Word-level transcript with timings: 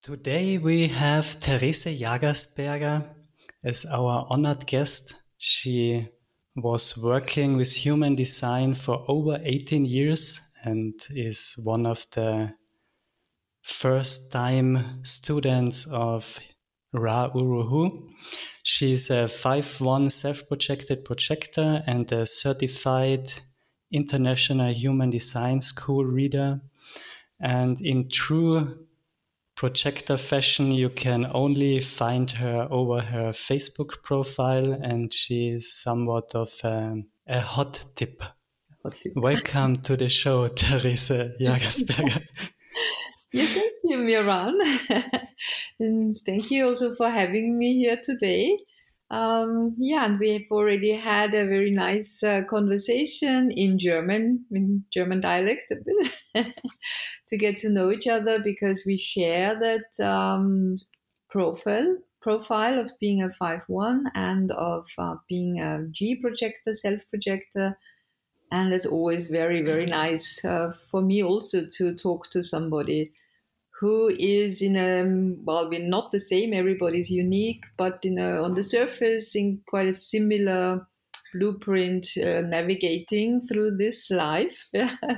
Today 0.00 0.58
we 0.58 0.86
have 0.86 1.26
Therese 1.26 1.86
Jagersberger 1.86 3.04
as 3.64 3.84
our 3.84 4.26
honored 4.30 4.64
guest. 4.64 5.22
She 5.38 6.06
was 6.54 6.96
working 6.96 7.56
with 7.56 7.72
human 7.72 8.14
design 8.14 8.74
for 8.74 9.04
over 9.08 9.40
18 9.42 9.84
years 9.84 10.40
and 10.62 10.94
is 11.10 11.56
one 11.64 11.84
of 11.84 12.06
the 12.12 12.54
first 13.62 14.30
time 14.30 15.02
students 15.02 15.84
of 15.90 16.38
Ra 16.92 17.30
Uru 17.34 17.64
Hu. 17.64 18.08
She's 18.62 19.10
a 19.10 19.24
5-1 19.24 20.12
self-projected 20.12 21.04
projector 21.04 21.82
and 21.88 22.10
a 22.12 22.24
certified 22.24 23.32
international 23.90 24.72
human 24.72 25.10
design 25.10 25.60
school 25.60 26.04
reader. 26.04 26.60
And 27.40 27.80
in 27.80 28.08
true 28.08 28.87
projector 29.58 30.16
fashion, 30.16 30.70
you 30.70 30.88
can 30.88 31.26
only 31.34 31.80
find 31.80 32.30
her 32.30 32.68
over 32.70 33.00
her 33.00 33.30
Facebook 33.32 34.00
profile, 34.04 34.72
and 34.72 35.12
she 35.12 35.48
is 35.48 35.82
somewhat 35.82 36.32
of 36.36 36.52
a, 36.62 37.02
a 37.26 37.40
hot 37.40 37.84
tip. 37.96 38.22
Hot 38.84 38.94
tip. 39.00 39.14
Welcome 39.16 39.74
to 39.82 39.96
the 39.96 40.08
show, 40.08 40.46
Therese 40.60 41.08
Jagersberger. 41.40 42.22
yeah, 43.32 43.46
thank 43.46 43.72
you, 43.82 43.98
Miran. 43.98 44.60
and 45.80 46.14
thank 46.24 46.52
you 46.52 46.68
also 46.68 46.94
for 46.94 47.10
having 47.10 47.58
me 47.58 47.78
here 47.78 47.98
today. 48.00 48.56
Um, 49.10 49.74
yeah, 49.78 50.04
and 50.04 50.18
we 50.18 50.34
have 50.34 50.50
already 50.50 50.92
had 50.92 51.32
a 51.32 51.46
very 51.46 51.70
nice 51.70 52.22
uh, 52.22 52.44
conversation 52.44 53.50
in 53.50 53.78
German, 53.78 54.44
in 54.50 54.84
German 54.92 55.20
dialect, 55.20 55.72
to 56.36 57.36
get 57.38 57.56
to 57.58 57.70
know 57.70 57.90
each 57.90 58.06
other 58.06 58.42
because 58.42 58.84
we 58.86 58.98
share 58.98 59.58
that 59.58 60.04
um, 60.04 60.76
profile 61.30 61.96
profile 62.20 62.78
of 62.78 62.92
being 63.00 63.22
a 63.22 63.30
five 63.30 63.62
one 63.68 64.10
and 64.14 64.50
of 64.52 64.86
uh, 64.98 65.14
being 65.26 65.58
a 65.58 65.86
G 65.90 66.16
projector, 66.16 66.74
self 66.74 67.08
projector, 67.08 67.78
and 68.50 68.72
it's 68.74 68.86
always 68.86 69.28
very 69.28 69.62
very 69.62 69.86
nice 69.86 70.44
uh, 70.44 70.70
for 70.90 71.02
me 71.02 71.22
also 71.22 71.66
to 71.76 71.94
talk 71.94 72.30
to 72.30 72.42
somebody 72.42 73.12
who 73.80 74.08
is 74.18 74.60
in 74.60 74.76
a 74.76 75.04
well 75.44 75.68
we're 75.70 75.88
not 75.88 76.10
the 76.10 76.20
same 76.20 76.52
everybody's 76.52 77.10
unique 77.10 77.64
but 77.76 77.98
in 78.04 78.18
a, 78.18 78.42
on 78.42 78.54
the 78.54 78.62
surface 78.62 79.36
in 79.36 79.60
quite 79.68 79.86
a 79.86 79.92
similar 79.92 80.86
blueprint 81.34 82.06
uh, 82.18 82.40
navigating 82.42 83.40
through 83.40 83.76
this 83.76 84.10
life 84.10 84.70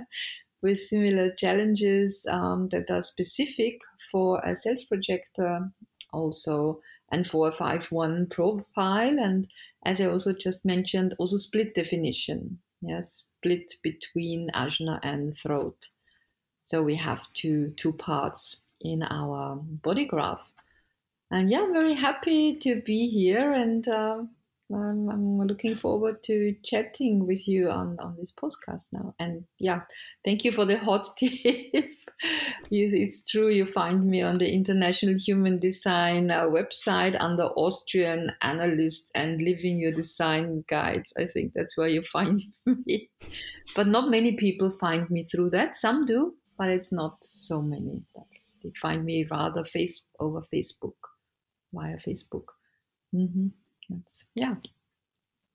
with 0.62 0.78
similar 0.78 1.30
challenges 1.30 2.26
um, 2.30 2.68
that 2.70 2.90
are 2.90 3.02
specific 3.02 3.78
for 4.10 4.40
a 4.44 4.54
self 4.54 4.78
projector 4.88 5.60
also 6.12 6.80
and 7.12 7.26
for 7.26 7.48
a 7.48 7.52
5-1 7.52 8.30
profile 8.30 9.18
and 9.18 9.48
as 9.84 10.00
i 10.00 10.06
also 10.06 10.32
just 10.32 10.64
mentioned 10.64 11.14
also 11.18 11.36
split 11.36 11.74
definition. 11.74 12.58
Yes 12.82 13.24
split 13.40 13.72
between 13.82 14.50
ajna 14.54 14.98
and 15.02 15.34
throat 15.36 15.88
so 16.60 16.82
we 16.82 16.94
have 16.96 17.26
two 17.32 17.72
two 17.76 17.92
parts 17.92 18.62
in 18.80 19.02
our 19.02 19.60
body 19.82 20.06
graph. 20.06 20.52
And 21.30 21.48
yeah, 21.48 21.60
I'm 21.60 21.72
very 21.72 21.94
happy 21.94 22.58
to 22.58 22.82
be 22.82 23.08
here 23.08 23.52
and 23.52 23.86
uh, 23.86 24.22
I'm, 24.72 25.08
I'm, 25.08 25.38
looking 25.40 25.74
forward 25.74 26.22
to 26.24 26.54
chatting 26.62 27.26
with 27.26 27.46
you 27.48 27.70
on, 27.70 27.96
on 27.98 28.16
this 28.16 28.32
podcast 28.32 28.86
now. 28.92 29.14
And 29.18 29.44
yeah, 29.58 29.82
thank 30.24 30.44
you 30.44 30.52
for 30.52 30.64
the 30.64 30.78
hot 30.78 31.06
tip. 31.18 31.90
it's 32.70 33.30
true, 33.30 33.48
you 33.48 33.66
find 33.66 34.04
me 34.04 34.22
on 34.22 34.38
the 34.38 34.52
International 34.52 35.14
Human 35.16 35.58
Design 35.58 36.30
uh, 36.30 36.42
website 36.44 37.16
under 37.20 37.44
Austrian 37.44 38.32
Analyst 38.42 39.10
and 39.14 39.42
Living 39.42 39.78
Your 39.78 39.92
Design 39.92 40.64
Guides. 40.68 41.12
I 41.18 41.26
think 41.26 41.52
that's 41.54 41.76
where 41.76 41.88
you 41.88 42.02
find 42.02 42.38
me. 42.86 43.08
But 43.74 43.88
not 43.88 44.10
many 44.10 44.36
people 44.36 44.70
find 44.70 45.08
me 45.10 45.24
through 45.24 45.50
that. 45.50 45.74
Some 45.74 46.04
do, 46.04 46.34
but 46.60 46.68
it's 46.68 46.92
not 46.92 47.24
so 47.24 47.62
many. 47.62 48.02
That's 48.14 48.58
they 48.62 48.70
find 48.76 49.02
me 49.02 49.26
rather 49.30 49.64
face 49.64 50.04
over 50.18 50.42
Facebook, 50.42 50.92
via 51.72 51.96
Facebook. 51.96 52.48
Mm-hmm. 53.14 53.46
That's 53.88 54.26
yeah. 54.34 54.56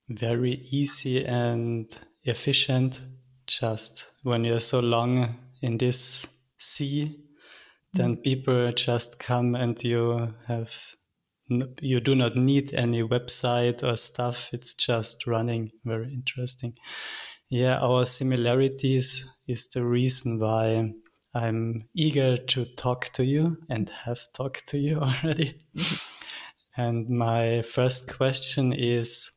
Very 0.09 0.53
easy 0.71 1.23
and 1.23 1.87
efficient. 2.23 2.99
Just 3.45 4.07
when 4.23 4.45
you're 4.45 4.59
so 4.59 4.79
long 4.79 5.35
in 5.61 5.77
this 5.77 6.25
sea, 6.57 7.19
then 7.93 8.13
mm-hmm. 8.13 8.21
people 8.21 8.71
just 8.71 9.19
come 9.19 9.53
and 9.53 9.81
you 9.83 10.33
have 10.47 10.95
you 11.81 11.99
do 11.99 12.15
not 12.15 12.35
need 12.35 12.73
any 12.73 13.03
website 13.03 13.83
or 13.83 13.95
stuff. 13.95 14.49
It's 14.53 14.73
just 14.73 15.27
running. 15.27 15.69
Very 15.83 16.11
interesting. 16.11 16.73
Yeah, 17.55 17.77
our 17.77 18.05
similarities 18.05 19.31
is 19.47 19.69
the 19.69 19.85
reason 19.85 20.39
why 20.39 20.91
I'm 21.33 21.87
eager 21.95 22.35
to 22.35 22.65
talk 22.75 23.05
to 23.13 23.23
you 23.23 23.55
and 23.69 23.87
have 24.03 24.19
talked 24.33 24.67
to 24.67 24.77
you 24.77 24.99
already. 24.99 25.61
and 26.75 27.07
my 27.07 27.61
first 27.61 28.13
question 28.13 28.73
is 28.73 29.31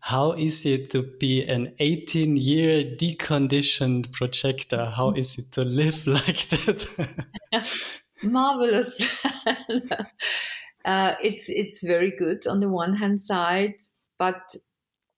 How 0.00 0.32
is 0.32 0.64
it 0.64 0.88
to 0.92 1.02
be 1.20 1.44
an 1.44 1.74
18 1.78 2.38
year 2.38 2.84
deconditioned 2.84 4.10
projector? 4.12 4.86
How 4.86 5.10
is 5.10 5.38
it 5.38 5.52
to 5.52 5.62
live 5.62 6.06
like 6.06 6.48
that? 6.48 7.20
Marvelous. 8.22 9.06
uh, 10.86 11.14
it's, 11.22 11.50
it's 11.50 11.86
very 11.86 12.12
good 12.16 12.46
on 12.46 12.60
the 12.60 12.70
one 12.70 12.94
hand 12.94 13.20
side, 13.20 13.74
but 14.18 14.56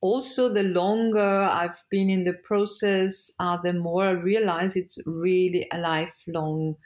also 0.04 0.52
the 0.52 0.62
longer 0.64 1.48
I've 1.60 1.82
been 1.90 2.10
in 2.10 2.24
the 2.24 2.34
process, 2.34 3.30
uh, 3.40 3.56
the 3.62 3.72
more 3.72 4.04
I 4.04 4.10
realize 4.12 4.76
it's 4.76 4.98
really 5.06 5.66
a 5.72 5.78
lifelong 5.78 6.76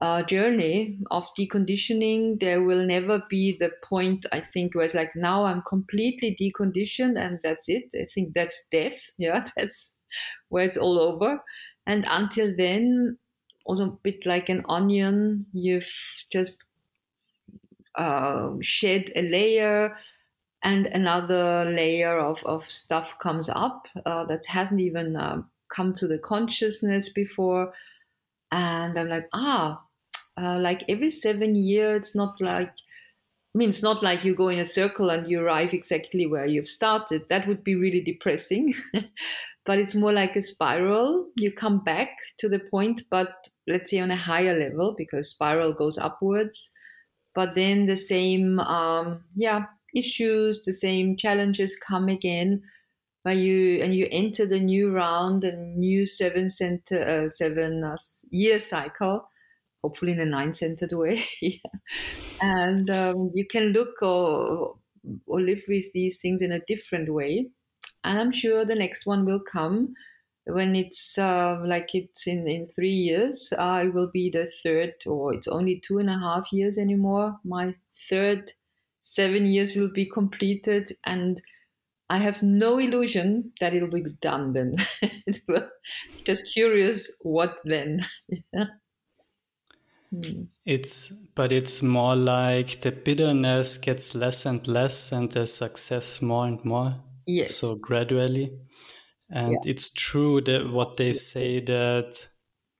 uh, 0.00 0.22
journey 0.24 1.00
of 1.10 1.28
deconditioning. 1.38 2.40
There 2.40 2.62
will 2.62 2.84
never 2.86 3.22
be 3.30 3.56
the 3.58 3.72
point, 3.82 4.26
I 4.32 4.40
think, 4.40 4.74
where 4.74 4.84
it's 4.84 4.94
like, 4.94 5.10
now 5.16 5.44
I'm 5.44 5.62
completely 5.62 6.36
deconditioned 6.40 7.18
and 7.18 7.40
that's 7.42 7.68
it. 7.68 7.84
I 7.94 8.06
think 8.14 8.34
that's 8.34 8.66
death. 8.70 9.00
Yeah, 9.18 9.48
that's 9.56 9.96
where 10.48 10.64
it's 10.64 10.76
all 10.76 10.98
over. 10.98 11.42
And 11.86 12.06
until 12.08 12.54
then, 12.56 13.18
also 13.66 13.88
a 13.88 13.98
bit 14.02 14.26
like 14.26 14.48
an 14.50 14.64
onion, 14.68 15.46
you've 15.52 15.90
just 16.32 16.66
uh, 17.94 18.50
shed 18.60 19.10
a 19.16 19.22
layer 19.22 19.96
and 20.64 20.86
another 20.88 21.64
layer 21.66 22.18
of, 22.18 22.42
of 22.44 22.64
stuff 22.64 23.18
comes 23.18 23.48
up 23.48 23.86
uh, 24.06 24.24
that 24.24 24.44
hasn't 24.46 24.80
even 24.80 25.14
uh, 25.14 25.42
come 25.68 25.92
to 25.92 26.08
the 26.08 26.18
consciousness 26.18 27.08
before 27.08 27.72
and 28.50 28.98
i'm 28.98 29.08
like 29.08 29.28
ah 29.32 29.82
uh, 30.36 30.58
like 30.58 30.82
every 30.88 31.10
seven 31.10 31.54
years 31.54 31.98
it's 31.98 32.16
not 32.16 32.40
like 32.40 32.72
I 33.54 33.58
mean, 33.58 33.68
it's 33.68 33.84
not 33.84 34.02
like 34.02 34.24
you 34.24 34.34
go 34.34 34.48
in 34.48 34.58
a 34.58 34.64
circle 34.64 35.10
and 35.10 35.30
you 35.30 35.40
arrive 35.40 35.72
exactly 35.72 36.26
where 36.26 36.44
you've 36.44 36.66
started. 36.66 37.28
That 37.28 37.46
would 37.46 37.62
be 37.62 37.76
really 37.76 38.00
depressing. 38.00 38.74
but 39.64 39.78
it's 39.78 39.94
more 39.94 40.12
like 40.12 40.34
a 40.34 40.42
spiral. 40.42 41.28
You 41.36 41.52
come 41.52 41.84
back 41.84 42.16
to 42.38 42.48
the 42.48 42.58
point, 42.58 43.02
but 43.10 43.48
let's 43.68 43.90
say 43.90 44.00
on 44.00 44.10
a 44.10 44.16
higher 44.16 44.58
level 44.58 44.96
because 44.98 45.30
spiral 45.30 45.72
goes 45.72 45.98
upwards. 45.98 46.68
But 47.36 47.54
then 47.54 47.86
the 47.86 47.96
same, 47.96 48.58
um, 48.58 49.22
yeah, 49.36 49.66
issues, 49.94 50.62
the 50.62 50.72
same 50.72 51.16
challenges 51.16 51.76
come 51.76 52.08
again. 52.08 52.62
But 53.24 53.36
you 53.36 53.82
and 53.82 53.94
you 53.94 54.06
enter 54.10 54.46
the 54.46 54.60
new 54.60 54.90
round, 54.90 55.44
a 55.44 55.56
new 55.56 56.04
seven 56.04 56.50
center, 56.50 57.00
uh, 57.00 57.30
seven 57.30 57.82
uh, 57.82 57.96
year 58.30 58.58
cycle, 58.58 59.28
hopefully 59.82 60.12
in 60.12 60.20
a 60.20 60.26
nine 60.26 60.52
centered 60.52 60.92
way. 60.92 61.24
And 62.42 62.90
um, 62.90 63.30
you 63.34 63.46
can 63.46 63.72
look 63.72 64.02
or 64.02 64.76
or 65.26 65.40
live 65.40 65.62
with 65.68 65.92
these 65.92 66.20
things 66.20 66.42
in 66.42 66.52
a 66.52 66.60
different 66.66 67.12
way. 67.12 67.50
And 68.04 68.18
I'm 68.18 68.32
sure 68.32 68.64
the 68.64 68.74
next 68.74 69.06
one 69.06 69.24
will 69.24 69.40
come 69.40 69.94
when 70.46 70.76
it's 70.76 71.18
uh, 71.18 71.62
like 71.64 71.94
it's 71.94 72.26
in, 72.26 72.46
in 72.46 72.68
three 72.68 72.90
years. 72.92 73.52
Uh, 73.56 73.84
it 73.86 73.94
will 73.94 74.10
be 74.12 74.30
the 74.30 74.50
third, 74.62 74.94
or 75.06 75.32
it's 75.34 75.48
only 75.48 75.80
two 75.80 75.98
and 75.98 76.10
a 76.10 76.18
half 76.18 76.52
years 76.52 76.78
anymore. 76.78 77.38
My 77.44 77.74
third 78.08 78.52
seven 79.04 79.44
years 79.44 79.76
will 79.76 79.90
be 79.90 80.06
completed 80.06 80.90
and 81.04 81.40
I 82.08 82.16
have 82.18 82.42
no 82.42 82.78
illusion 82.78 83.52
that 83.60 83.74
it'll 83.74 83.90
be 83.90 84.02
done 84.22 84.54
then. 84.54 84.74
Just 86.24 86.52
curious 86.52 87.12
what 87.20 87.58
then. 87.64 88.04
hmm. 88.54 90.44
It's 90.64 91.10
but 91.34 91.52
it's 91.52 91.82
more 91.82 92.16
like 92.16 92.80
the 92.80 92.92
bitterness 92.92 93.76
gets 93.78 94.14
less 94.14 94.46
and 94.46 94.66
less 94.66 95.12
and 95.12 95.30
the 95.30 95.46
success 95.46 96.22
more 96.22 96.46
and 96.46 96.64
more. 96.64 96.94
Yes. 97.26 97.56
So 97.56 97.74
gradually. 97.74 98.58
And 99.30 99.52
yeah. 99.52 99.70
it's 99.70 99.92
true 99.92 100.40
that 100.42 100.70
what 100.70 100.96
they 100.96 101.12
say 101.12 101.60
that 101.60 102.28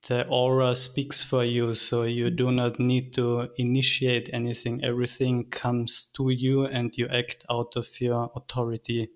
the 0.09 0.27
aura 0.29 0.75
speaks 0.75 1.23
for 1.23 1.45
you 1.45 1.75
so 1.75 2.03
you 2.03 2.31
do 2.31 2.53
not 2.53 2.79
need 2.79 3.15
to 3.15 3.49
initiate 3.57 4.29
anything. 4.33 4.85
Everything 4.85 5.49
comes 5.49 6.11
to 6.17 6.31
you 6.31 6.67
and 6.67 6.97
you 6.97 7.09
act 7.09 7.45
out 7.51 7.77
of 7.77 8.01
your 8.01 8.31
authority. 8.35 9.09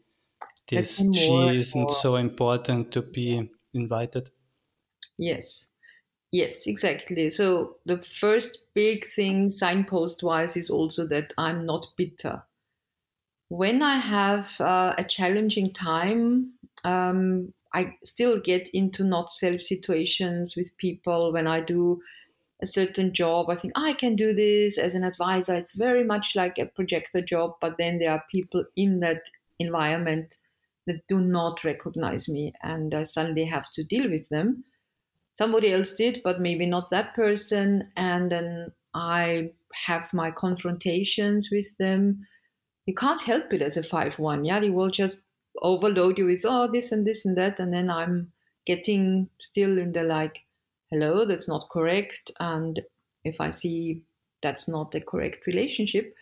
This 0.67 0.99
chi 0.99 1.53
isn't 1.55 1.91
so 1.91 2.17
important 2.17 2.93
to 2.93 3.03
be 3.03 3.51
invited. 3.75 4.31
Yes. 5.19 5.67
Yes 6.31 6.67
exactly. 6.67 7.31
So 7.31 7.77
the 7.85 8.01
first 8.03 8.63
big 8.75 9.07
thing 9.07 9.51
signpost 9.51 10.23
wise 10.23 10.57
is 10.57 10.71
also 10.71 11.07
that 11.09 11.33
i'm 11.39 11.67
not 11.67 11.87
bitter. 11.97 12.43
When 13.49 13.83
i 13.83 13.97
have 13.97 14.61
uh, 14.61 14.95
a 14.97 15.05
challenging 15.05 15.73
time 15.73 16.53
um, 16.85 17.53
I 17.75 17.95
still 18.03 18.39
get 18.41 18.69
into 18.69 19.05
not 19.05 19.31
self 19.31 19.61
situations 19.61 20.57
with 20.57 20.77
people 20.79 21.33
when 21.33 21.47
I 21.47 21.61
do 21.61 22.01
a 22.63 22.67
certain 22.67 23.13
job. 23.13 23.51
I 23.51 23.55
think 23.55 23.73
oh, 23.77 23.85
I 23.85 23.93
can 23.93 24.17
do 24.17 24.33
this 24.35 24.79
as 24.79 24.95
an 24.95 25.05
advisor. 25.05 25.55
It's 25.55 25.77
very 25.77 26.05
much 26.05 26.35
like 26.35 26.59
a 26.59 26.67
projector 26.67 27.23
job, 27.23 27.55
but 27.61 27.77
then 27.79 27.99
there 27.99 28.13
are 28.13 28.25
people 28.31 28.65
in 28.77 29.01
that 29.01 29.31
environment 29.59 30.37
that 30.87 31.07
do 31.07 31.21
not 31.21 31.65
recognize 31.65 32.29
me, 32.29 32.53
and 32.63 32.95
I 32.95 33.03
suddenly 33.03 33.45
have 33.45 33.71
to 33.73 33.85
deal 33.85 34.11
with 34.11 34.29
them. 34.31 34.65
Somebody 35.33 35.73
else 35.73 35.95
did, 35.95 36.21
but 36.25 36.41
maybe 36.41 36.67
not 36.67 36.91
that 36.91 37.15
person, 37.15 37.93
and 37.97 38.33
then 38.33 38.73
I 38.95 39.53
have 39.87 40.13
my 40.15 40.31
confrontations 40.31 41.51
with 41.53 41.77
them. 41.77 42.27
You 42.87 42.95
can't 42.95 43.23
help 43.23 43.53
it 43.53 43.61
as 43.61 43.77
a 43.77 43.83
five 43.83 44.19
one. 44.19 44.45
Yeah, 44.45 44.61
you 44.61 44.73
will 44.73 44.89
just 44.89 45.21
overload 45.63 46.19
you 46.19 46.27
with 46.27 46.45
oh 46.45 46.71
this 46.71 46.93
and 46.93 47.07
this 47.07 47.25
and 47.25 47.37
that 47.37 47.61
and 47.61 47.73
then 47.73 47.91
i'm 47.91 48.31
getting 48.65 49.29
still 49.39 49.79
in 49.79 49.93
the 49.93 50.03
like 50.03 50.45
hello 50.91 51.25
that's 51.25 51.49
not 51.49 51.69
correct 51.71 52.31
and 52.41 52.81
if 53.25 53.41
i 53.41 53.51
see 53.51 54.03
that's 54.43 54.69
not 54.69 54.91
the 54.91 55.01
correct 55.01 55.47
relationship 55.47 56.15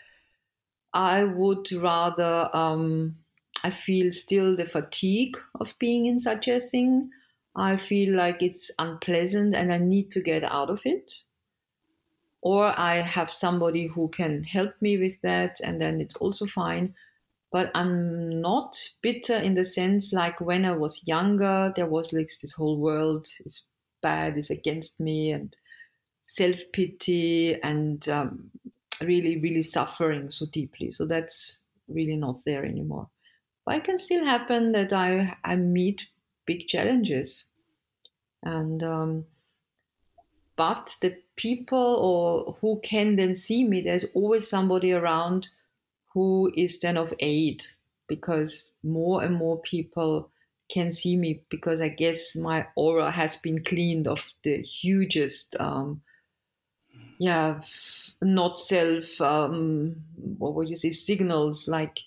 i 0.94 1.24
would 1.24 1.70
rather 1.72 2.48
um, 2.52 3.16
i 3.64 3.70
feel 3.70 4.10
still 4.12 4.56
the 4.56 4.64
fatigue 4.64 5.36
of 5.60 5.78
being 5.78 6.06
in 6.06 6.18
such 6.18 6.48
a 6.48 6.60
thing. 6.60 7.10
I 7.58 7.78
feel 7.78 8.14
like 8.14 8.42
it's 8.42 8.70
unpleasant 8.78 9.54
and 9.54 9.72
i 9.72 9.78
need 9.78 10.10
to 10.10 10.20
get 10.20 10.44
out 10.44 10.68
of 10.68 10.82
it. 10.84 11.22
Or 12.42 12.78
i 12.78 12.96
have 12.96 13.30
somebody 13.30 13.86
who 13.86 14.08
can 14.08 14.42
help 14.44 14.74
me 14.80 14.98
with 14.98 15.20
that 15.22 15.58
and 15.64 15.80
then 15.80 16.00
it's 16.00 16.16
also 16.16 16.44
fine 16.44 16.94
but 17.52 17.70
I'm 17.74 18.40
not 18.40 18.76
bitter 19.02 19.36
in 19.36 19.54
the 19.54 19.64
sense 19.64 20.12
like 20.12 20.40
when 20.40 20.64
I 20.64 20.72
was 20.72 21.06
younger, 21.06 21.72
there 21.74 21.86
was 21.86 22.12
like 22.12 22.28
this 22.42 22.52
whole 22.52 22.78
world 22.78 23.28
is 23.44 23.64
bad, 24.02 24.36
is 24.36 24.50
against 24.50 25.00
me, 25.00 25.30
and 25.30 25.56
self 26.22 26.60
pity 26.72 27.60
and 27.62 28.08
um, 28.08 28.50
really, 29.00 29.38
really 29.38 29.62
suffering 29.62 30.30
so 30.30 30.46
deeply. 30.46 30.90
So 30.90 31.06
that's 31.06 31.58
really 31.88 32.16
not 32.16 32.44
there 32.44 32.64
anymore. 32.64 33.08
But 33.64 33.76
it 33.76 33.84
can 33.84 33.98
still 33.98 34.24
happen 34.24 34.72
that 34.72 34.92
I, 34.92 35.36
I 35.44 35.56
meet 35.56 36.08
big 36.46 36.68
challenges. 36.68 37.44
And, 38.42 38.82
um, 38.82 39.26
but 40.56 40.96
the 41.00 41.16
people 41.36 41.78
or 41.78 42.56
who 42.60 42.80
can 42.82 43.16
then 43.16 43.34
see 43.34 43.64
me, 43.64 43.82
there's 43.82 44.04
always 44.14 44.48
somebody 44.48 44.92
around 44.92 45.48
who 46.16 46.50
is 46.54 46.80
then 46.80 46.96
of 46.96 47.12
aid 47.20 47.62
because 48.08 48.72
more 48.82 49.22
and 49.22 49.34
more 49.34 49.60
people 49.60 50.30
can 50.70 50.90
see 50.90 51.14
me 51.14 51.42
because 51.50 51.82
I 51.82 51.90
guess 51.90 52.34
my 52.34 52.66
aura 52.74 53.10
has 53.10 53.36
been 53.36 53.62
cleaned 53.62 54.06
of 54.06 54.32
the 54.42 54.62
hugest, 54.62 55.60
um, 55.60 56.00
yeah, 57.18 57.60
not 58.22 58.58
self, 58.58 59.20
um, 59.20 59.94
what 60.38 60.54
would 60.54 60.70
you 60.70 60.76
say, 60.76 60.88
signals. 60.88 61.68
Like 61.68 61.98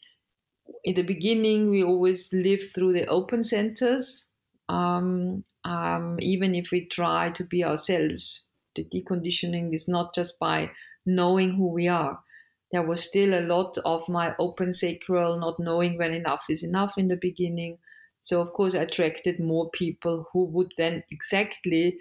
in 0.84 0.96
the 0.96 1.04
beginning, 1.04 1.70
we 1.70 1.84
always 1.84 2.34
live 2.34 2.64
through 2.74 2.94
the 2.94 3.06
open 3.06 3.44
centers. 3.44 4.26
Um, 4.70 5.44
um, 5.66 6.18
even 6.20 6.56
if 6.56 6.72
we 6.72 6.88
try 6.88 7.30
to 7.30 7.44
be 7.44 7.64
ourselves, 7.64 8.44
the 8.76 8.86
deconditioning 8.86 9.72
is 9.72 9.88
not 9.88 10.16
just 10.16 10.40
by 10.40 10.72
knowing 11.06 11.52
who 11.52 11.68
we 11.68 11.88
are 11.88 12.24
there 12.72 12.84
was 12.84 13.04
still 13.04 13.34
a 13.34 13.48
lot 13.48 13.78
of 13.86 14.08
my 14.10 14.36
open 14.38 14.74
sacral, 14.74 15.40
not 15.40 15.60
knowing 15.60 15.98
when 15.98 16.14
enough 16.14 16.46
is 16.50 16.64
enough 16.64 16.98
in 16.98 17.08
the 17.08 17.18
beginning. 17.18 17.78
So, 18.20 18.42
of 18.42 18.54
course, 18.54 18.76
I 18.76 18.80
attracted 18.80 19.40
more 19.40 19.70
people 19.72 20.28
who 20.32 20.46
would 20.46 20.74
then 20.78 21.04
exactly 21.10 21.98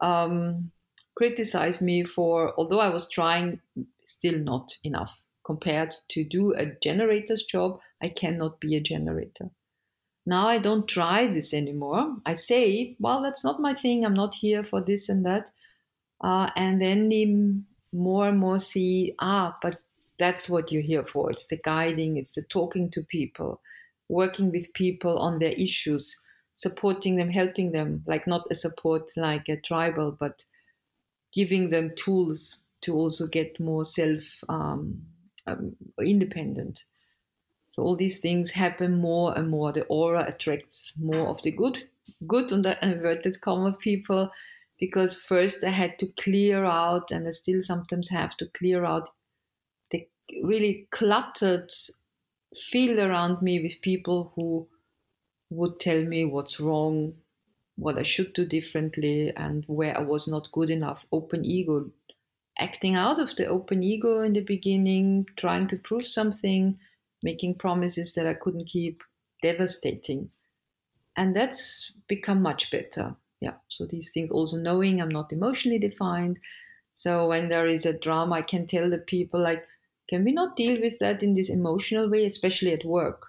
um, 0.00 0.70
criticize 1.16 1.80
me 1.80 2.04
for, 2.04 2.54
although 2.56 2.80
I 2.80 2.90
was 2.90 3.08
trying, 3.08 3.60
still 4.06 4.38
not 4.38 4.72
enough. 4.84 5.24
Compared 5.44 5.94
to 6.10 6.24
do 6.24 6.52
a 6.54 6.66
generator's 6.80 7.42
job, 7.42 7.80
I 8.00 8.08
cannot 8.08 8.60
be 8.60 8.76
a 8.76 8.80
generator. 8.80 9.50
Now 10.24 10.46
I 10.46 10.58
don't 10.58 10.86
try 10.86 11.26
this 11.26 11.52
anymore. 11.52 12.16
I 12.24 12.34
say, 12.34 12.96
well, 13.00 13.22
that's 13.22 13.44
not 13.44 13.60
my 13.60 13.74
thing. 13.74 14.04
I'm 14.04 14.14
not 14.14 14.36
here 14.36 14.62
for 14.62 14.80
this 14.80 15.08
and 15.08 15.26
that. 15.26 15.50
Uh, 16.20 16.48
and 16.54 16.80
then 16.80 17.08
the 17.08 17.56
more 17.92 18.28
and 18.28 18.38
more 18.38 18.60
see, 18.60 19.14
ah, 19.18 19.58
but 19.60 19.82
that's 20.18 20.48
what 20.48 20.70
you're 20.70 20.82
here 20.82 21.04
for. 21.04 21.30
It's 21.30 21.46
the 21.46 21.60
guiding, 21.64 22.16
it's 22.16 22.32
the 22.32 22.42
talking 22.42 22.90
to 22.90 23.02
people, 23.02 23.60
working 24.08 24.50
with 24.50 24.72
people 24.74 25.18
on 25.18 25.38
their 25.38 25.52
issues, 25.52 26.16
supporting 26.54 27.16
them, 27.16 27.30
helping 27.30 27.72
them, 27.72 28.04
like 28.06 28.26
not 28.26 28.46
a 28.50 28.54
support 28.54 29.10
like 29.16 29.48
a 29.48 29.60
tribal, 29.60 30.16
but 30.18 30.44
giving 31.32 31.70
them 31.70 31.92
tools 31.96 32.58
to 32.82 32.94
also 32.94 33.26
get 33.26 33.58
more 33.58 33.84
self 33.84 34.44
um, 34.48 35.00
um, 35.46 35.74
independent. 36.00 36.84
So 37.70 37.82
all 37.82 37.96
these 37.96 38.20
things 38.20 38.50
happen 38.50 39.00
more 39.00 39.36
and 39.36 39.48
more. 39.48 39.72
The 39.72 39.84
aura 39.84 40.26
attracts 40.28 40.92
more 40.98 41.26
of 41.28 41.40
the 41.42 41.52
good, 41.52 41.88
good 42.26 42.52
on 42.52 42.62
the 42.62 42.76
inverted 42.84 43.40
comma 43.40 43.72
people, 43.72 44.30
because 44.78 45.14
first 45.14 45.64
I 45.64 45.70
had 45.70 45.98
to 46.00 46.06
clear 46.20 46.64
out, 46.64 47.10
and 47.10 47.26
I 47.26 47.30
still 47.30 47.62
sometimes 47.62 48.08
have 48.10 48.36
to 48.36 48.46
clear 48.48 48.84
out 48.84 49.08
really 50.42 50.86
cluttered 50.90 51.70
field 52.54 52.98
around 52.98 53.42
me 53.42 53.62
with 53.62 53.80
people 53.82 54.32
who 54.36 54.66
would 55.50 55.78
tell 55.80 56.02
me 56.04 56.24
what's 56.24 56.60
wrong, 56.60 57.14
what 57.76 57.98
I 57.98 58.02
should 58.02 58.32
do 58.32 58.44
differently, 58.44 59.32
and 59.36 59.64
where 59.66 59.96
I 59.96 60.02
was 60.02 60.28
not 60.28 60.52
good 60.52 60.70
enough. 60.70 61.06
Open 61.12 61.44
ego, 61.44 61.90
acting 62.58 62.94
out 62.94 63.18
of 63.18 63.34
the 63.36 63.46
open 63.46 63.82
ego 63.82 64.22
in 64.22 64.32
the 64.32 64.42
beginning, 64.42 65.26
trying 65.36 65.66
to 65.68 65.76
prove 65.76 66.06
something, 66.06 66.78
making 67.22 67.54
promises 67.56 68.14
that 68.14 68.26
I 68.26 68.34
couldn't 68.34 68.66
keep, 68.66 69.02
devastating. 69.42 70.30
And 71.16 71.36
that's 71.36 71.92
become 72.06 72.40
much 72.42 72.70
better. 72.70 73.14
Yeah. 73.40 73.54
So 73.68 73.86
these 73.86 74.10
things 74.10 74.30
also 74.30 74.56
knowing 74.56 75.00
I'm 75.00 75.08
not 75.08 75.32
emotionally 75.32 75.78
defined. 75.78 76.38
So 76.92 77.28
when 77.28 77.48
there 77.48 77.66
is 77.66 77.86
a 77.86 77.98
drama, 77.98 78.36
I 78.36 78.42
can 78.42 78.66
tell 78.66 78.88
the 78.88 78.98
people 78.98 79.40
like, 79.40 79.66
can 80.12 80.24
we 80.24 80.32
not 80.32 80.56
deal 80.56 80.78
with 80.78 80.98
that 80.98 81.22
in 81.22 81.32
this 81.32 81.48
emotional 81.48 82.10
way, 82.10 82.26
especially 82.26 82.70
at 82.70 82.84
work? 82.84 83.28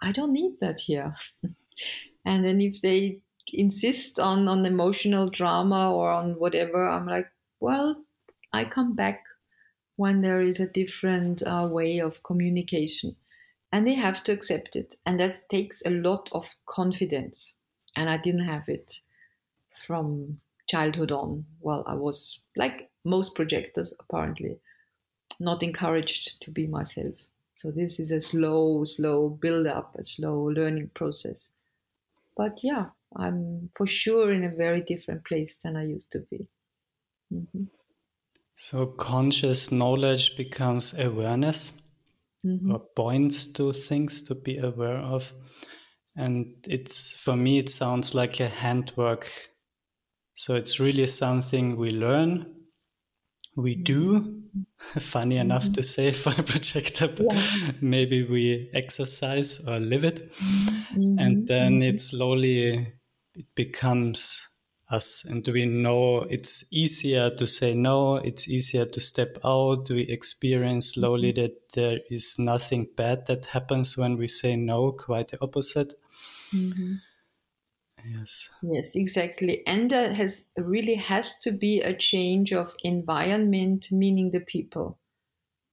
I 0.00 0.12
don't 0.12 0.32
need 0.32 0.60
that 0.60 0.78
here. 0.78 1.16
and 2.24 2.44
then 2.44 2.60
if 2.60 2.80
they 2.82 3.20
insist 3.52 4.20
on 4.20 4.46
on 4.46 4.64
emotional 4.64 5.26
drama 5.26 5.92
or 5.92 6.12
on 6.12 6.38
whatever, 6.38 6.88
I'm 6.88 7.06
like, 7.06 7.26
well, 7.58 8.04
I 8.52 8.64
come 8.64 8.94
back 8.94 9.24
when 9.96 10.20
there 10.20 10.40
is 10.40 10.60
a 10.60 10.68
different 10.68 11.42
uh, 11.42 11.68
way 11.68 11.98
of 11.98 12.22
communication, 12.22 13.16
and 13.72 13.84
they 13.84 13.94
have 13.94 14.22
to 14.22 14.32
accept 14.32 14.76
it, 14.76 14.94
and 15.04 15.18
that 15.18 15.48
takes 15.50 15.84
a 15.84 15.90
lot 15.90 16.28
of 16.30 16.54
confidence, 16.66 17.56
and 17.96 18.08
I 18.08 18.18
didn't 18.18 18.46
have 18.46 18.68
it 18.68 19.00
from 19.72 20.40
childhood 20.68 21.10
on. 21.10 21.46
Well, 21.58 21.82
I 21.88 21.96
was 21.96 22.38
like 22.54 22.88
most 23.04 23.34
projectors 23.34 23.92
apparently 23.98 24.60
not 25.40 25.62
encouraged 25.62 26.40
to 26.42 26.50
be 26.50 26.66
myself. 26.66 27.14
So 27.52 27.70
this 27.70 27.98
is 27.98 28.10
a 28.10 28.20
slow, 28.20 28.84
slow 28.84 29.30
build 29.30 29.66
up, 29.66 29.96
a 29.98 30.04
slow 30.04 30.42
learning 30.44 30.90
process. 30.94 31.50
But 32.36 32.60
yeah, 32.62 32.86
I'm 33.16 33.70
for 33.74 33.86
sure 33.86 34.32
in 34.32 34.44
a 34.44 34.54
very 34.54 34.80
different 34.80 35.24
place 35.24 35.56
than 35.56 35.76
I 35.76 35.84
used 35.84 36.12
to 36.12 36.20
be. 36.30 36.46
Mm-hmm. 37.32 37.64
So 38.54 38.86
conscious 38.86 39.72
knowledge 39.72 40.36
becomes 40.36 40.98
awareness 40.98 41.80
mm-hmm. 42.44 42.72
or 42.72 42.80
points 42.94 43.46
to 43.54 43.72
things 43.72 44.22
to 44.22 44.34
be 44.34 44.58
aware 44.58 44.98
of. 44.98 45.32
And 46.16 46.54
it's 46.68 47.16
for 47.16 47.36
me, 47.36 47.58
it 47.58 47.70
sounds 47.70 48.14
like 48.14 48.40
a 48.40 48.48
handwork. 48.48 49.28
So 50.34 50.54
it's 50.54 50.80
really 50.80 51.06
something 51.06 51.76
we 51.76 51.90
learn 51.90 52.57
we 53.58 53.74
do. 53.74 54.34
Funny 54.78 55.36
mm-hmm. 55.36 55.42
enough 55.42 55.72
to 55.72 55.82
say 55.82 56.10
for 56.12 56.30
a 56.30 56.42
projector, 56.42 57.08
but 57.08 57.32
yeah. 57.32 57.72
maybe 57.80 58.24
we 58.24 58.70
exercise 58.72 59.60
or 59.66 59.78
live 59.78 60.04
it. 60.04 60.32
Mm-hmm. 60.32 61.18
And 61.18 61.46
then 61.46 61.72
mm-hmm. 61.74 61.94
it 61.94 62.00
slowly 62.00 62.94
it 63.34 63.46
becomes 63.54 64.48
us 64.90 65.24
and 65.28 65.46
we 65.48 65.66
know 65.66 66.20
it's 66.30 66.64
easier 66.72 67.28
to 67.28 67.46
say 67.46 67.74
no 67.74 68.16
it's 68.16 68.48
easier 68.48 68.86
to 68.86 69.00
step 69.00 69.36
out 69.44 69.88
we 69.90 70.00
experience 70.08 70.94
slowly 70.94 71.30
mm-hmm. 71.30 71.42
that 71.42 71.72
there 71.74 71.98
is 72.10 72.36
nothing 72.38 72.88
bad 72.96 73.26
that 73.26 73.44
happens 73.44 73.98
when 73.98 74.16
we 74.16 74.26
say 74.26 74.56
no 74.56 74.92
quite 74.92 75.28
the 75.28 75.38
opposite 75.42 75.92
mm-hmm. 76.54 76.94
Yes 78.28 78.50
yes 78.62 78.94
exactly. 78.94 79.66
And 79.66 79.90
there 79.90 80.12
has 80.12 80.46
really 80.56 80.94
has 80.96 81.38
to 81.38 81.50
be 81.52 81.80
a 81.80 81.96
change 81.96 82.52
of 82.52 82.74
environment 82.82 83.90
meaning 83.90 84.30
the 84.30 84.40
people. 84.40 84.98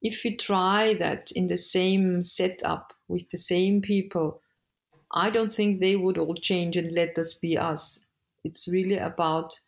If 0.02 0.24
we 0.24 0.36
try 0.36 0.94
that 0.94 1.32
in 1.32 1.48
the 1.48 1.58
same 1.58 2.24
setup 2.24 2.94
with 3.08 3.30
the 3.30 3.38
same 3.38 3.82
people 3.82 4.42
i 5.12 5.30
don't 5.30 5.54
think 5.54 5.80
they 5.80 5.96
would 5.96 6.18
all 6.18 6.34
change 6.34 6.76
and 6.76 6.92
let 6.92 7.18
us 7.18 7.34
be 7.34 7.58
us. 7.58 8.04
It's 8.44 8.68
really 8.68 8.98
about 8.98 9.60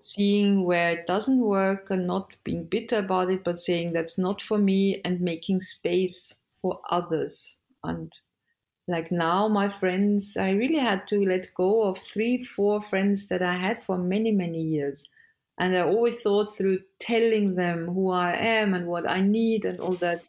seeing 0.00 0.64
where 0.64 0.92
it 0.98 1.06
doesn't 1.06 1.40
work 1.40 1.90
and 1.90 2.06
not 2.06 2.34
being 2.44 2.66
bitter 2.66 2.98
about 2.98 3.30
it, 3.30 3.44
but 3.44 3.60
saying 3.60 3.92
that's 3.92 4.18
not 4.18 4.42
for 4.42 4.58
me 4.58 5.00
and 5.04 5.20
making 5.20 5.60
space 5.60 6.40
for 6.60 6.80
others. 6.90 7.58
And 7.84 8.12
like 8.88 9.12
now, 9.12 9.48
my 9.48 9.68
friends, 9.68 10.36
I 10.36 10.52
really 10.52 10.78
had 10.78 11.06
to 11.08 11.18
let 11.24 11.52
go 11.54 11.82
of 11.82 11.98
three, 11.98 12.42
four 12.42 12.80
friends 12.80 13.28
that 13.28 13.42
I 13.42 13.56
had 13.56 13.82
for 13.82 13.98
many, 13.98 14.32
many 14.32 14.62
years. 14.62 15.08
And 15.58 15.76
I 15.76 15.82
always 15.82 16.22
thought 16.22 16.56
through 16.56 16.80
telling 16.98 17.54
them 17.54 17.86
who 17.86 18.10
I 18.10 18.32
am 18.34 18.74
and 18.74 18.86
what 18.86 19.08
I 19.08 19.20
need 19.20 19.64
and 19.64 19.78
all 19.78 19.94
that, 19.94 20.22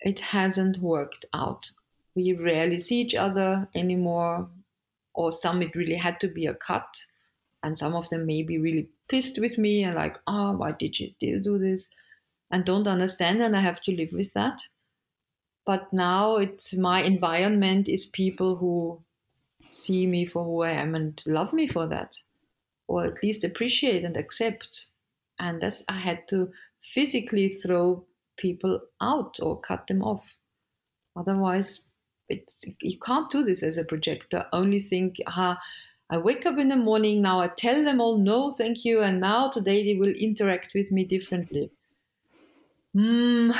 it 0.00 0.20
hasn't 0.20 0.78
worked 0.78 1.24
out. 1.32 1.70
We 2.14 2.32
rarely 2.34 2.78
see 2.78 3.00
each 3.00 3.14
other 3.14 3.68
anymore 3.74 4.48
or 5.16 5.32
some 5.32 5.62
it 5.62 5.74
really 5.74 5.96
had 5.96 6.20
to 6.20 6.28
be 6.28 6.46
a 6.46 6.54
cut 6.54 6.86
and 7.62 7.76
some 7.76 7.94
of 7.94 8.08
them 8.10 8.26
may 8.26 8.42
be 8.42 8.58
really 8.58 8.88
pissed 9.08 9.40
with 9.40 9.58
me 9.58 9.82
and 9.82 9.96
like 9.96 10.18
oh 10.26 10.52
why 10.52 10.70
did 10.72 10.98
you 11.00 11.10
still 11.10 11.40
do 11.40 11.58
this 11.58 11.88
and 12.52 12.64
don't 12.64 12.86
understand 12.86 13.42
and 13.42 13.56
i 13.56 13.60
have 13.60 13.80
to 13.80 13.92
live 13.92 14.12
with 14.12 14.32
that 14.34 14.60
but 15.66 15.92
now 15.92 16.36
it's 16.36 16.74
my 16.76 17.02
environment 17.02 17.88
is 17.88 18.06
people 18.06 18.56
who 18.56 18.98
see 19.70 20.06
me 20.06 20.24
for 20.24 20.44
who 20.44 20.62
i 20.62 20.70
am 20.70 20.94
and 20.94 21.22
love 21.26 21.52
me 21.52 21.66
for 21.66 21.86
that 21.86 22.16
or 22.88 23.04
at 23.04 23.22
least 23.22 23.44
appreciate 23.44 24.04
and 24.04 24.16
accept 24.16 24.88
and 25.38 25.60
that's 25.60 25.84
i 25.88 25.98
had 25.98 26.26
to 26.28 26.50
physically 26.80 27.48
throw 27.48 28.04
people 28.36 28.80
out 29.00 29.38
or 29.42 29.60
cut 29.60 29.86
them 29.86 30.02
off 30.02 30.36
otherwise 31.16 31.86
it's 32.28 32.64
you 32.80 32.98
can't 32.98 33.30
do 33.30 33.42
this 33.42 33.62
as 33.62 33.78
a 33.78 33.84
projector. 33.84 34.46
Only 34.52 34.78
think, 34.78 35.16
ah, 35.26 35.60
I 36.10 36.18
wake 36.18 36.46
up 36.46 36.58
in 36.58 36.68
the 36.68 36.76
morning 36.76 37.22
now. 37.22 37.40
I 37.40 37.48
tell 37.48 37.84
them 37.84 38.00
all 38.00 38.18
no, 38.18 38.50
thank 38.50 38.84
you, 38.84 39.02
and 39.02 39.20
now 39.20 39.48
today 39.48 39.84
they 39.84 39.98
will 39.98 40.14
interact 40.14 40.72
with 40.74 40.90
me 40.92 41.04
differently. 41.04 41.70
Mm, 42.96 43.54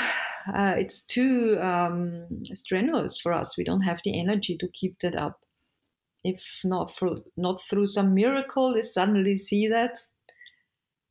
uh, 0.47 0.73
it's 0.77 1.03
too 1.03 1.59
um, 1.59 2.27
strenuous 2.43 3.19
for 3.19 3.33
us. 3.33 3.55
We 3.55 3.63
don't 3.63 3.81
have 3.81 4.01
the 4.03 4.19
energy 4.19 4.57
to 4.57 4.67
keep 4.69 4.99
that 4.99 5.15
up. 5.15 5.45
If 6.23 6.61
not 6.63 6.89
for 6.89 7.19
not 7.37 7.61
through 7.61 7.85
some 7.85 8.15
miracle, 8.15 8.73
they 8.73 8.81
suddenly 8.81 9.35
see 9.35 9.67
that 9.67 9.99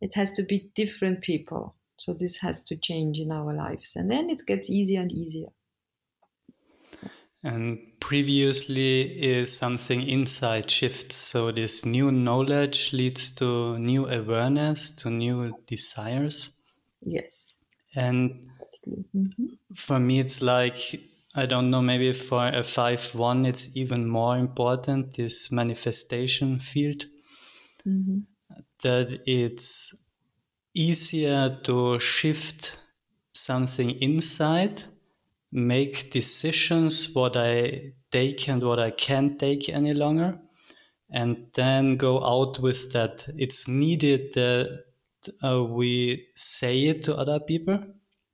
it 0.01 0.13
has 0.15 0.33
to 0.33 0.43
be 0.43 0.71
different 0.75 1.23
people. 1.23 1.77
So 1.99 2.15
this 2.15 2.39
has 2.39 2.63
to 2.65 2.77
change 2.77 3.19
in 3.19 3.31
our 3.31 3.55
lives, 3.55 3.95
and 3.95 4.11
then 4.11 4.29
it 4.29 4.43
gets 4.47 4.69
easier 4.69 5.01
and 5.01 5.13
easier. 5.13 5.49
And 7.45 7.79
previously 8.01 9.03
is 9.23 9.57
something 9.57 10.07
inside 10.09 10.69
shifts. 10.69 11.17
So 11.17 11.53
this 11.53 11.85
new 11.85 12.11
knowledge 12.11 12.93
leads 12.93 13.31
to 13.37 13.79
new 13.79 14.09
awareness, 14.09 14.91
to 14.97 15.11
new 15.11 15.57
desires. 15.67 16.59
Yes. 17.03 17.46
And 17.97 18.45
mm-hmm. 18.87 19.47
for 19.75 19.99
me, 19.99 20.21
it's 20.21 20.43
like, 20.43 20.77
I 21.35 21.47
don't 21.47 21.71
know, 21.71 21.83
maybe 21.83 22.13
for 22.13 22.49
a 22.49 22.63
5 22.63 23.15
1, 23.15 23.47
it's 23.47 23.77
even 23.77 24.09
more 24.09 24.37
important 24.37 25.15
this 25.15 25.51
manifestation 25.51 26.61
field. 26.61 27.07
Mm-hmm. 27.87 28.19
That 28.83 29.19
it's 29.27 29.95
easier 30.75 31.59
to 31.65 31.99
shift 31.99 32.79
something 33.33 33.91
inside 34.01 34.85
make 35.53 36.11
decisions 36.11 37.15
what 37.15 37.37
I 37.37 37.93
take 38.11 38.49
and 38.49 38.63
what 38.63 38.79
I 38.79 38.91
can't 38.91 39.39
take 39.39 39.69
any 39.69 39.95
longer, 39.95 40.39
and 41.11 41.47
then 41.55 41.97
go 41.97 42.25
out 42.25 42.61
with 42.61 42.93
that. 42.93 43.27
It's 43.37 43.69
needed 43.69 44.35
that 44.35 44.85
uh, 45.43 45.65
we 45.65 46.27
say 46.35 46.85
it 46.87 47.05
to 47.05 47.17
other 47.17 47.41
people, 47.41 47.79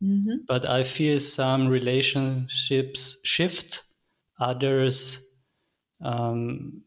mm-hmm. 0.03 0.45
but 0.47 0.69
I 0.69 0.83
feel 0.83 1.19
some 1.19 1.69
relationships 1.69 3.21
shift, 3.25 3.85
others 4.41 5.27
um, 6.03 6.83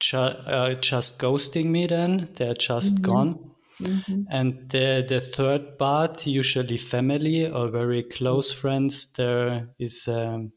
ju- 0.00 0.16
uh, 0.16 0.74
just 0.74 1.18
ghosting 1.18 1.66
me. 1.66 1.86
Then 1.86 2.28
they're 2.34 2.54
just 2.54 2.96
mm-hmm. 2.96 3.04
gone 3.04 3.48
Mm-hmm. 3.82 4.22
And 4.30 4.68
the, 4.70 5.04
the 5.08 5.20
third 5.20 5.78
part, 5.78 6.26
usually 6.26 6.78
family 6.78 7.48
or 7.48 7.68
very 7.68 8.02
close 8.02 8.52
friends, 8.52 9.12
there 9.12 9.68
is 9.78 10.08
um, 10.08 10.52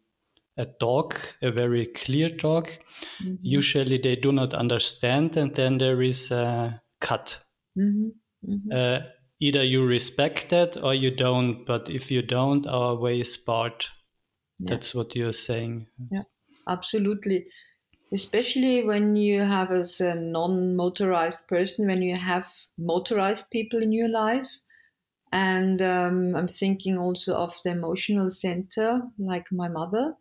a 0.57 0.65
dog, 0.79 1.15
a 1.41 1.51
very 1.51 1.85
clear 1.85 2.29
dog. 2.29 2.67
Mm-hmm. 3.21 3.35
Usually 3.41 3.97
they 3.97 4.15
do 4.15 4.31
not 4.31 4.53
understand, 4.53 5.37
and 5.37 5.53
then 5.53 5.77
there 5.77 6.01
is 6.01 6.31
a 6.31 6.81
cut. 6.99 7.39
Mm-hmm. 7.77 8.09
Mm-hmm. 8.47 8.71
Uh, 8.71 8.99
either 9.39 9.63
you 9.63 9.85
respect 9.85 10.49
that 10.49 10.77
or 10.77 10.93
you 10.93 11.15
don't, 11.15 11.65
but 11.65 11.89
if 11.89 12.11
you 12.11 12.21
don't, 12.21 12.65
our 12.67 12.95
way 12.95 13.19
is 13.19 13.37
part. 13.37 13.89
Yeah. 14.59 14.71
That's 14.71 14.93
what 14.93 15.15
you're 15.15 15.33
saying. 15.33 15.87
Yeah, 16.11 16.23
absolutely 16.67 17.45
especially 18.13 18.83
when 18.83 19.15
you 19.15 19.41
have 19.41 19.71
as 19.71 20.01
a 20.01 20.15
non-motorized 20.15 21.47
person 21.47 21.87
when 21.87 22.01
you 22.01 22.15
have 22.15 22.47
motorized 22.77 23.49
people 23.51 23.79
in 23.81 23.91
your 23.91 24.09
life 24.09 24.49
and 25.31 25.81
um, 25.81 26.35
i'm 26.35 26.47
thinking 26.47 26.97
also 26.97 27.35
of 27.35 27.55
the 27.63 27.71
emotional 27.71 28.29
center 28.29 29.01
like 29.17 29.45
my 29.51 29.67
mother 29.67 30.13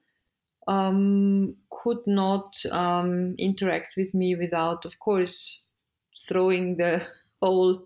um, 0.69 1.57
could 1.71 2.07
not 2.07 2.55
um, 2.71 3.35
interact 3.39 3.95
with 3.97 4.15
me 4.15 4.37
without 4.37 4.85
of 4.85 4.99
course 5.01 5.63
throwing 6.29 6.77
the 6.77 7.03
whole 7.43 7.85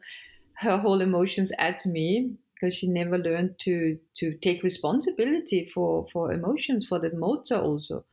her 0.56 0.78
whole 0.78 1.00
emotions 1.00 1.52
at 1.58 1.84
me 1.86 2.36
because 2.54 2.74
she 2.74 2.88
never 2.88 3.18
learned 3.18 3.58
to 3.60 3.98
to 4.14 4.36
take 4.38 4.62
responsibility 4.62 5.64
for 5.64 6.06
for 6.08 6.32
emotions 6.32 6.86
for 6.86 6.98
the 6.98 7.12
motor 7.14 7.56
also 7.56 8.04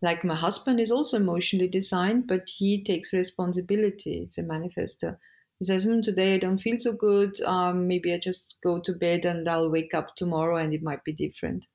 like 0.00 0.24
my 0.24 0.34
husband 0.34 0.78
is 0.80 0.90
also 0.90 1.16
emotionally 1.16 1.68
designed, 1.68 2.26
but 2.26 2.48
he 2.48 2.82
takes 2.82 3.12
responsibility. 3.12 4.20
He's 4.20 4.38
a 4.38 4.42
manifester. 4.42 5.18
He 5.58 5.64
says, 5.64 5.84
hmm, 5.84 6.00
today 6.00 6.34
I 6.34 6.38
don't 6.38 6.58
feel 6.58 6.78
so 6.78 6.92
good. 6.92 7.40
Um, 7.40 7.88
maybe 7.88 8.12
I 8.12 8.18
just 8.18 8.58
go 8.62 8.78
to 8.80 8.92
bed 8.92 9.24
and 9.24 9.48
I'll 9.48 9.70
wake 9.70 9.94
up 9.94 10.14
tomorrow 10.14 10.56
and 10.56 10.72
it 10.72 10.82
might 10.82 11.02
be 11.02 11.12
different. 11.12 11.66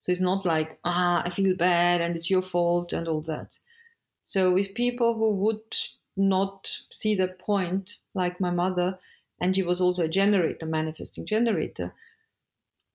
So 0.00 0.10
it's 0.12 0.20
not 0.22 0.46
like, 0.46 0.78
ah, 0.84 1.22
I 1.24 1.30
feel 1.30 1.54
bad 1.54 2.00
and 2.00 2.16
it's 2.16 2.30
your 2.30 2.42
fault 2.42 2.92
and 2.92 3.08
all 3.08 3.22
that. 3.22 3.58
So 4.22 4.54
with 4.54 4.74
people 4.74 5.14
who 5.14 5.32
would 5.32 5.76
not 6.16 6.70
see 6.90 7.14
the 7.14 7.28
point, 7.28 7.98
like 8.14 8.40
my 8.40 8.50
mother, 8.50 8.98
and 9.40 9.54
she 9.56 9.62
was 9.62 9.80
also 9.80 10.04
a 10.04 10.08
generator, 10.08 10.66
manifesting 10.66 11.26
generator, 11.26 11.94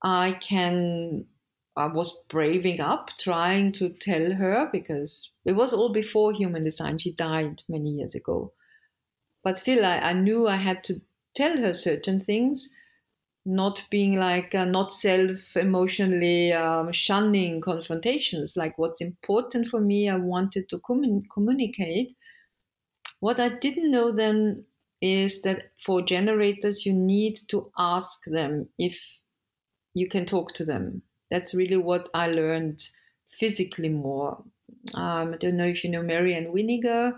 I 0.03 0.33
can 0.33 1.27
I 1.77 1.87
was 1.87 2.21
braving 2.27 2.81
up, 2.81 3.09
trying 3.17 3.71
to 3.73 3.89
tell 3.89 4.33
her 4.33 4.69
because 4.71 5.31
it 5.45 5.53
was 5.53 5.73
all 5.73 5.91
before 5.91 6.33
human 6.33 6.63
design. 6.65 6.97
She 6.99 7.11
died 7.13 7.63
many 7.69 7.91
years 7.91 8.13
ago. 8.13 8.53
But 9.43 9.57
still, 9.57 9.85
I, 9.85 9.99
I 9.99 10.13
knew 10.13 10.47
I 10.47 10.57
had 10.57 10.83
to 10.85 11.01
tell 11.35 11.57
her 11.57 11.73
certain 11.73 12.21
things, 12.21 12.69
not 13.45 13.87
being 13.91 14.15
like, 14.17 14.55
uh, 14.55 14.65
not 14.65 14.93
self 14.93 15.57
emotionally 15.57 16.53
um, 16.53 16.91
shunning 16.93 17.61
confrontations. 17.61 18.57
Like, 18.57 18.77
what's 18.77 19.01
important 19.01 19.67
for 19.67 19.81
me, 19.81 20.09
I 20.09 20.17
wanted 20.17 20.69
to 20.69 20.79
commun- 20.79 21.27
communicate. 21.33 22.13
What 23.21 23.39
I 23.39 23.47
didn't 23.47 23.89
know 23.89 24.11
then 24.11 24.65
is 25.01 25.41
that 25.41 25.71
for 25.77 26.01
generators, 26.01 26.85
you 26.85 26.93
need 26.93 27.37
to 27.49 27.71
ask 27.77 28.23
them 28.25 28.69
if 28.77 29.19
you 29.93 30.07
can 30.07 30.25
talk 30.25 30.53
to 30.53 30.65
them 30.65 31.01
that's 31.31 31.55
really 31.55 31.77
what 31.77 32.09
I 32.13 32.27
learned 32.27 32.87
physically 33.25 33.89
more. 33.89 34.43
Um, 34.93 35.33
I 35.33 35.37
don't 35.37 35.57
know 35.57 35.65
if 35.65 35.83
you 35.83 35.89
know 35.89 36.03
Marianne 36.03 36.53
Winiger. 36.53 37.13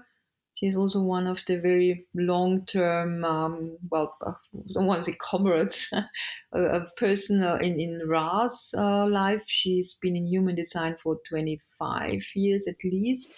She's 0.55 0.75
also 0.77 1.01
one 1.01 1.25
of 1.25 1.43
the 1.47 1.59
very 1.59 2.05
long 2.13 2.65
term, 2.67 3.25
um, 3.25 3.75
well, 3.89 4.15
I 4.25 4.33
don't 4.71 4.85
want 4.85 5.03
to 5.03 5.11
say 5.11 5.17
comrades, 5.19 5.91
a, 6.53 6.81
person 6.95 7.43
in, 7.61 7.79
in 7.79 8.07
Ra's 8.07 8.73
uh, 8.77 9.07
life. 9.07 9.43
She's 9.47 9.95
been 9.95 10.15
in 10.15 10.27
human 10.27 10.55
design 10.55 10.95
for 11.01 11.19
25 11.27 12.23
years 12.35 12.67
at 12.67 12.75
least. 12.83 13.33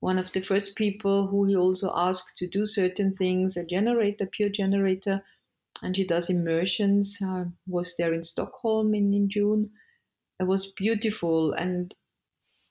One 0.00 0.18
of 0.18 0.32
the 0.32 0.40
first 0.40 0.76
people 0.76 1.26
who 1.26 1.44
he 1.44 1.56
also 1.56 1.92
asked 1.94 2.36
to 2.38 2.46
do 2.46 2.66
certain 2.66 3.14
things, 3.14 3.56
a 3.56 3.64
generator, 3.64 4.26
pure 4.26 4.48
generator, 4.48 5.22
and 5.82 5.96
she 5.96 6.06
does 6.06 6.30
immersions. 6.30 7.18
Was 7.66 7.94
there 7.96 8.12
in 8.12 8.22
Stockholm 8.22 8.94
in, 8.94 9.12
in 9.14 9.28
June. 9.28 9.70
It 10.38 10.44
was 10.44 10.72
beautiful. 10.72 11.52
And 11.52 11.94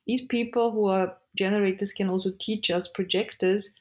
these 0.07 0.21
people 0.23 0.71
who 0.71 0.85
are 0.85 1.17
generators 1.35 1.93
can 1.93 2.09
also 2.09 2.31
teach 2.39 2.69
us 2.69 2.87
projectors 2.87 3.73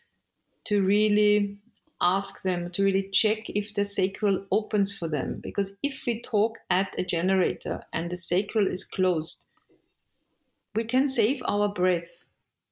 to 0.65 0.83
really 0.83 1.59
ask 2.01 2.43
them 2.43 2.71
to 2.71 2.85
really 2.85 3.09
check 3.11 3.49
if 3.51 3.75
the 3.75 3.85
sacral 3.85 4.45
opens 4.51 4.97
for 4.97 5.09
them. 5.09 5.41
Because 5.43 5.73
if 5.83 6.05
we 6.07 6.21
talk 6.23 6.59
at 6.71 6.95
a 6.99 7.05
generator 7.05 7.81
and 7.93 8.11
the 8.11 8.17
sacral 8.17 8.67
is 8.67 8.85
closed, 8.85 9.47
we 10.75 10.85
can 10.85 11.09
save 11.09 11.43
our 11.47 11.73
breath. 11.73 12.25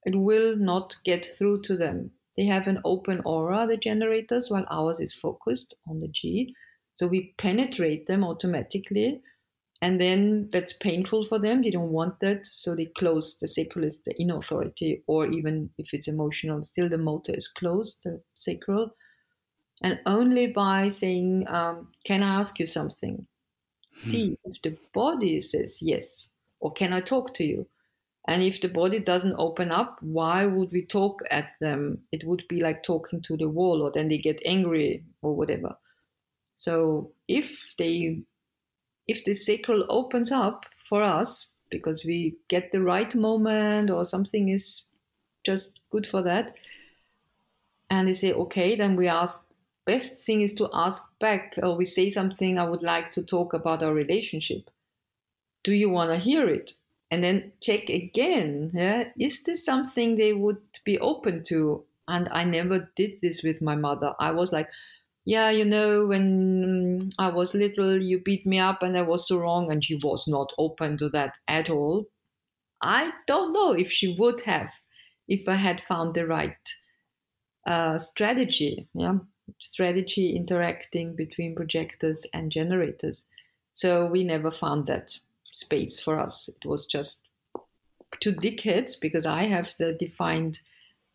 It 0.07 0.17
will 0.17 0.57
not 0.57 0.97
get 1.05 1.27
through 1.27 1.63
to 1.65 1.77
them. 1.77 2.13
They 2.37 2.47
have 2.47 2.67
an 2.69 2.81
open 2.87 3.21
aura, 3.27 3.67
the 3.67 3.77
generators, 3.77 4.51
while 4.51 4.67
ours 4.71 5.01
is 5.01 5.13
focused 5.15 5.75
on 5.87 6.01
the 6.01 6.09
G. 6.09 6.55
So 6.95 7.07
we 7.07 7.35
penetrate 7.37 8.07
them 8.07 8.25
automatically. 8.25 9.23
And 9.83 10.01
then 10.01 10.49
that's 10.51 10.73
painful 10.73 11.25
for 11.25 11.39
them. 11.39 11.63
They 11.63 11.71
don't 11.71 11.93
want 11.93 12.21
that. 12.21 12.47
So 12.47 12.75
they 12.77 12.87
close 12.87 13.37
the 13.39 13.49
sacral 13.49 13.85
is 13.85 14.03
the 14.03 14.19
inner 14.19 14.39
authority, 14.39 15.03
or 15.07 15.31
even 15.31 15.71
if 15.79 15.93
it's 15.93 16.09
emotional, 16.09 16.63
still 16.63 16.89
the 16.89 16.99
motor 16.99 17.35
is 17.35 17.49
closed, 17.49 18.05
the 18.05 18.23
sacral. 18.35 18.95
And 19.83 20.01
only 20.07 20.49
by 20.53 20.89
saying, 20.89 21.49
um, 21.49 21.93
Can 22.05 22.23
I 22.23 22.41
ask 22.41 22.59
you 22.59 22.67
something? 22.67 23.27
Hmm. 24.03 24.27
See 24.27 24.39
if 24.45 24.63
the 24.63 24.79
body 24.95 25.41
says 25.41 25.83
yes, 25.83 26.31
or 26.61 26.73
can 26.73 26.93
I 26.93 27.01
talk 27.03 27.35
to 27.35 27.45
you? 27.45 27.69
And 28.29 28.43
if 28.43 28.61
the 28.61 28.69
body 28.69 28.99
doesn't 28.99 29.37
open 29.39 29.71
up, 29.71 29.99
why 30.01 30.47
would 30.47 30.73
we 30.73 30.85
talk 30.85 31.23
at 31.31 31.51
them? 31.61 32.03
It 32.11 32.25
would 32.25 32.45
be 32.49 32.61
like 32.61 32.83
talking 32.83 33.23
to 33.23 33.37
the 33.37 33.49
wall, 33.49 33.83
or 33.83 33.93
then 33.93 34.09
they 34.09 34.19
get 34.19 34.43
angry 34.45 35.05
or 35.23 35.35
whatever. 35.35 35.77
So 36.57 37.13
if 37.29 37.75
they, 37.79 38.23
if 39.07 39.25
the 39.25 39.35
sacral 39.35 39.87
opens 39.89 40.33
up 40.33 40.67
for 40.89 41.03
us 41.03 41.53
because 41.71 42.05
we 42.05 42.37
get 42.49 42.73
the 42.73 42.83
right 42.83 43.15
moment 43.15 43.91
or 43.91 44.05
something 44.05 44.49
is 44.49 44.85
just 45.45 45.81
good 45.91 46.07
for 46.07 46.23
that, 46.23 46.53
and 47.91 48.09
they 48.09 48.13
say 48.13 48.33
okay, 48.33 48.75
then 48.75 48.97
we 48.97 49.09
ask. 49.09 49.45
Best 49.85 50.27
thing 50.27 50.41
is 50.41 50.53
to 50.55 50.69
ask 50.73 51.01
back, 51.21 51.55
or 51.63 51.77
we 51.77 51.85
say 51.85 52.11
something. 52.11 52.59
I 52.59 52.69
would 52.69 52.83
like 52.83 53.13
to 53.13 53.25
talk 53.25 53.55
about 53.55 53.85
our 53.85 53.95
relationship. 53.95 54.69
Do 55.63 55.73
you 55.73 55.89
want 55.91 56.11
to 56.11 56.19
hear 56.19 56.49
it? 56.49 56.73
And 57.11 57.23
then 57.23 57.53
check 57.61 57.89
again 57.89 58.71
yeah 58.75 59.05
is 59.19 59.43
this 59.45 59.65
something 59.65 60.17
they 60.17 60.33
would 60.33 60.61
be 60.85 60.99
open 60.99 61.43
to? 61.45 61.85
And 62.09 62.29
i 62.31 62.45
never 62.45 62.91
did 62.97 63.21
this 63.21 63.43
with 63.43 63.61
my 63.63 63.75
mother. 63.77 64.15
I 64.21 64.31
was 64.31 64.53
like 64.53 64.69
yeah 65.25 65.51
you 65.51 65.65
know 65.65 66.07
when 66.07 67.11
i 67.19 67.29
was 67.29 67.55
little 67.55 68.01
you 68.01 68.21
beat 68.21 68.47
me 68.47 68.59
up 68.61 68.83
and 68.83 68.97
i 68.97 69.03
was 69.03 69.27
so 69.27 69.39
wrong 69.39 69.73
and 69.73 69.85
she 69.85 69.99
was 70.03 70.29
not 70.29 70.53
open 70.59 70.97
to 70.99 71.09
that 71.11 71.37
at 71.49 71.71
all. 71.71 72.07
I 72.83 73.13
don't 73.27 73.53
know 73.53 73.73
if 73.73 73.91
she 73.91 74.15
would 74.19 74.41
have 74.43 74.73
if 75.29 75.49
i 75.49 75.55
had 75.55 75.81
found 75.81 76.15
the 76.15 76.27
right 76.27 76.75
uh, 77.67 77.99
strategy 77.99 78.89
yeah 78.95 79.19
strategy 79.59 80.35
interacting 80.37 81.15
between 81.15 81.55
projectors 81.55 82.27
and 82.33 82.51
generators. 82.51 83.27
So 83.73 84.11
we 84.11 84.25
never 84.25 84.51
found 84.51 84.87
that 84.87 85.19
space 85.57 85.99
for 85.99 86.19
us. 86.19 86.49
It 86.49 86.69
was 86.69 86.85
just 86.85 87.27
two 88.21 88.33
decades 88.33 88.97
because 88.97 89.25
I 89.27 89.45
have 89.45 89.75
the 89.79 89.95
defined 89.95 90.61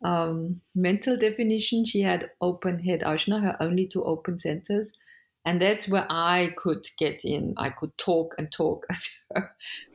um, 0.04 0.60
mental 0.74 1.16
definition. 1.16 1.84
She 1.84 2.00
had 2.00 2.30
open 2.40 2.80
head 2.80 3.00
Ajna, 3.02 3.40
her 3.40 3.56
only 3.60 3.86
two 3.86 4.02
open 4.02 4.36
centers. 4.38 4.92
And 5.44 5.60
that's 5.60 5.88
where 5.88 6.06
I 6.08 6.54
could 6.56 6.86
get 6.98 7.24
in. 7.24 7.54
I 7.56 7.70
could 7.70 7.96
talk 7.98 8.34
and 8.38 8.50
talk 8.50 8.86
at 8.90 9.04
her. 9.34 9.50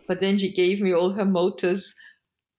But 0.07 0.21
then 0.21 0.37
she 0.37 0.53
gave 0.53 0.81
me 0.81 0.93
all 0.93 1.11
her 1.11 1.25
motors 1.25 1.93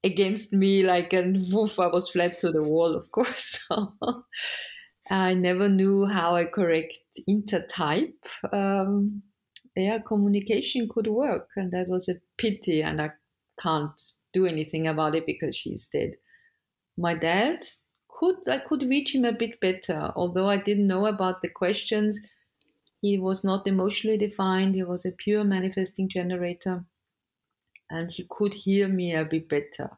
against 0.05 0.53
me, 0.53 0.83
like, 0.83 1.13
and 1.13 1.51
woof, 1.53 1.81
I 1.81 1.89
was 1.89 2.11
flat 2.11 2.39
to 2.41 2.53
the 2.53 2.63
wall, 2.63 2.95
of 2.95 3.11
course. 3.13 3.67
I 5.11 5.35
never 5.35 5.69
knew 5.71 6.05
how 6.05 6.37
I 6.37 6.45
correct 6.45 6.99
intertype. 7.29 8.13
Um, 8.53 9.23
yeah, 9.79 9.99
communication 9.99 10.89
could 10.89 11.07
work. 11.07 11.51
And 11.57 11.73
that 11.73 11.89
was 11.89 12.09
a 12.09 12.21
pity. 12.37 12.83
And 12.83 13.01
I 13.01 13.13
can't 13.61 14.01
do 14.33 14.47
anything 14.47 14.87
about 14.87 15.15
it 15.15 15.27
because 15.27 15.57
she's 15.57 15.87
dead. 15.87 16.15
My 16.97 17.15
dad 17.15 17.65
could, 18.09 18.49
I 18.49 18.59
could 18.59 18.83
reach 18.83 19.15
him 19.15 19.25
a 19.25 19.33
bit 19.33 19.61
better. 19.61 20.13
Although 20.17 20.49
I 20.49 20.57
didn't 20.57 20.87
know 20.87 21.07
about 21.07 21.43
the 21.43 21.49
questions, 21.49 22.19
he 23.01 23.19
was 23.19 23.45
not 23.45 23.67
emotionally 23.67 24.19
defined. 24.19 24.75
He 24.75 24.83
was 24.83 25.05
a 25.05 25.13
pure 25.13 25.45
manifesting 25.45 26.09
generator. 26.09 26.85
And 27.91 28.11
he 28.11 28.27
could 28.29 28.55
hear 28.55 28.89
me 28.89 29.15
a 29.15 29.25
bit 29.25 29.49
better. 29.49 29.97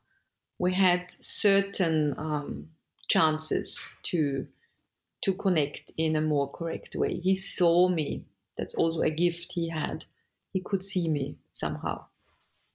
We 0.59 0.75
had 0.75 1.11
certain 1.11 2.15
um, 2.19 2.71
chances 3.09 3.93
to 4.05 4.47
to 5.23 5.35
connect 5.35 5.93
in 5.99 6.17
a 6.17 6.21
more 6.23 6.51
correct 6.51 6.95
way. 6.97 7.21
He 7.21 7.35
saw 7.35 7.89
me 7.89 8.25
that's 8.61 8.75
also 8.75 9.01
a 9.01 9.11
gift 9.11 9.53
he 9.53 9.71
had. 9.71 10.05
He 10.53 10.61
could 10.61 10.83
see 10.83 11.09
me 11.09 11.39
somehow. 11.51 12.05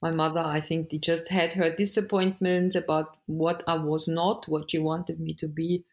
My 0.02 0.10
mother, 0.10 0.39
I 0.39 0.60
think, 0.60 0.89
just 1.00 1.28
had 1.28 1.52
her 1.54 1.69
disappointments 1.69 2.76
about 2.76 3.17
what 3.28 3.63
I 3.67 3.78
was 3.78 4.08
not, 4.08 4.48
what 4.48 4.71
she 4.71 4.80
wanted 4.80 5.19
me 5.19 5.36
to 5.36 5.48
be, 5.48 5.86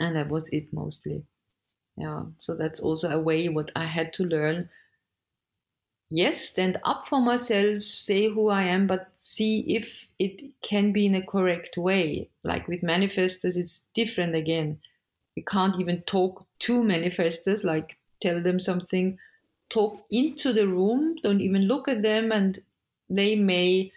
and 0.00 0.16
that 0.16 0.28
was 0.28 0.48
it 0.48 0.72
mostly. 0.72 1.24
Yeah, 1.96 2.24
so 2.36 2.56
that's 2.56 2.80
also 2.80 3.10
a 3.10 3.20
way 3.20 3.48
what 3.48 3.70
I 3.76 3.84
had 3.84 4.12
to 4.14 4.24
learn. 4.24 4.70
Yes, 6.10 6.40
stand 6.40 6.78
up 6.82 7.06
for 7.06 7.20
myself, 7.20 7.82
say 7.82 8.28
who 8.28 8.48
I 8.48 8.64
am, 8.64 8.88
but 8.88 9.08
see 9.16 9.60
if 9.68 10.08
it 10.18 10.42
can 10.62 10.92
be 10.92 11.06
in 11.06 11.14
a 11.14 11.24
correct 11.24 11.76
way. 11.76 12.28
Like 12.42 12.66
with 12.66 12.82
manifestors, 12.82 13.56
it's 13.56 13.86
different 13.94 14.34
again. 14.34 14.80
You 15.36 15.44
can't 15.44 15.78
even 15.78 16.02
talk 16.02 16.44
to 16.60 16.82
manifestors 16.82 17.62
like 17.62 17.98
tell 18.22 18.42
them 18.42 18.58
something, 18.58 19.18
talk 19.68 20.04
into 20.10 20.52
the 20.52 20.66
room, 20.66 21.16
don't 21.22 21.40
even 21.40 21.62
look 21.62 21.88
at 21.88 22.02
them, 22.02 22.32
and 22.32 22.58
they 23.10 23.34
may 23.34 23.92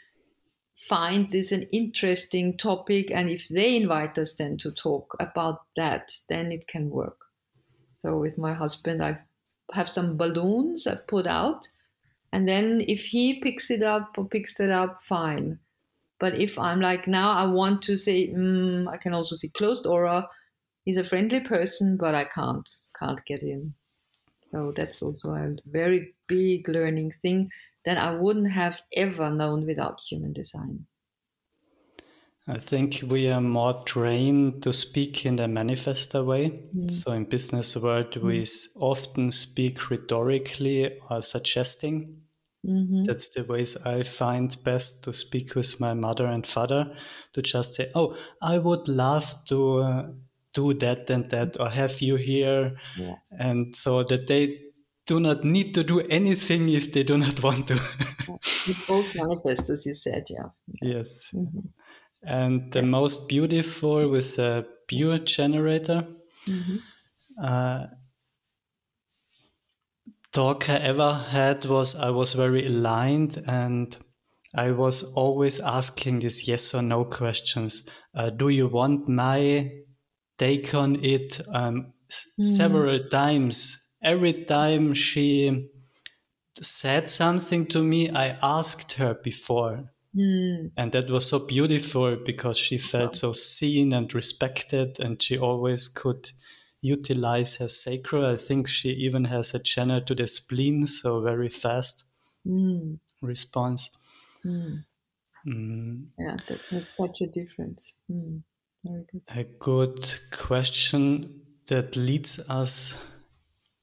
find 0.76 1.32
this 1.32 1.52
an 1.52 1.64
interesting 1.72 2.58
topic. 2.58 3.10
And 3.12 3.30
if 3.30 3.48
they 3.48 3.78
invite 3.78 4.18
us 4.18 4.34
then 4.36 4.58
to 4.58 4.72
talk 4.72 5.16
about 5.20 5.64
that, 5.78 6.12
then 6.28 6.52
it 6.52 6.68
can 6.68 6.90
work. 6.90 7.26
So 7.94 8.20
with 8.20 8.38
my 8.38 8.54
husband, 8.54 9.02
I 9.02 9.18
have 9.74 9.90
some 9.90 10.18
balloons 10.18 10.86
I 10.86 10.96
put 10.96 11.28
out. 11.28 11.68
And 12.34 12.48
then 12.48 12.84
if 12.88 13.06
he 13.06 13.40
picks 13.40 13.72
it 13.72 13.82
up 13.82 14.18
or 14.18 14.28
picks 14.28 14.60
it 14.60 14.70
up, 14.70 15.02
fine. 15.02 15.60
But 16.20 16.38
if 16.38 16.60
I'm 16.60 16.82
like, 16.82 17.08
now 17.08 17.32
I 17.32 17.46
want 17.46 17.82
to 17.84 17.96
say, 17.96 18.30
mm, 18.30 18.88
I 18.88 18.98
can 18.98 19.14
also 19.14 19.36
see 19.36 19.50
closed 19.50 19.86
aura. 19.86 20.28
He's 20.84 20.98
a 20.98 21.04
friendly 21.04 21.40
person, 21.40 21.98
but 21.98 22.14
I 22.14 22.26
can't, 22.26 22.70
can't 23.00 23.24
get 23.26 23.44
in. 23.44 23.74
So 24.46 24.72
that's 24.72 25.02
also 25.02 25.34
a 25.34 25.56
very 25.66 26.14
big 26.28 26.70
learning 26.70 27.14
thing 27.22 27.50
that 27.84 27.98
I 27.98 28.16
wouldn't 28.16 28.52
have 28.52 28.80
ever 28.94 29.32
known 29.32 29.66
without 29.66 30.00
human 30.00 30.34
design. 30.34 30.86
I 32.48 32.60
think 32.60 33.02
we 33.08 33.28
are 33.32 33.42
more 33.42 33.82
trained 33.86 34.62
to 34.62 34.72
speak 34.72 35.26
in 35.26 35.38
the 35.38 35.48
manifestor 35.48 36.24
way. 36.24 36.70
Mm. 36.76 36.92
So 36.92 37.14
in 37.14 37.26
business 37.26 37.76
world, 37.76 38.12
mm. 38.12 38.22
we 38.22 38.46
often 38.76 39.32
speak 39.32 39.90
rhetorically 39.90 41.00
or 41.10 41.24
suggesting. 41.24 42.22
Mm-hmm. 42.64 43.04
That's 43.04 43.30
the 43.30 43.46
ways 43.46 43.78
I 43.84 44.04
find 44.04 44.56
best 44.64 45.04
to 45.06 45.14
speak 45.14 45.56
with 45.56 45.80
my 45.80 45.96
mother 45.96 46.28
and 46.28 46.46
father 46.46 46.96
to 47.34 47.42
just 47.42 47.74
say, 47.74 47.90
"Oh, 47.96 48.16
I 48.42 48.60
would 48.60 48.88
love 48.88 49.34
to 49.46 49.78
uh, 49.80 50.08
do 50.56 50.74
that 50.74 51.10
and 51.10 51.30
that 51.30 51.60
or 51.60 51.70
have 51.70 52.02
you 52.02 52.16
here 52.16 52.76
yeah. 52.98 53.16
and 53.40 53.76
so 53.76 54.04
that 54.04 54.26
they 54.28 54.58
do 55.06 55.20
not 55.20 55.44
need 55.44 55.74
to 55.74 55.84
do 55.84 56.00
anything 56.10 56.68
if 56.70 56.92
they 56.92 57.04
do 57.04 57.18
not 57.18 57.44
want 57.48 57.68
to 57.68 57.76
both 58.88 59.16
manifest 59.16 59.70
as 59.70 59.86
you 59.86 59.94
said 59.94 60.24
yeah 60.30 60.50
yes 60.82 61.32
mm-hmm. 61.36 61.68
and 62.24 62.72
the 62.72 62.80
yeah. 62.80 62.86
most 62.86 63.28
beautiful 63.28 64.10
with 64.10 64.40
a 64.40 64.66
pure 64.88 65.20
generator 65.20 66.08
mm-hmm. 66.48 66.78
uh, 67.44 67.86
talk 70.32 70.70
i 70.70 70.78
ever 70.78 71.14
had 71.14 71.66
was 71.66 71.96
i 71.96 72.10
was 72.10 72.34
very 72.34 72.66
aligned 72.66 73.38
and 73.48 73.98
I 74.58 74.72
was 74.72 75.04
always 75.16 75.60
asking 75.60 76.20
these 76.20 76.48
yes 76.48 76.74
or 76.74 76.82
no 76.82 77.04
questions. 77.04 77.84
Uh, 78.14 78.30
do 78.30 78.48
you 78.48 78.68
want 78.68 79.10
my 79.10 79.70
take 80.38 80.74
on 80.74 81.04
it 81.04 81.42
um, 81.50 81.94
mm. 82.10 82.44
several 82.44 83.00
times. 83.10 83.94
Every 84.04 84.46
time 84.46 84.94
she 84.94 85.70
said 86.62 87.10
something 87.10 87.66
to 87.68 87.82
me, 87.82 88.10
I 88.10 88.38
asked 88.42 88.94
her 88.94 89.16
before, 89.16 89.92
Mm. 90.16 90.72
And 90.78 90.92
that 90.94 91.10
was 91.10 91.28
so 91.28 91.40
beautiful 91.40 92.16
because 92.16 92.58
she 92.58 92.78
felt 92.78 93.12
wow. 93.12 93.14
so 93.14 93.34
seen 93.34 93.94
and 93.94 94.14
respected, 94.14 94.98
and 95.00 95.22
she 95.22 95.38
always 95.38 95.88
could 95.90 96.32
utilize 96.82 97.58
her 97.58 97.68
sacral. 97.68 98.26
I 98.26 98.38
think 98.38 98.68
she 98.68 98.90
even 98.92 99.26
has 99.26 99.54
a 99.54 99.60
channel 99.60 100.02
to 100.02 100.16
the 100.16 100.28
spleen, 100.28 100.88
so 100.88 101.22
very 101.22 101.50
fast 101.50 102.06
mm. 102.48 102.98
response. 103.22 103.90
Mm. 104.46 104.86
Mm. 105.46 106.06
Yeah, 106.18 106.38
that 106.48 106.62
makes 106.72 106.96
such 106.96 107.22
a 107.22 107.28
difference. 107.28 107.94
Very 108.86 109.06
good. 109.12 109.22
A 109.36 109.44
good 109.44 110.20
question 110.32 111.42
that 111.68 111.96
leads 111.96 112.40
us 112.50 113.04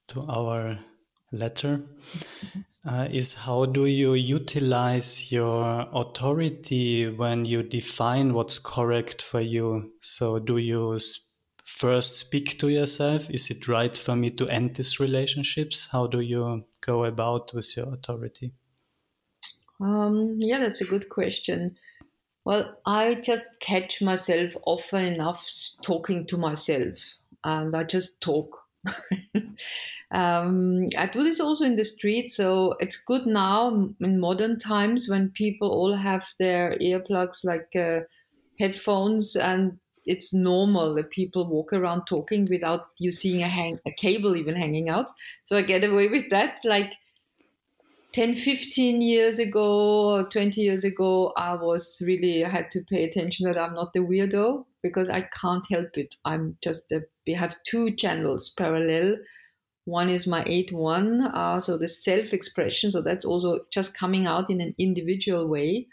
to 0.08 0.22
our 0.28 0.78
letter 1.32 1.78
mm-hmm. 1.78 2.60
uh, 2.88 3.08
is 3.10 3.32
how 3.32 3.64
do 3.66 3.86
you 3.86 4.14
utilize 4.14 5.32
your 5.32 5.88
authority 5.92 7.08
when 7.08 7.44
you 7.44 7.64
define 7.64 8.32
what's 8.32 8.60
correct 8.60 9.22
for 9.22 9.40
you? 9.40 9.92
So, 10.00 10.38
do 10.38 10.58
you 10.58 11.00
first 11.64 12.18
speak 12.18 12.60
to 12.60 12.68
yourself? 12.68 13.28
Is 13.28 13.50
it 13.50 13.66
right 13.66 13.96
for 13.96 14.14
me 14.14 14.30
to 14.30 14.48
end 14.48 14.76
these 14.76 15.00
relationships? 15.00 15.88
How 15.90 16.06
do 16.06 16.20
you 16.20 16.64
go 16.80 17.04
about 17.04 17.52
with 17.54 17.76
your 17.76 17.92
authority? 17.92 18.52
Um, 19.80 20.36
yeah, 20.38 20.60
that's 20.60 20.80
a 20.80 20.84
good 20.84 21.08
question. 21.08 21.76
Well, 22.44 22.76
I 22.86 23.16
just 23.16 23.60
catch 23.60 24.00
myself 24.02 24.56
often 24.66 25.04
enough 25.14 25.48
talking 25.82 26.26
to 26.26 26.36
myself, 26.36 26.98
and 27.44 27.74
I 27.74 27.84
just 27.84 28.20
talk. 28.20 28.58
um, 30.10 30.88
I 30.96 31.06
do 31.06 31.22
this 31.22 31.40
also 31.40 31.64
in 31.64 31.76
the 31.76 31.84
street, 31.84 32.30
so 32.30 32.74
it's 32.80 32.96
good 32.96 33.26
now 33.26 33.90
in 34.00 34.20
modern 34.20 34.58
times 34.58 35.08
when 35.08 35.30
people 35.30 35.70
all 35.70 35.94
have 35.94 36.26
their 36.38 36.76
earplugs 36.80 37.44
like 37.44 37.74
uh, 37.76 38.00
headphones, 38.58 39.36
and 39.36 39.78
it's 40.04 40.34
normal 40.34 40.94
that 40.96 41.10
people 41.10 41.48
walk 41.48 41.72
around 41.72 42.06
talking 42.06 42.46
without 42.50 42.88
you 42.98 43.12
seeing 43.12 43.42
a, 43.42 43.48
hang- 43.48 43.80
a 43.86 43.92
cable 43.92 44.36
even 44.36 44.56
hanging 44.56 44.88
out. 44.88 45.10
So 45.44 45.56
I 45.56 45.62
get 45.62 45.84
away 45.84 46.08
with 46.08 46.28
that, 46.30 46.60
like 46.64 46.92
10 48.12 48.34
15 48.34 49.00
years 49.00 49.38
ago 49.38 50.10
or 50.10 50.24
20 50.24 50.60
years 50.60 50.84
ago 50.84 51.32
i 51.36 51.54
was 51.54 52.02
really 52.06 52.44
I 52.44 52.48
had 52.48 52.70
to 52.72 52.82
pay 52.82 53.04
attention 53.04 53.46
that 53.46 53.58
i'm 53.58 53.74
not 53.74 53.94
the 53.94 54.00
weirdo 54.00 54.66
because 54.82 55.08
i 55.08 55.22
can't 55.22 55.64
help 55.70 55.96
it. 55.96 56.16
I'm 56.24 56.58
just 56.62 56.92
a, 56.92 57.02
we 57.26 57.34
have 57.34 57.62
two 57.62 57.92
channels 57.92 58.50
parallel. 58.50 59.16
One 59.84 60.08
is 60.08 60.26
my 60.26 60.44
8-1 60.44 61.34
uh, 61.34 61.60
so 61.60 61.78
the 61.78 61.88
self-expression 61.88 62.92
so 62.92 63.00
that's 63.00 63.24
also 63.24 63.60
just 63.70 63.96
coming 63.96 64.26
out 64.26 64.50
in 64.50 64.60
an 64.60 64.74
individual 64.78 65.48
way. 65.48 65.86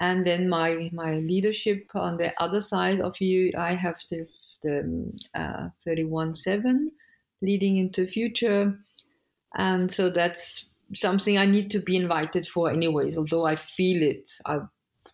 And 0.00 0.26
then 0.26 0.48
my 0.48 0.90
my 0.92 1.14
leadership 1.14 1.90
on 1.94 2.16
the 2.16 2.32
other 2.42 2.60
side 2.60 3.00
of 3.00 3.20
you 3.20 3.52
i 3.58 3.74
have 3.74 4.00
the, 4.10 4.26
the 4.62 5.12
uh, 5.34 5.68
31-7 5.86 6.88
leading 7.42 7.76
into 7.76 8.06
future. 8.06 8.78
And 9.56 9.92
so 9.92 10.10
that's 10.10 10.68
something 10.94 11.38
I 11.38 11.46
need 11.46 11.70
to 11.72 11.80
be 11.80 11.96
invited 11.96 12.46
for 12.46 12.70
anyways. 12.70 13.16
Although 13.18 13.44
I 13.44 13.56
feel 13.56 14.02
it, 14.02 14.28
I 14.46 14.60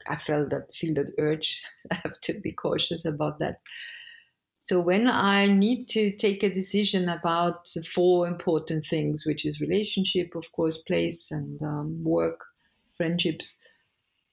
I 0.08 0.16
felt 0.16 0.50
that 0.50 0.74
feel 0.74 0.94
that 0.94 1.12
urge. 1.18 1.62
I 1.90 1.96
have 1.96 2.20
to 2.22 2.40
be 2.40 2.52
cautious 2.52 3.04
about 3.04 3.38
that. 3.40 3.58
So 4.62 4.78
when 4.78 5.08
I 5.08 5.46
need 5.46 5.88
to 5.88 6.14
take 6.16 6.42
a 6.42 6.52
decision 6.52 7.08
about 7.08 7.66
four 7.94 8.28
important 8.28 8.84
things, 8.84 9.24
which 9.24 9.46
is 9.46 9.58
relationship, 9.60 10.34
of 10.34 10.52
course, 10.52 10.76
place 10.76 11.30
and 11.30 11.62
um, 11.62 12.04
work, 12.04 12.44
friendships, 12.94 13.56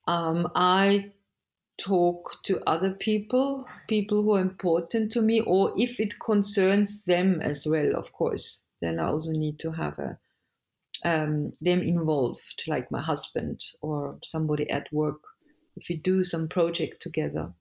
um, 0.06 0.50
I 0.54 1.12
talk 1.78 2.42
to 2.42 2.60
other 2.68 2.92
people, 2.92 3.66
people 3.88 4.22
who 4.22 4.34
are 4.34 4.40
important 4.40 5.10
to 5.12 5.22
me, 5.22 5.40
or 5.40 5.72
if 5.78 5.98
it 5.98 6.20
concerns 6.20 7.04
them 7.04 7.40
as 7.40 7.66
well, 7.66 7.96
of 7.96 8.12
course, 8.12 8.64
then 8.82 8.98
I 8.98 9.06
also 9.06 9.30
need 9.30 9.58
to 9.60 9.72
have 9.72 9.98
a 9.98 10.18
um, 11.04 11.52
them 11.60 11.82
involved, 11.82 12.64
like 12.66 12.90
my 12.90 13.00
husband 13.00 13.64
or 13.80 14.18
somebody 14.22 14.68
at 14.70 14.92
work, 14.92 15.22
if 15.76 15.88
we 15.88 15.96
do 15.96 16.24
some 16.24 16.48
project 16.48 17.00
together. 17.00 17.52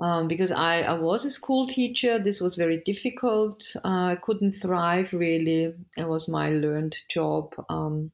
Um, 0.00 0.26
because 0.26 0.50
I, 0.50 0.82
I 0.82 0.94
was 0.94 1.24
a 1.24 1.30
school 1.30 1.68
teacher, 1.68 2.18
this 2.18 2.40
was 2.40 2.56
very 2.56 2.78
difficult. 2.84 3.64
Uh, 3.84 4.12
I 4.12 4.18
couldn't 4.20 4.52
thrive 4.52 5.12
really. 5.12 5.72
It 5.96 6.08
was 6.08 6.28
my 6.28 6.50
learned 6.50 6.96
job, 7.08 7.54
um, 7.68 8.10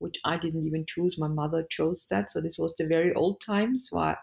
which 0.00 0.18
I 0.24 0.36
didn't 0.36 0.66
even 0.66 0.84
choose. 0.84 1.18
My 1.18 1.28
mother 1.28 1.64
chose 1.70 2.06
that. 2.10 2.30
So 2.30 2.40
this 2.40 2.58
was 2.58 2.74
the 2.74 2.86
very 2.86 3.14
old 3.14 3.40
times 3.40 3.88
why 3.92 4.16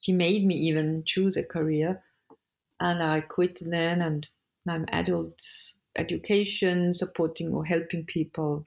she 0.00 0.12
made 0.12 0.44
me 0.44 0.54
even 0.54 1.02
choose 1.06 1.38
a 1.38 1.44
career. 1.44 2.02
And 2.78 3.02
I 3.02 3.22
quit 3.22 3.60
then, 3.64 4.02
and 4.02 4.28
I'm 4.68 4.84
adult 4.88 5.40
education, 5.96 6.92
supporting 6.92 7.52
or 7.54 7.64
helping 7.64 8.04
people 8.04 8.66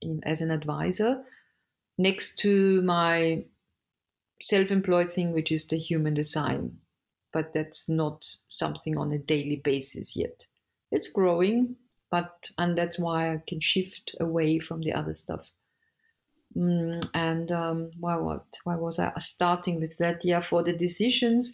in, 0.00 0.20
as 0.24 0.40
an 0.40 0.50
advisor, 0.50 1.24
next 1.98 2.38
to 2.40 2.82
my 2.82 3.44
self 4.40 4.70
employed 4.70 5.12
thing, 5.12 5.32
which 5.32 5.50
is 5.52 5.66
the 5.66 5.78
human 5.78 6.14
design. 6.14 6.78
But 7.32 7.52
that's 7.52 7.88
not 7.88 8.24
something 8.48 8.96
on 8.96 9.12
a 9.12 9.18
daily 9.18 9.56
basis 9.56 10.16
yet. 10.16 10.46
It's 10.90 11.08
growing, 11.08 11.76
but 12.10 12.50
and 12.56 12.78
that's 12.78 12.98
why 12.98 13.32
I 13.32 13.42
can 13.46 13.60
shift 13.60 14.14
away 14.20 14.58
from 14.58 14.80
the 14.82 14.92
other 14.92 15.14
stuff. 15.14 15.52
Mm, 16.56 17.10
and 17.12 17.52
um, 17.52 17.90
why 18.00 18.16
what? 18.16 18.46
Why 18.64 18.76
was 18.76 18.98
I 18.98 19.12
starting 19.18 19.80
with 19.80 19.98
that? 19.98 20.24
Yeah, 20.24 20.40
for 20.40 20.62
the 20.62 20.72
decisions 20.72 21.52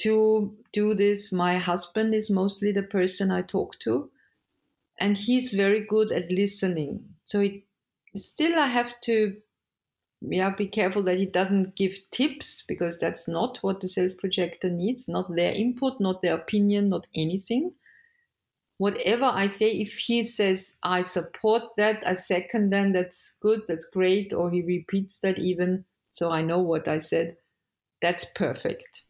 to 0.00 0.54
do 0.72 0.94
this, 0.94 1.32
my 1.32 1.56
husband 1.56 2.14
is 2.14 2.28
mostly 2.30 2.72
the 2.72 2.82
person 2.82 3.30
I 3.30 3.42
talk 3.42 3.78
to 3.80 4.10
and 4.98 5.16
he's 5.16 5.52
very 5.52 5.80
good 5.86 6.12
at 6.12 6.30
listening. 6.30 7.04
So 7.24 7.40
it 7.40 7.62
still 8.14 8.58
I 8.58 8.66
have 8.68 9.00
to 9.02 9.36
yeah 10.20 10.54
be 10.54 10.68
careful 10.68 11.02
that 11.04 11.18
he 11.18 11.26
doesn't 11.26 11.76
give 11.76 11.98
tips 12.10 12.64
because 12.66 12.98
that's 12.98 13.28
not 13.28 13.58
what 13.58 13.80
the 13.80 13.88
self 13.88 14.16
projector 14.18 14.70
needs, 14.70 15.08
not 15.08 15.34
their 15.34 15.52
input, 15.52 16.00
not 16.00 16.22
their 16.22 16.34
opinion, 16.34 16.88
not 16.88 17.06
anything. 17.14 17.72
Whatever 18.78 19.26
I 19.26 19.46
say, 19.46 19.70
if 19.70 19.94
he 19.94 20.22
says 20.22 20.78
I 20.82 21.02
support 21.02 21.62
that, 21.76 22.06
I 22.06 22.14
second 22.14 22.70
then 22.70 22.92
that's 22.92 23.34
good, 23.40 23.62
that's 23.68 23.86
great, 23.86 24.32
or 24.32 24.50
he 24.50 24.62
repeats 24.62 25.18
that 25.20 25.38
even 25.38 25.84
so 26.14 26.30
I 26.30 26.42
know 26.42 26.60
what 26.60 26.86
I 26.86 26.98
said, 26.98 27.36
that's 28.00 28.24
perfect. 28.24 29.06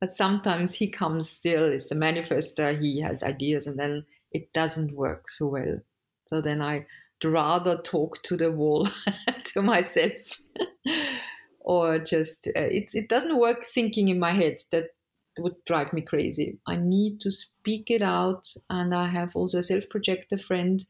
But 0.00 0.10
sometimes 0.10 0.74
he 0.74 0.88
comes 0.88 1.30
still, 1.30 1.64
is 1.64 1.88
the 1.88 1.94
manifester, 1.94 2.78
he 2.78 3.00
has 3.00 3.22
ideas, 3.22 3.68
and 3.68 3.78
then 3.78 4.04
it 4.32 4.52
doesn't 4.52 4.92
work 4.92 5.28
so 5.28 5.48
well. 5.48 5.80
So 6.26 6.40
then 6.40 6.60
I 6.60 6.86
rather 7.24 7.78
talk 7.78 8.22
to 8.24 8.36
the 8.36 8.52
wall, 8.52 8.88
to 9.44 9.62
myself, 9.62 10.40
or 11.60 11.98
just 11.98 12.48
uh, 12.48 12.60
it, 12.60 12.90
it 12.94 13.08
doesn't 13.08 13.38
work 13.38 13.64
thinking 13.64 14.08
in 14.08 14.18
my 14.18 14.32
head. 14.32 14.58
That 14.70 14.90
would 15.38 15.56
drive 15.66 15.92
me 15.92 16.02
crazy. 16.02 16.58
I 16.66 16.76
need 16.76 17.20
to 17.20 17.30
speak 17.30 17.90
it 17.90 18.02
out, 18.02 18.46
and 18.70 18.94
I 18.94 19.08
have 19.08 19.34
also 19.34 19.58
a 19.58 19.62
self 19.62 19.88
projector 19.88 20.38
friend. 20.38 20.84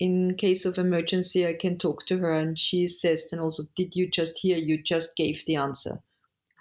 In 0.00 0.34
case 0.34 0.64
of 0.64 0.76
emergency, 0.76 1.46
I 1.46 1.54
can 1.54 1.78
talk 1.78 2.04
to 2.06 2.18
her, 2.18 2.32
and 2.32 2.58
she 2.58 2.86
says, 2.88 3.28
"And 3.32 3.40
also, 3.40 3.62
did 3.76 3.94
you 3.94 4.10
just 4.10 4.38
hear? 4.38 4.58
You 4.58 4.82
just 4.82 5.16
gave 5.16 5.44
the 5.46 5.56
answer." 5.56 6.02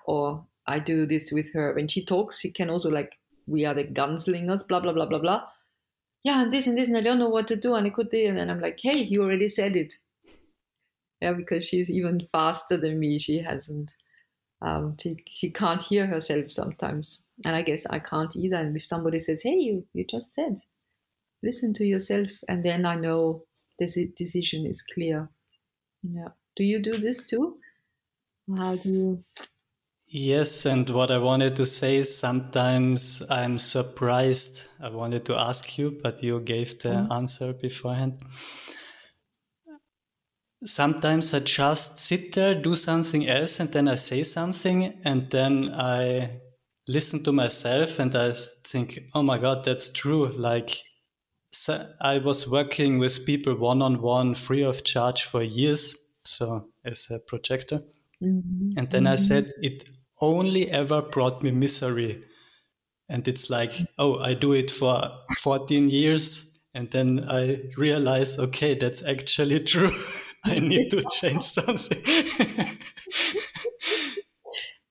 Or 0.06 0.46
I 0.68 0.80
do 0.80 1.06
this 1.06 1.32
with 1.32 1.52
her 1.54 1.74
when 1.74 1.88
she 1.88 2.06
talks. 2.06 2.40
She 2.40 2.52
can 2.52 2.70
also 2.70 2.90
like, 2.90 3.20
"We 3.48 3.66
are 3.66 3.74
the 3.74 3.86
gunslingers," 3.86 4.68
blah 4.68 4.80
blah 4.80 4.94
blah 4.94 5.08
blah 5.08 5.20
blah 5.20 5.48
yeah, 6.24 6.42
and 6.44 6.54
this 6.54 6.68
and 6.68 6.78
this, 6.78 6.88
and 6.88 6.98
I 6.98 7.02
don't 7.02 7.20
know 7.20 7.30
what 7.30 7.48
to 7.50 7.56
do, 7.56 7.74
and 7.74 7.86
I 7.86 7.90
could 7.90 8.10
do, 8.10 8.28
and 8.28 8.38
then 8.38 8.50
I'm 8.50 8.62
like, 8.62 8.80
hey, 8.82 8.98
you 8.98 9.22
already 9.22 9.50
said 9.50 9.76
it. 9.76 9.94
Yeah, 11.22 11.34
because 11.34 11.66
she's 11.66 11.92
even 11.92 12.26
faster 12.26 12.78
than 12.78 13.00
me. 13.00 13.18
She 13.20 13.40
hasn't, 13.42 13.94
um, 14.62 14.98
she, 15.02 15.24
she 15.28 15.50
can't 15.52 15.82
hear 15.82 16.06
herself 16.06 16.52
sometimes, 16.52 17.22
and 17.46 17.56
I 17.56 17.62
guess 17.62 17.86
I 17.86 18.00
can't 18.00 18.36
either. 18.36 18.58
And 18.58 18.76
if 18.76 18.84
somebody 18.84 19.20
says, 19.20 19.42
hey, 19.42 19.56
you, 19.56 19.86
you 19.94 20.06
just 20.10 20.34
said, 20.34 20.54
listen 21.42 21.74
to 21.76 21.86
yourself, 21.86 22.30
and 22.48 22.64
then 22.64 22.86
I 22.86 22.96
know 22.96 23.44
this 23.80 23.98
decision 24.16 24.66
is 24.66 24.82
clear. 24.82 25.30
Yeah. 26.04 26.30
Do 26.56 26.64
you 26.64 26.82
do 26.82 26.98
this 26.98 27.26
too? 27.26 27.58
How 28.58 28.76
do 28.76 28.90
you? 28.90 29.24
Yes, 30.16 30.68
and 30.68 30.88
what 30.92 31.10
I 31.10 31.18
wanted 31.18 31.56
to 31.56 31.66
say 31.66 31.96
is 31.96 32.16
sometimes 32.16 33.24
I'm 33.32 33.58
surprised. 33.58 34.66
I 34.80 34.92
wanted 34.92 35.26
to 35.26 35.36
ask 35.36 35.76
you, 35.80 35.98
but 36.04 36.22
you 36.22 36.40
gave 36.40 36.78
the 36.78 36.90
mm. 36.90 37.12
answer 37.12 37.52
beforehand. 37.52 38.20
Sometimes 40.64 41.34
I 41.34 41.40
just 41.40 41.98
sit 41.98 42.36
there, 42.36 42.54
do 42.54 42.76
something 42.76 43.28
else, 43.28 43.60
and 43.60 43.72
then 43.72 43.88
I 43.88 43.96
say 43.96 44.22
something, 44.22 45.02
and 45.04 45.32
then 45.32 45.72
I 45.74 46.42
listen 46.88 47.24
to 47.24 47.32
myself 47.32 47.98
and 47.98 48.16
I 48.16 48.34
think, 48.66 49.00
oh 49.16 49.24
my 49.24 49.40
God, 49.40 49.66
that's 49.66 49.92
true. 49.92 50.28
Like, 50.28 50.70
so 51.52 51.90
I 52.00 52.20
was 52.20 52.48
working 52.48 53.00
with 53.00 53.26
people 53.26 53.56
one 53.56 53.82
on 53.82 54.00
one, 54.00 54.36
free 54.36 54.62
of 54.62 54.84
charge 54.84 55.24
for 55.24 55.42
years, 55.42 55.98
so 56.24 56.70
as 56.86 57.10
a 57.10 57.18
projector. 57.28 57.82
Mm-hmm. 58.22 58.78
And 58.78 58.92
then 58.92 59.06
mm-hmm. 59.06 59.14
I 59.14 59.16
said, 59.16 59.52
it 59.58 59.90
only 60.22 60.70
ever 60.70 61.02
brought 61.02 61.44
me 61.44 61.52
misery. 61.52 62.24
And 63.10 63.28
it's 63.28 63.50
like, 63.50 63.74
oh, 63.98 64.20
I 64.20 64.34
do 64.34 64.54
it 64.54 64.72
for 64.72 65.12
14 65.38 65.90
years. 65.90 66.60
And 66.74 66.90
then 66.92 67.26
I 67.30 67.58
realize, 67.78 68.40
okay, 68.40 68.76
that's 68.76 69.04
actually 69.04 69.60
true. 69.66 69.92
I 70.46 70.60
need 70.60 70.90
to 70.90 71.04
change 71.04 71.44
something. 71.44 72.02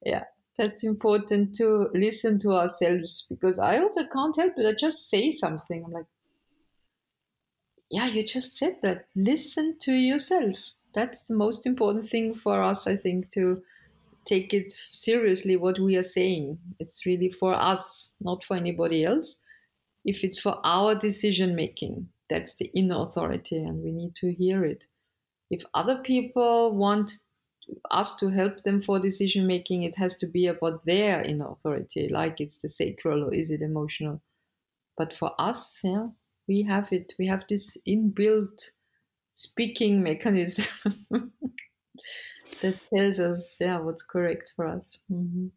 yeah, 0.05 0.25
that's 0.57 0.85
important 0.85 1.55
to 1.57 1.89
listen 1.93 2.39
to 2.41 2.51
ourselves 2.51 3.27
because 3.29 3.59
I 3.59 3.79
also 3.79 4.03
can't 4.13 4.37
help 4.37 4.55
it. 4.57 4.67
I 4.67 4.73
just 4.79 5.11
say 5.11 5.31
something. 5.31 5.85
I'm 5.85 5.93
like, 5.93 6.07
yeah, 7.91 8.07
you 8.07 8.25
just 8.25 8.57
said 8.57 8.77
that. 8.83 9.07
Listen 9.15 9.77
to 9.81 9.93
yourself. 9.93 10.57
That's 10.95 11.27
the 11.27 11.35
most 11.35 11.67
important 11.67 12.07
thing 12.07 12.33
for 12.33 12.63
us, 12.63 12.87
I 12.87 12.97
think, 12.97 13.31
to 13.33 13.63
take 14.25 14.55
it 14.55 14.73
seriously 14.73 15.57
what 15.57 15.79
we 15.79 15.97
are 15.97 16.03
saying. 16.03 16.59
It's 16.79 17.07
really 17.07 17.31
for 17.31 17.55
us, 17.55 18.13
not 18.21 18.45
for 18.45 18.57
anybody 18.57 19.05
else. 19.05 19.41
If 20.05 20.25
it's 20.25 20.41
for 20.41 20.61
our 20.65 20.95
decision 20.95 21.55
making, 21.55 22.09
that's 22.29 22.57
the 22.57 22.67
inner 22.75 23.03
authority, 23.03 23.57
and 23.57 23.83
we 23.83 23.93
need 23.93 24.17
to 24.17 24.33
hear 24.33 24.65
it. 24.65 24.87
If 25.51 25.65
other 25.75 26.01
people 26.03 26.77
want 26.77 27.13
us 27.91 28.15
to 28.17 28.29
help 28.29 28.63
them 28.65 28.81
for 28.81 28.99
decision 28.99 29.47
making, 29.47 29.83
it 29.83 29.95
has 29.97 30.17
to 30.17 30.27
be 30.27 30.47
about 30.47 30.85
their 30.85 31.23
inner 31.23 31.49
authority, 31.51 32.09
like 32.09 32.41
it's 32.41 32.61
the 32.63 32.69
sacral 32.69 33.25
or 33.25 33.35
is 33.35 33.51
it 33.51 33.63
emotional. 33.63 34.23
But 34.97 35.15
for 35.15 35.33
us, 35.41 35.81
yeah, 35.85 36.09
we 36.49 36.63
have 36.63 36.93
it. 36.93 37.15
We 37.19 37.27
have 37.27 37.47
this 37.49 37.77
inbuilt 37.89 38.71
speaking 39.31 40.03
mechanism 40.03 41.05
that 42.61 42.77
tells 42.95 43.19
us, 43.19 43.57
yeah, 43.61 43.79
what's 43.79 44.03
correct 44.03 44.53
for 44.57 44.67
us. 44.67 44.99
Mm-hmm. 45.11 45.49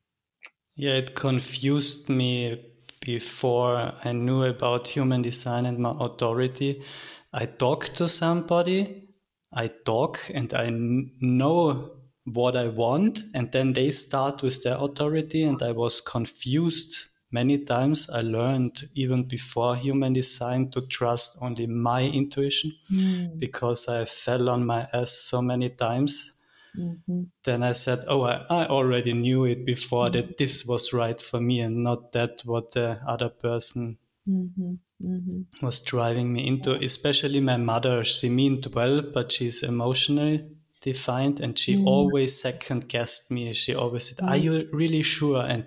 Yeah, 0.76 0.94
it 0.94 1.16
confused 1.16 2.10
me 2.10 2.66
before 3.00 3.94
I 4.04 4.12
knew 4.12 4.44
about 4.44 4.88
human 4.88 5.22
design 5.22 5.66
and 5.66 5.80
my 5.80 5.94
authority. 6.00 6.84
I 7.32 7.46
talk 7.46 7.86
to 7.96 8.10
somebody, 8.10 9.10
I 9.54 9.70
talk, 9.86 10.20
and 10.34 10.54
I 10.54 10.70
know 10.72 11.92
what 12.26 12.58
I 12.58 12.68
want, 12.68 13.22
and 13.34 13.52
then 13.52 13.74
they 13.74 13.92
start 13.92 14.42
with 14.42 14.64
their 14.64 14.78
authority, 14.78 15.44
and 15.44 15.62
I 15.62 15.72
was 15.72 16.02
confused 16.02 17.06
many 17.32 17.58
times 17.60 18.10
I 18.10 18.22
learned 18.22 18.90
even 18.94 19.24
before 19.24 19.76
human 19.76 20.14
design 20.14 20.72
to 20.72 20.82
trust 20.82 21.38
only 21.42 21.68
my 21.68 22.04
intuition 22.04 22.72
mm. 22.92 23.40
because 23.40 23.88
I 23.88 24.06
fell 24.06 24.50
on 24.50 24.66
my 24.66 24.88
ass 24.94 25.12
so 25.12 25.42
many 25.42 25.70
times. 25.70 26.35
Mm-hmm. 26.80 27.24
Then 27.44 27.64
I 27.64 27.74
said, 27.74 28.04
Oh, 28.08 28.24
I, 28.24 28.46
I 28.50 28.68
already 28.68 29.14
knew 29.14 29.46
it 29.46 29.66
before 29.66 30.08
mm 30.08 30.14
that 30.14 30.38
this 30.38 30.66
was 30.66 30.94
right 30.94 31.20
for 31.20 31.40
me 31.40 31.60
and 31.62 31.84
not 31.84 32.12
that 32.12 32.42
what 32.46 32.72
the 32.72 33.00
other 33.08 33.30
person 33.30 33.98
mm-hmm. 34.28 34.74
Mm-hmm. 35.04 35.66
was 35.66 35.80
driving 35.82 36.34
me 36.34 36.48
into. 36.48 36.74
Especially 36.76 37.40
my 37.40 37.58
mother, 37.58 38.04
she 38.04 38.30
meant 38.30 38.74
well, 38.74 39.02
but 39.02 39.32
she's 39.32 39.64
emotionally 39.64 40.46
defined 40.82 41.40
and 41.40 41.58
she 41.58 41.78
mm. 41.78 41.86
always 41.88 42.40
second 42.40 42.88
guessed 42.88 43.32
me. 43.32 43.54
She 43.54 43.74
always 43.74 44.10
said, 44.10 44.24
Are 44.24 44.36
mm. 44.36 44.44
you 44.44 44.70
really 44.72 45.02
sure? 45.02 45.42
And 45.42 45.66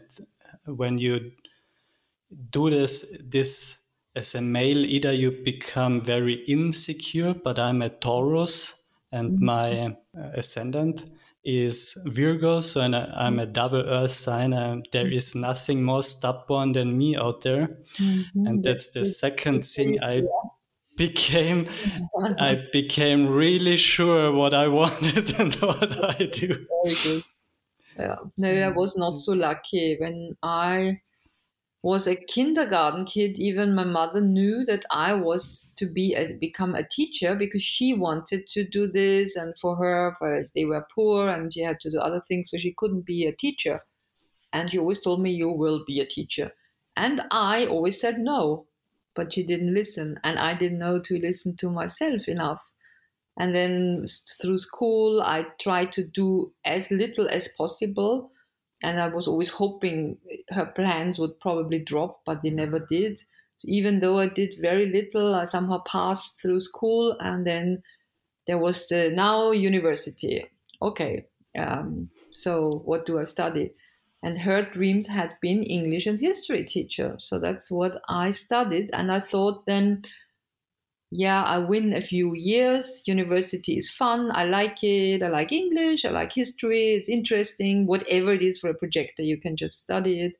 when 0.67 0.99
you 0.99 1.33
do 2.51 2.71
this 2.71 3.07
this 3.25 3.79
as 4.15 4.35
a 4.35 4.41
male 4.41 4.85
either 4.85 5.13
you 5.13 5.31
become 5.31 6.03
very 6.03 6.35
insecure 6.47 7.35
but 7.35 7.59
i'm 7.59 7.83
a 7.83 7.89
taurus 7.89 8.78
and 9.13 9.33
mm-hmm. 9.33 9.45
my 9.45 9.97
uh, 10.19 10.31
ascendant 10.35 11.05
is 11.45 11.97
virgo 12.05 12.61
so 12.61 12.81
and 12.81 12.95
I, 12.95 13.27
am 13.27 13.39
a 13.39 13.47
double 13.47 13.81
earth 13.81 14.11
sign 14.11 14.53
and 14.53 14.87
there 14.93 15.11
is 15.11 15.35
nothing 15.35 15.83
more 15.83 16.03
stubborn 16.03 16.73
than 16.73 16.99
me 16.99 17.17
out 17.17 17.43
there. 17.43 17.69
Mm-hmm. 17.99 18.47
and 18.47 18.63
that's 18.63 18.89
the 18.91 19.07
second 19.07 19.65
thing 19.65 20.03
i 20.03 20.23
became. 20.97 21.69
I 22.41 22.67
became 22.73 23.29
really 23.29 23.77
sure 23.77 24.33
what 24.33 24.53
i 24.53 24.67
wanted 24.81 25.39
and 25.39 25.55
what 25.55 25.93
i 26.05 26.27
do. 26.27 26.49
Very 26.49 26.97
good. 27.05 27.23
Yeah. 27.97 28.17
No 28.37 28.49
i 28.49 28.77
was 28.77 28.97
not 28.97 29.17
so 29.17 29.33
lucky. 29.33 29.97
When 30.01 30.37
i 30.43 31.01
was 31.83 32.07
a 32.07 32.17
kindergarten 32.17 33.05
kid, 33.05 33.39
even 33.39 33.75
my 33.75 33.85
mother 33.85 34.21
knew 34.21 34.65
that 34.65 34.85
I 34.91 35.13
was 35.13 35.73
to 35.77 35.87
be 35.87 36.15
a, 36.15 36.33
become 36.33 36.75
a 36.75 36.87
teacher 36.87 37.37
because 37.37 37.63
she 37.63 37.95
wanted 37.95 38.49
to 38.49 38.65
do 38.65 38.89
this, 38.89 39.37
and 39.37 39.57
for 39.59 39.77
her, 39.77 40.15
for, 40.19 40.45
they 40.55 40.65
were 40.65 40.87
poor 40.93 41.29
and 41.29 41.53
she 41.53 41.61
had 41.61 41.79
to 41.81 41.91
do 41.91 41.99
other 41.99 42.21
things, 42.21 42.51
so 42.51 42.59
she 42.59 42.75
couldn't 42.77 43.07
be 43.07 43.27
a 43.27 43.33
teacher. 43.33 43.81
And 44.53 44.71
she 44.71 44.79
always 44.79 45.01
told 45.01 45.21
me, 45.21 45.31
"You 45.31 45.51
will 45.51 45.85
be 45.87 46.01
a 46.01 46.07
teacher," 46.07 46.53
and 46.97 47.21
I 47.31 47.67
always 47.67 48.01
said 48.01 48.19
no, 48.19 48.67
but 49.15 49.33
she 49.33 49.45
didn't 49.45 49.75
listen, 49.75 50.19
and 50.25 50.39
I 50.39 50.55
didn't 50.55 50.79
know 50.79 50.99
to 51.01 51.19
listen 51.21 51.55
to 51.57 51.71
myself 51.71 52.29
enough. 52.29 52.73
And 53.39 53.55
then 53.55 54.05
through 54.43 54.59
school, 54.59 55.23
I 55.23 55.47
tried 55.61 55.93
to 55.93 56.05
do 56.05 56.53
as 56.65 56.91
little 56.91 57.29
as 57.29 57.49
possible 57.57 58.33
and 58.83 59.01
I 59.01 59.09
was 59.09 59.27
always 59.27 59.51
hoping 59.51 60.19
her 60.51 60.67
plans 60.67 61.19
would 61.19 61.39
probably 61.41 61.81
drop, 61.81 62.21
but 62.25 62.43
they 62.43 62.51
never 62.51 62.79
did. 62.79 63.19
So 63.57 63.67
even 63.67 64.01
though 64.01 64.19
I 64.19 64.29
did 64.29 64.55
very 64.61 64.87
little, 64.87 65.35
I 65.35 65.45
somehow 65.45 65.83
passed 65.83 66.41
through 66.41 66.61
school, 66.61 67.17
and 67.21 67.47
then 67.47 67.83
there 68.47 68.59
was 68.59 68.87
the 68.87 69.11
now 69.11 69.51
university. 69.51 70.47
Okay, 70.81 71.27
um, 71.57 72.09
so 72.33 72.71
what 72.85 73.05
do 73.05 73.19
I 73.19 73.25
study? 73.25 73.73
And 74.23 74.39
her 74.39 74.63
dreams 74.63 75.07
had 75.07 75.37
been 75.41 75.63
English 75.63 76.07
and 76.07 76.19
history 76.19 76.65
teacher, 76.65 77.15
so 77.19 77.39
that's 77.39 77.71
what 77.71 78.01
I 78.09 78.31
studied. 78.31 78.91
And 78.93 79.11
I 79.11 79.21
thought 79.21 79.67
then 79.67 79.99
yeah, 81.11 81.43
I 81.43 81.59
win 81.59 81.95
a 81.95 82.03
few 82.03 82.35
years. 82.35 83.03
University 83.07 83.79
is 83.79 83.91
fun. 83.91 84.31
I 84.35 84.45
like 84.45 84.85
it. 84.85 85.23
I 85.23 85.29
like 85.29 85.53
English. 85.53 86.05
I 86.05 86.11
like 86.11 86.33
history. 86.33 86.95
It's 86.95 87.09
interesting. 87.09 87.87
Whatever 87.87 88.35
it 88.35 88.43
is 88.43 88.59
for 88.59 88.69
a 88.69 88.75
projector, 88.75 89.23
you 89.23 89.39
can 89.39 89.57
just 89.57 89.79
study 89.79 90.21
it. 90.21 90.37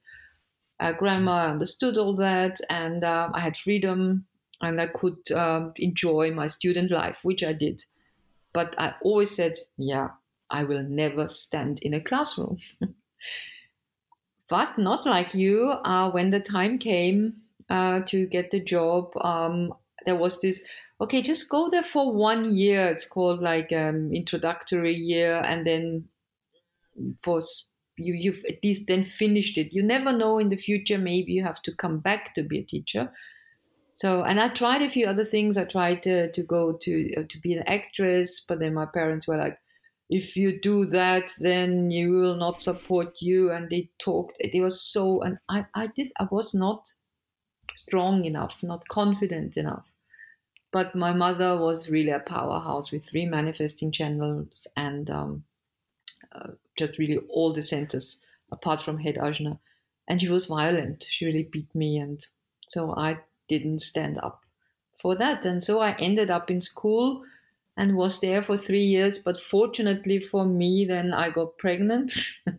Uh, 0.79 0.93
grammar, 0.93 1.33
I 1.33 1.51
understood 1.51 1.97
all 1.97 2.15
that, 2.17 2.61
and 2.71 3.03
uh, 3.03 3.31
I 3.33 3.41
had 3.41 3.57
freedom, 3.57 4.27
and 4.61 4.81
I 4.81 4.87
could 4.89 5.31
um, 5.33 5.73
enjoy 5.77 6.33
my 6.33 6.47
student 6.47 6.91
life, 6.91 7.21
which 7.25 7.43
I 7.43 7.53
did. 7.53 7.85
But 8.53 8.75
I 8.79 8.95
always 9.03 9.35
said, 9.35 9.55
yeah, 9.77 10.11
I 10.51 10.65
will 10.65 10.83
never 10.83 11.29
stand 11.29 11.81
in 11.83 11.95
a 11.95 12.01
classroom. 12.01 12.59
but 14.49 14.79
not 14.79 15.07
like 15.07 15.35
you. 15.35 15.71
Uh, 15.85 16.11
when 16.11 16.31
the 16.31 16.41
time 16.41 16.79
came 16.79 17.43
uh, 17.71 18.01
to 18.07 18.27
get 18.27 18.51
the 18.51 18.61
job, 18.61 19.13
um, 19.21 19.75
there 20.09 20.17
was 20.17 20.41
this 20.41 20.65
okay 21.03 21.21
just 21.21 21.51
go 21.51 21.69
there 21.69 21.83
for 21.83 22.13
one 22.13 22.57
year. 22.57 22.87
It's 22.87 23.07
called 23.07 23.41
like 23.43 23.73
um, 23.73 24.11
introductory 24.13 24.95
year 24.95 25.43
and 25.45 25.67
then 25.67 26.09
for 27.23 27.43
you 27.99 28.15
you've 28.15 28.43
at 28.49 28.65
least 28.65 28.87
then 28.89 29.03
finished 29.03 29.59
it. 29.59 29.75
You 29.75 29.83
never 29.83 30.13
know 30.13 30.39
in 30.39 30.49
the 30.49 30.57
future 30.57 30.97
maybe 30.97 31.33
you 31.33 31.45
have 31.45 31.61
to 31.63 31.75
come 31.75 31.99
back 31.99 32.35
to 32.35 32.43
be 32.43 32.61
a 32.61 32.65
teacher. 32.65 33.13
So 33.93 34.23
and 34.23 34.41
i 34.41 34.49
tried 34.49 34.81
a 34.81 34.89
few 34.89 35.07
other 35.07 35.27
things. 35.27 35.59
I 35.59 35.65
tried 35.65 36.03
to, 36.05 36.33
to 36.33 36.43
go 36.43 36.79
to 36.85 37.15
uh, 37.19 37.25
to 37.29 37.39
be 37.41 37.53
an 37.53 37.65
actress 37.67 38.41
but 38.49 38.61
then 38.61 38.73
my 38.73 38.87
parents 38.87 39.29
were 39.29 39.37
like 39.37 39.59
if 40.09 40.37
you 40.37 40.59
do 40.59 40.87
that 40.87 41.35
then 41.39 41.91
you 41.91 42.13
will 42.13 42.37
not 42.37 42.61
support 42.63 43.21
you. 43.21 43.51
And 43.51 43.69
they 43.69 43.91
talked 43.99 44.37
it 44.41 44.59
was 44.59 44.81
so 44.81 45.21
and 45.21 45.37
i 45.51 45.67
i 45.75 45.87
did 45.89 46.09
i 46.19 46.27
was 46.31 46.55
not 46.55 46.89
strong 47.79 48.25
enough, 48.25 48.63
not 48.63 48.87
confident 48.89 49.57
enough. 49.57 49.93
But 50.73 50.95
my 50.95 51.13
mother 51.13 51.61
was 51.61 51.91
really 51.91 52.11
a 52.11 52.21
powerhouse 52.21 52.93
with 52.93 53.05
three 53.05 53.27
manifesting 53.27 53.91
channels 53.93 54.67
and 54.77 55.11
um, 55.11 55.45
uh, 56.33 56.53
just 56.77 56.99
really 56.99 57.19
all 57.31 57.53
the 57.53 57.63
centers 57.63 58.21
apart 58.53 58.83
from 58.83 58.99
head 58.99 59.17
ajna. 59.17 59.59
And 60.09 60.21
she 60.21 60.29
was 60.29 60.47
violent. 60.47 61.05
She 61.09 61.27
really 61.27 61.45
beat 61.45 61.75
me. 61.75 61.99
And 61.99 62.27
so 62.69 62.95
I 62.95 63.21
didn't 63.49 63.81
stand 63.81 64.19
up 64.19 64.45
for 64.95 65.15
that. 65.17 65.45
And 65.45 65.63
so 65.63 65.81
I 65.81 65.93
ended 65.99 66.31
up 66.31 66.51
in 66.51 66.61
school 66.61 67.25
and 67.77 67.97
was 67.97 68.21
there 68.21 68.43
for 68.43 68.57
three 68.57 68.85
years. 68.85 69.19
But 69.19 69.39
fortunately 69.41 70.19
for 70.21 70.45
me, 70.47 70.85
then 70.85 71.13
I 71.13 71.31
got 71.31 71.59
pregnant. 71.59 72.13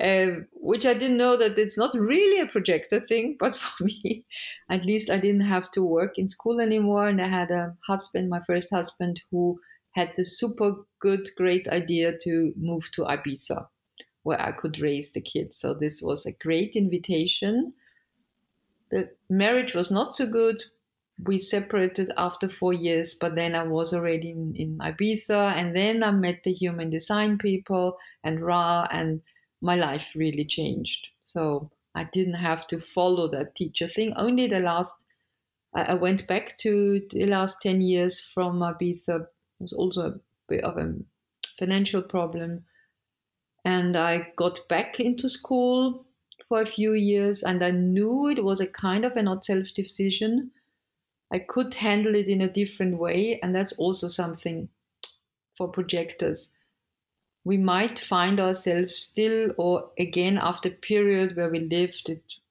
uh, 0.00 0.40
which 0.52 0.86
I 0.86 0.94
didn't 0.94 1.16
know 1.16 1.36
that 1.36 1.58
it's 1.58 1.78
not 1.78 1.94
really 1.94 2.40
a 2.40 2.46
projector 2.46 3.00
thing, 3.00 3.36
but 3.40 3.54
for 3.54 3.84
me, 3.84 4.24
at 4.68 4.84
least 4.84 5.10
I 5.10 5.18
didn't 5.18 5.42
have 5.42 5.70
to 5.72 5.84
work 5.84 6.18
in 6.18 6.28
school 6.28 6.60
anymore. 6.60 7.08
And 7.08 7.20
I 7.20 7.28
had 7.28 7.50
a 7.50 7.76
husband, 7.86 8.28
my 8.28 8.40
first 8.46 8.70
husband, 8.70 9.22
who 9.30 9.60
had 9.92 10.12
the 10.16 10.24
super 10.24 10.74
good, 11.00 11.28
great 11.36 11.68
idea 11.68 12.16
to 12.22 12.52
move 12.56 12.90
to 12.92 13.02
Ibiza, 13.02 13.66
where 14.22 14.40
I 14.40 14.52
could 14.52 14.78
raise 14.78 15.12
the 15.12 15.20
kids. 15.20 15.58
So 15.58 15.74
this 15.74 16.00
was 16.02 16.24
a 16.26 16.32
great 16.32 16.76
invitation. 16.76 17.74
The 18.90 19.10
marriage 19.28 19.74
was 19.74 19.90
not 19.90 20.14
so 20.14 20.26
good, 20.26 20.62
we 21.24 21.38
separated 21.38 22.10
after 22.16 22.48
four 22.48 22.72
years, 22.72 23.14
but 23.14 23.34
then 23.34 23.54
I 23.54 23.64
was 23.64 23.92
already 23.92 24.30
in, 24.30 24.54
in 24.56 24.78
Ibiza, 24.78 25.54
and 25.54 25.74
then 25.76 26.02
I 26.02 26.10
met 26.12 26.42
the 26.44 26.52
human 26.52 26.90
design 26.90 27.38
people 27.38 27.98
and 28.24 28.40
Ra, 28.40 28.86
and 28.90 29.20
my 29.60 29.74
life 29.74 30.12
really 30.14 30.44
changed. 30.44 31.10
So 31.22 31.70
I 31.94 32.04
didn't 32.04 32.34
have 32.34 32.66
to 32.68 32.78
follow 32.78 33.28
that 33.28 33.54
teacher 33.54 33.88
thing. 33.88 34.12
Only 34.16 34.46
the 34.46 34.60
last, 34.60 35.04
I 35.74 35.94
went 35.94 36.26
back 36.26 36.56
to 36.58 37.06
the 37.10 37.26
last 37.26 37.60
10 37.60 37.80
years 37.80 38.20
from 38.20 38.60
Ibiza. 38.60 39.22
It 39.22 39.28
was 39.60 39.72
also 39.72 40.02
a 40.02 40.20
bit 40.48 40.64
of 40.64 40.76
a 40.76 40.94
financial 41.58 42.02
problem. 42.02 42.64
And 43.64 43.96
I 43.96 44.32
got 44.36 44.66
back 44.68 44.98
into 45.00 45.28
school 45.28 46.06
for 46.48 46.62
a 46.62 46.66
few 46.66 46.94
years, 46.94 47.42
and 47.42 47.62
I 47.62 47.70
knew 47.70 48.28
it 48.28 48.42
was 48.42 48.60
a 48.60 48.66
kind 48.66 49.04
of 49.04 49.16
a 49.16 49.22
not 49.22 49.44
self 49.44 49.74
decision. 49.74 50.50
I 51.30 51.40
could 51.40 51.74
handle 51.74 52.14
it 52.16 52.28
in 52.28 52.40
a 52.40 52.50
different 52.50 52.98
way, 52.98 53.38
and 53.42 53.54
that's 53.54 53.72
also 53.72 54.08
something 54.08 54.68
for 55.54 55.68
projectors 55.68 56.52
we 57.44 57.56
might 57.56 57.98
find 57.98 58.38
ourselves 58.38 58.94
still 58.96 59.52
or 59.56 59.90
again 59.98 60.38
after 60.38 60.68
a 60.68 60.72
period 60.72 61.36
where 61.36 61.50
we 61.50 61.60
lived 61.60 62.10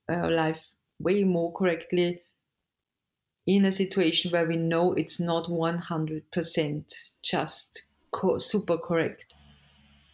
our 0.09 0.25
uh, 0.25 0.31
life 0.31 0.71
way 0.99 1.23
more 1.23 1.53
correctly 1.53 2.21
in 3.45 3.65
a 3.65 3.71
situation 3.71 4.31
where 4.31 4.47
we 4.47 4.55
know 4.55 4.93
it's 4.93 5.19
not 5.19 5.49
100% 5.49 7.11
just 7.23 7.83
co- 8.11 8.37
super 8.37 8.77
correct. 8.77 9.35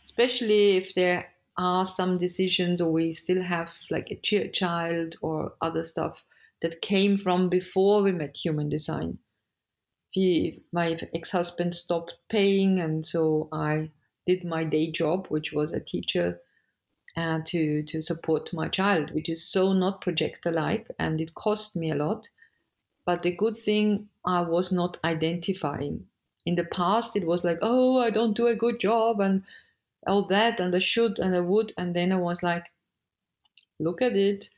Especially 0.04 0.78
if 0.78 0.94
there 0.94 1.34
are 1.58 1.86
some 1.86 2.18
decisions 2.18 2.82
or 2.82 2.92
we 2.92 3.12
still 3.12 3.42
have 3.42 3.78
like 3.90 4.12
a 4.12 4.50
child 4.50 5.16
or 5.22 5.54
other 5.62 5.84
stuff 5.84 6.26
that 6.62 6.82
came 6.82 7.18
from 7.18 7.50
before 7.50 8.04
we 8.04 8.12
met 8.12 8.38
human 8.38 8.70
design. 8.70 9.18
He, 10.12 10.64
my 10.72 10.96
ex-husband 11.14 11.76
stopped 11.76 12.16
paying 12.30 12.80
and 12.80 13.06
so 13.06 13.50
i 13.52 13.92
did 14.26 14.44
my 14.44 14.64
day 14.64 14.92
job, 14.92 15.28
which 15.28 15.54
was 15.54 15.72
a 15.72 15.80
teacher, 15.80 16.42
uh, 17.18 17.40
to 17.46 17.84
to 17.84 18.02
support 18.02 18.52
my 18.54 18.68
child, 18.68 19.12
which 19.12 19.30
is 19.30 19.44
so 19.44 19.74
not 19.74 20.02
projector 20.02 20.52
like, 20.52 20.88
and 21.00 21.22
it 21.22 21.34
cost 21.36 21.76
me 21.76 21.92
a 21.92 21.96
lot. 21.96 22.30
But 23.06 23.24
the 23.24 23.36
good 23.36 23.58
thing, 23.58 24.10
I 24.26 24.42
was 24.42 24.72
not 24.72 24.98
identifying. 25.04 26.08
In 26.46 26.56
the 26.56 26.66
past, 26.66 27.16
it 27.16 27.26
was 27.26 27.44
like, 27.44 27.60
oh, 27.62 28.00
I 28.00 28.10
don't 28.10 28.36
do 28.36 28.48
a 28.48 28.56
good 28.56 28.80
job, 28.80 29.20
and 29.20 29.44
all 30.08 30.28
that, 30.28 30.60
and 30.60 30.76
I 30.76 30.80
should, 30.80 31.20
and 31.20 31.36
I 31.36 31.40
would, 31.40 31.74
and 31.78 31.96
then 31.96 32.12
I 32.12 32.18
was 32.18 32.44
like, 32.44 32.72
look 33.80 34.02
at 34.02 34.16
it. 34.16 34.50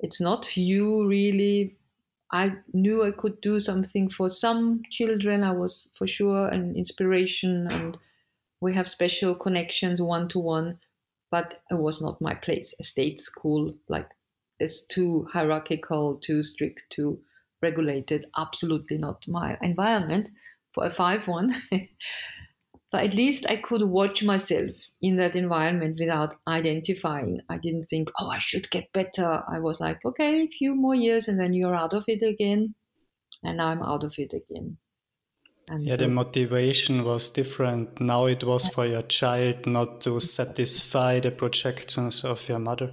It's 0.00 0.20
not 0.20 0.56
you 0.56 1.06
really. 1.06 1.76
I 2.32 2.56
knew 2.72 3.04
I 3.04 3.12
could 3.12 3.40
do 3.40 3.60
something 3.60 4.08
for 4.08 4.28
some 4.28 4.82
children. 4.90 5.44
I 5.44 5.52
was 5.52 5.90
for 5.96 6.06
sure 6.06 6.48
an 6.48 6.74
inspiration 6.74 7.68
and 7.70 7.96
we 8.64 8.74
have 8.74 8.88
special 8.88 9.34
connections 9.34 10.00
one 10.00 10.26
to 10.28 10.38
one, 10.38 10.78
but 11.30 11.60
it 11.70 11.78
was 11.78 12.00
not 12.00 12.22
my 12.22 12.34
place. 12.34 12.74
A 12.80 12.82
state 12.82 13.18
school, 13.18 13.74
like, 13.90 14.08
is 14.58 14.86
too 14.86 15.26
hierarchical, 15.30 16.16
too 16.16 16.42
strict, 16.42 16.84
too 16.88 17.20
regulated. 17.60 18.24
Absolutely 18.38 18.96
not 18.96 19.28
my 19.28 19.58
environment 19.60 20.30
for 20.72 20.86
a 20.86 20.90
5 20.90 21.28
1. 21.28 21.54
but 22.90 23.04
at 23.04 23.12
least 23.12 23.44
I 23.50 23.56
could 23.56 23.82
watch 23.82 24.22
myself 24.22 24.74
in 25.02 25.16
that 25.16 25.36
environment 25.36 25.98
without 26.00 26.34
identifying. 26.48 27.40
I 27.50 27.58
didn't 27.58 27.84
think, 27.84 28.10
oh, 28.18 28.30
I 28.30 28.38
should 28.38 28.70
get 28.70 28.94
better. 28.94 29.42
I 29.46 29.60
was 29.60 29.78
like, 29.78 30.02
okay, 30.06 30.44
a 30.44 30.48
few 30.48 30.74
more 30.74 30.94
years 30.94 31.28
and 31.28 31.38
then 31.38 31.52
you're 31.52 31.76
out 31.76 31.92
of 31.92 32.04
it 32.08 32.22
again. 32.22 32.74
And 33.42 33.58
now 33.58 33.66
I'm 33.66 33.82
out 33.82 34.04
of 34.04 34.14
it 34.16 34.32
again. 34.32 34.78
And 35.68 35.84
yeah, 35.84 35.92
so, 35.92 35.96
the 35.96 36.08
motivation 36.08 37.04
was 37.04 37.30
different. 37.30 38.00
Now 38.00 38.26
it 38.26 38.44
was 38.44 38.68
for 38.68 38.84
your 38.84 39.02
child 39.02 39.66
not 39.66 40.02
to 40.02 40.20
satisfy 40.20 41.20
the 41.20 41.30
projections 41.30 42.24
of 42.24 42.46
your 42.48 42.58
mother. 42.58 42.92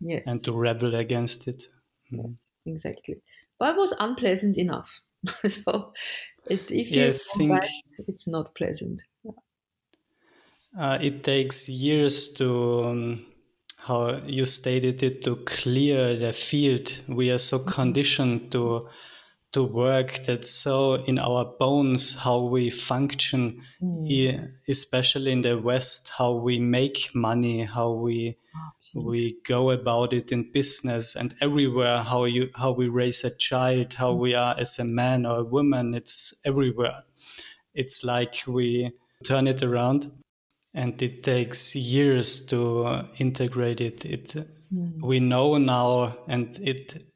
Yes. 0.00 0.26
And 0.26 0.42
to 0.44 0.52
rebel 0.52 0.94
against 0.94 1.46
it. 1.46 1.62
Mm. 2.12 2.32
Yes, 2.32 2.52
exactly. 2.66 3.16
But 3.58 3.74
it 3.74 3.76
was 3.76 3.94
unpleasant 4.00 4.56
enough. 4.56 5.00
so 5.46 5.92
it, 6.48 6.70
if 6.70 6.90
yeah, 6.90 7.06
you 7.06 7.12
think 7.36 7.52
back, 7.52 7.68
it's 8.08 8.26
not 8.26 8.54
pleasant. 8.54 9.02
Yeah. 9.22 9.32
Uh, 10.78 10.98
it 11.00 11.22
takes 11.22 11.68
years 11.68 12.32
to, 12.34 12.84
um, 12.84 13.26
how 13.76 14.20
you 14.26 14.46
stated 14.46 15.02
it, 15.02 15.22
to 15.24 15.36
clear 15.36 16.16
the 16.16 16.32
field. 16.32 17.00
We 17.06 17.30
are 17.30 17.38
so 17.38 17.58
mm-hmm. 17.58 17.68
conditioned 17.68 18.52
to 18.52 18.88
to 19.52 19.64
work 19.64 20.20
that's 20.26 20.50
so 20.50 20.94
in 20.94 21.18
our 21.18 21.44
bones 21.58 22.14
how 22.14 22.40
we 22.40 22.70
function 22.70 23.60
mm. 23.82 24.50
especially 24.68 25.32
in 25.32 25.42
the 25.42 25.58
west 25.58 26.10
how 26.16 26.32
we 26.32 26.58
make 26.58 27.10
money 27.14 27.64
how 27.64 27.90
we 27.90 28.36
we 28.94 29.40
go 29.46 29.70
about 29.70 30.12
it 30.12 30.32
in 30.32 30.50
business 30.52 31.16
and 31.16 31.34
everywhere 31.40 31.98
how 31.98 32.24
you 32.24 32.48
how 32.56 32.72
we 32.72 32.88
raise 32.88 33.24
a 33.24 33.36
child 33.36 33.92
how 33.94 34.12
we 34.12 34.34
are 34.34 34.54
as 34.58 34.78
a 34.78 34.84
man 34.84 35.26
or 35.26 35.40
a 35.40 35.44
woman 35.44 35.94
it's 35.94 36.40
everywhere 36.44 37.02
it's 37.74 38.04
like 38.04 38.34
we 38.46 38.92
turn 39.24 39.46
it 39.46 39.62
around 39.62 40.10
and 40.74 41.00
it 41.02 41.22
takes 41.22 41.74
years 41.74 42.44
to 42.46 43.04
integrate 43.18 43.80
it 43.80 44.04
it 44.04 44.34
mm. 44.72 44.92
we 45.02 45.18
know 45.18 45.56
now 45.58 46.16
and 46.28 46.58
it 46.62 47.09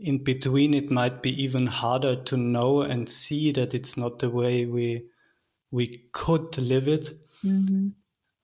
in 0.00 0.24
between 0.24 0.74
it 0.74 0.90
might 0.90 1.22
be 1.22 1.42
even 1.42 1.66
harder 1.66 2.16
to 2.16 2.36
know 2.36 2.82
and 2.82 3.08
see 3.08 3.52
that 3.52 3.74
it's 3.74 3.96
not 3.96 4.18
the 4.18 4.30
way 4.30 4.64
we 4.64 5.04
we 5.70 6.08
could 6.12 6.56
live 6.58 6.88
it 6.88 7.10
mm-hmm. 7.44 7.88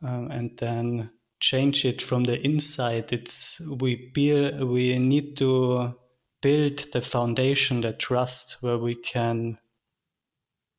um, 0.06 0.30
and 0.30 0.56
then 0.58 1.10
change 1.40 1.84
it 1.84 2.00
from 2.00 2.24
the 2.24 2.38
inside 2.44 3.12
it's 3.12 3.60
we 3.60 4.10
build 4.14 4.62
we 4.68 4.98
need 4.98 5.36
to 5.36 5.94
build 6.40 6.78
the 6.92 7.00
foundation 7.00 7.80
the 7.80 7.92
trust 7.92 8.58
where 8.60 8.78
we 8.78 8.94
can 8.94 9.58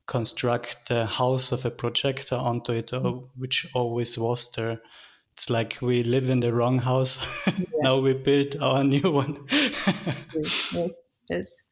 construct 0.05 0.87
the 0.87 1.05
house 1.05 1.51
of 1.51 1.65
a 1.65 1.71
projector 1.71 2.35
onto 2.35 2.71
it 2.71 2.87
mm-hmm. 2.87 3.25
which 3.35 3.67
always 3.73 4.17
was 4.17 4.51
there 4.51 4.79
it's 5.38 5.52
like 5.52 5.78
we 5.84 6.02
live 6.02 6.32
in 6.32 6.39
the 6.39 6.52
wrong 6.52 6.80
house. 6.80 7.47
Yeah. 7.47 7.65
now 7.82 8.00
we 8.00 8.15
build 8.15 8.56
our 8.60 8.84
new 8.84 9.12
one. 9.12 9.45
yes, 9.52 11.12
yes. 11.30 11.63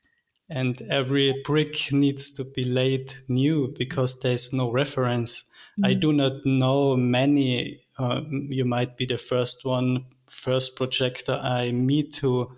And 0.52 0.80
every 0.92 1.42
brick 1.44 1.92
needs 1.92 2.32
to 2.34 2.44
be 2.44 2.64
laid 2.64 3.12
new 3.28 3.74
because 3.76 4.20
there's 4.20 4.54
no 4.54 4.72
reference. 4.72 5.46
Mm. 5.82 5.88
I 5.88 5.94
do 5.96 6.14
not 6.14 6.46
know 6.46 6.96
many. 6.96 7.82
Uh, 7.98 8.22
you 8.30 8.66
might 8.66 8.98
be 8.98 9.08
the 9.08 9.18
first 9.18 9.66
one, 9.66 10.06
first 10.30 10.76
projector 10.76 11.40
I 11.42 11.72
meet 11.72 12.18
who 12.18 12.56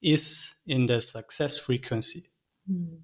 is 0.00 0.54
in 0.64 0.86
the 0.86 1.00
success 1.00 1.58
frequency. 1.58 2.22
Mm. 2.70 3.00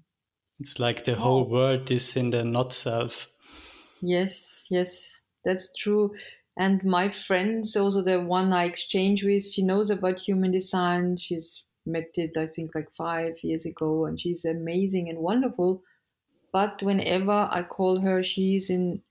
It's 0.61 0.79
like 0.79 1.03
the 1.03 1.15
whole 1.15 1.49
world 1.49 1.91
is 1.91 2.15
in 2.15 2.29
the 2.29 2.45
not 2.45 2.71
self. 2.71 3.27
Yes, 4.01 4.65
yes, 4.69 5.19
that's 5.43 5.73
true. 5.77 6.11
And 6.57 6.83
my 6.83 7.09
friends, 7.09 7.75
also 7.75 8.03
the 8.03 8.21
one 8.21 8.53
I 8.53 8.65
exchange 8.65 9.23
with, 9.23 9.43
she 9.43 9.63
knows 9.63 9.89
about 9.89 10.19
human 10.19 10.51
design. 10.51 11.17
She's 11.17 11.65
met 11.85 12.11
it, 12.15 12.37
I 12.37 12.47
think, 12.47 12.75
like 12.75 12.93
five 12.95 13.43
years 13.43 13.65
ago, 13.65 14.05
and 14.05 14.19
she's 14.21 14.45
amazing 14.45 15.09
and 15.09 15.19
wonderful. 15.19 15.81
But 16.51 16.83
whenever 16.83 17.49
I 17.51 17.63
call 17.63 18.01
her, 18.01 18.23
she's 18.23 18.69
in 18.69 19.01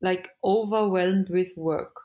like 0.00 0.28
overwhelmed 0.44 1.30
with 1.30 1.52
work. 1.56 1.96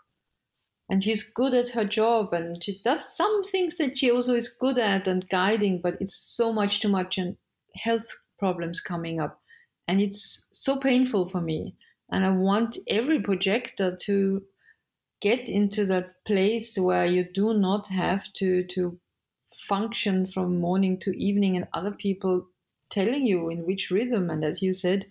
And 0.89 1.04
she's 1.04 1.24
good 1.24 1.54
at 1.54 1.70
her 1.70 1.86
job 1.86 2.34
and 2.34 2.62
she 2.62 2.82
does 2.84 3.15
some 3.15 3.44
things 3.44 3.78
that 3.78 3.98
she 3.98 4.12
also 4.12 4.34
is 4.34 4.50
good 4.50 4.78
at 4.78 5.08
and 5.08 5.28
guiding, 5.30 5.80
but 5.82 5.96
it's 6.02 6.15
so 6.15 6.52
much 6.52 6.82
too 6.82 6.89
much 6.89 7.17
and 7.17 7.38
health 7.76 8.08
problems 8.39 8.82
coming 8.82 9.20
up. 9.20 9.39
And 9.88 10.02
it's 10.02 10.48
so 10.52 10.78
painful 10.78 11.28
for 11.28 11.39
me. 11.39 11.76
And 12.12 12.26
I 12.26 12.32
want 12.32 12.78
every 12.89 13.22
projector 13.22 13.96
to 14.02 14.44
get 15.22 15.48
into 15.48 15.86
that 15.86 16.24
place 16.26 16.78
where 16.78 17.06
you 17.06 17.24
do 17.24 17.54
not 17.54 17.88
have 17.88 18.32
to 18.34 18.64
to 18.66 19.00
function 19.67 20.26
from 20.26 20.60
morning 20.60 20.98
to 21.00 21.12
evening 21.17 21.56
and 21.56 21.67
other 21.74 21.92
people 21.92 22.48
telling 22.90 23.26
you 23.26 23.50
in 23.50 23.65
which 23.65 23.92
rhythm. 23.92 24.30
And 24.30 24.44
as 24.44 24.62
you 24.62 24.74
said 24.74 25.06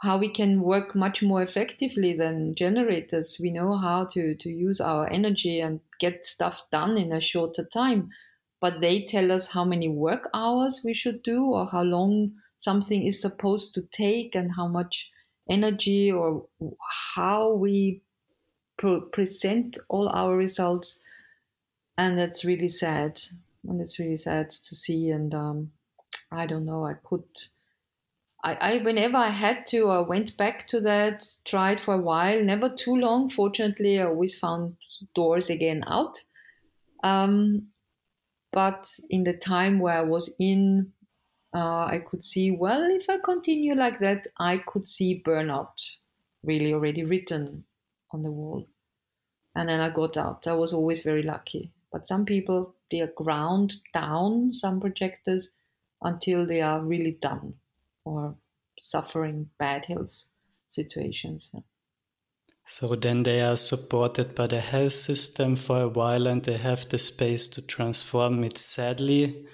how 0.00 0.18
we 0.18 0.28
can 0.28 0.60
work 0.60 0.94
much 0.94 1.22
more 1.22 1.42
effectively 1.42 2.14
than 2.14 2.54
generators. 2.54 3.38
We 3.40 3.50
know 3.50 3.76
how 3.76 4.04
to 4.06 4.34
to 4.34 4.50
use 4.50 4.80
our 4.80 5.08
energy 5.10 5.60
and 5.60 5.80
get 5.98 6.24
stuff 6.24 6.62
done 6.70 6.98
in 6.98 7.12
a 7.12 7.20
shorter 7.20 7.64
time. 7.64 8.10
But 8.60 8.80
they 8.80 9.04
tell 9.04 9.32
us 9.32 9.50
how 9.52 9.64
many 9.64 9.88
work 9.88 10.28
hours 10.34 10.82
we 10.84 10.94
should 10.94 11.22
do 11.22 11.44
or 11.44 11.66
how 11.66 11.82
long 11.82 12.32
something 12.58 13.06
is 13.06 13.20
supposed 13.20 13.74
to 13.74 13.82
take 13.82 14.34
and 14.34 14.52
how 14.54 14.66
much 14.66 15.10
energy 15.48 16.10
or 16.10 16.46
how 17.14 17.54
we 17.54 18.02
present 18.76 19.78
all 19.88 20.08
our 20.10 20.36
results 20.36 21.02
and 21.98 22.18
that's 22.18 22.44
really 22.44 22.68
sad 22.68 23.18
and 23.68 23.80
it's 23.80 23.98
really 23.98 24.16
sad 24.16 24.50
to 24.50 24.74
see 24.74 25.10
and 25.10 25.34
um, 25.34 25.70
I 26.30 26.46
don't 26.46 26.64
know. 26.64 26.84
I 26.84 26.94
could. 26.94 27.24
I, 28.42 28.54
I 28.60 28.78
whenever 28.78 29.16
I 29.16 29.30
had 29.30 29.66
to, 29.66 29.88
I 29.88 30.00
went 30.00 30.36
back 30.36 30.66
to 30.68 30.80
that, 30.80 31.24
tried 31.44 31.80
for 31.80 31.94
a 31.94 32.00
while, 32.00 32.42
never 32.42 32.68
too 32.68 32.96
long. 32.96 33.30
Fortunately, 33.30 34.00
I 34.00 34.06
always 34.06 34.38
found 34.38 34.76
doors 35.14 35.50
again 35.50 35.84
out. 35.86 36.20
Um, 37.02 37.68
but 38.52 38.90
in 39.10 39.24
the 39.24 39.34
time 39.34 39.78
where 39.78 39.98
I 39.98 40.02
was 40.02 40.34
in, 40.38 40.92
uh, 41.54 41.84
I 41.84 42.00
could 42.06 42.24
see, 42.24 42.50
well, 42.50 42.82
if 42.90 43.08
I 43.08 43.18
continue 43.18 43.74
like 43.74 44.00
that, 44.00 44.26
I 44.38 44.58
could 44.58 44.86
see 44.86 45.22
burnout 45.24 45.96
really 46.42 46.72
already 46.72 47.04
written 47.04 47.64
on 48.12 48.22
the 48.22 48.30
wall. 48.30 48.66
And 49.54 49.68
then 49.68 49.80
I 49.80 49.90
got 49.90 50.16
out. 50.16 50.46
I 50.46 50.52
was 50.52 50.72
always 50.72 51.02
very 51.02 51.22
lucky. 51.22 51.72
But 51.92 52.06
some 52.06 52.24
people, 52.24 52.74
they 52.90 53.00
are 53.00 53.12
ground 53.16 53.74
down, 53.92 54.52
some 54.52 54.80
projectors, 54.80 55.50
until 56.02 56.46
they 56.46 56.60
are 56.60 56.82
really 56.82 57.12
done 57.12 57.54
or 58.04 58.36
suffering 58.78 59.48
bad 59.58 59.86
health 59.86 60.24
situations. 60.68 61.50
So 62.64 62.88
then 62.96 63.22
they 63.22 63.40
are 63.42 63.56
supported 63.56 64.34
by 64.34 64.48
the 64.48 64.60
health 64.60 64.92
system 64.92 65.56
for 65.56 65.82
a 65.82 65.88
while 65.88 66.26
and 66.26 66.42
they 66.42 66.56
have 66.56 66.88
the 66.88 66.98
space 66.98 67.48
to 67.48 67.62
transform 67.62 68.42
it. 68.44 68.58
Sadly, 68.58 69.46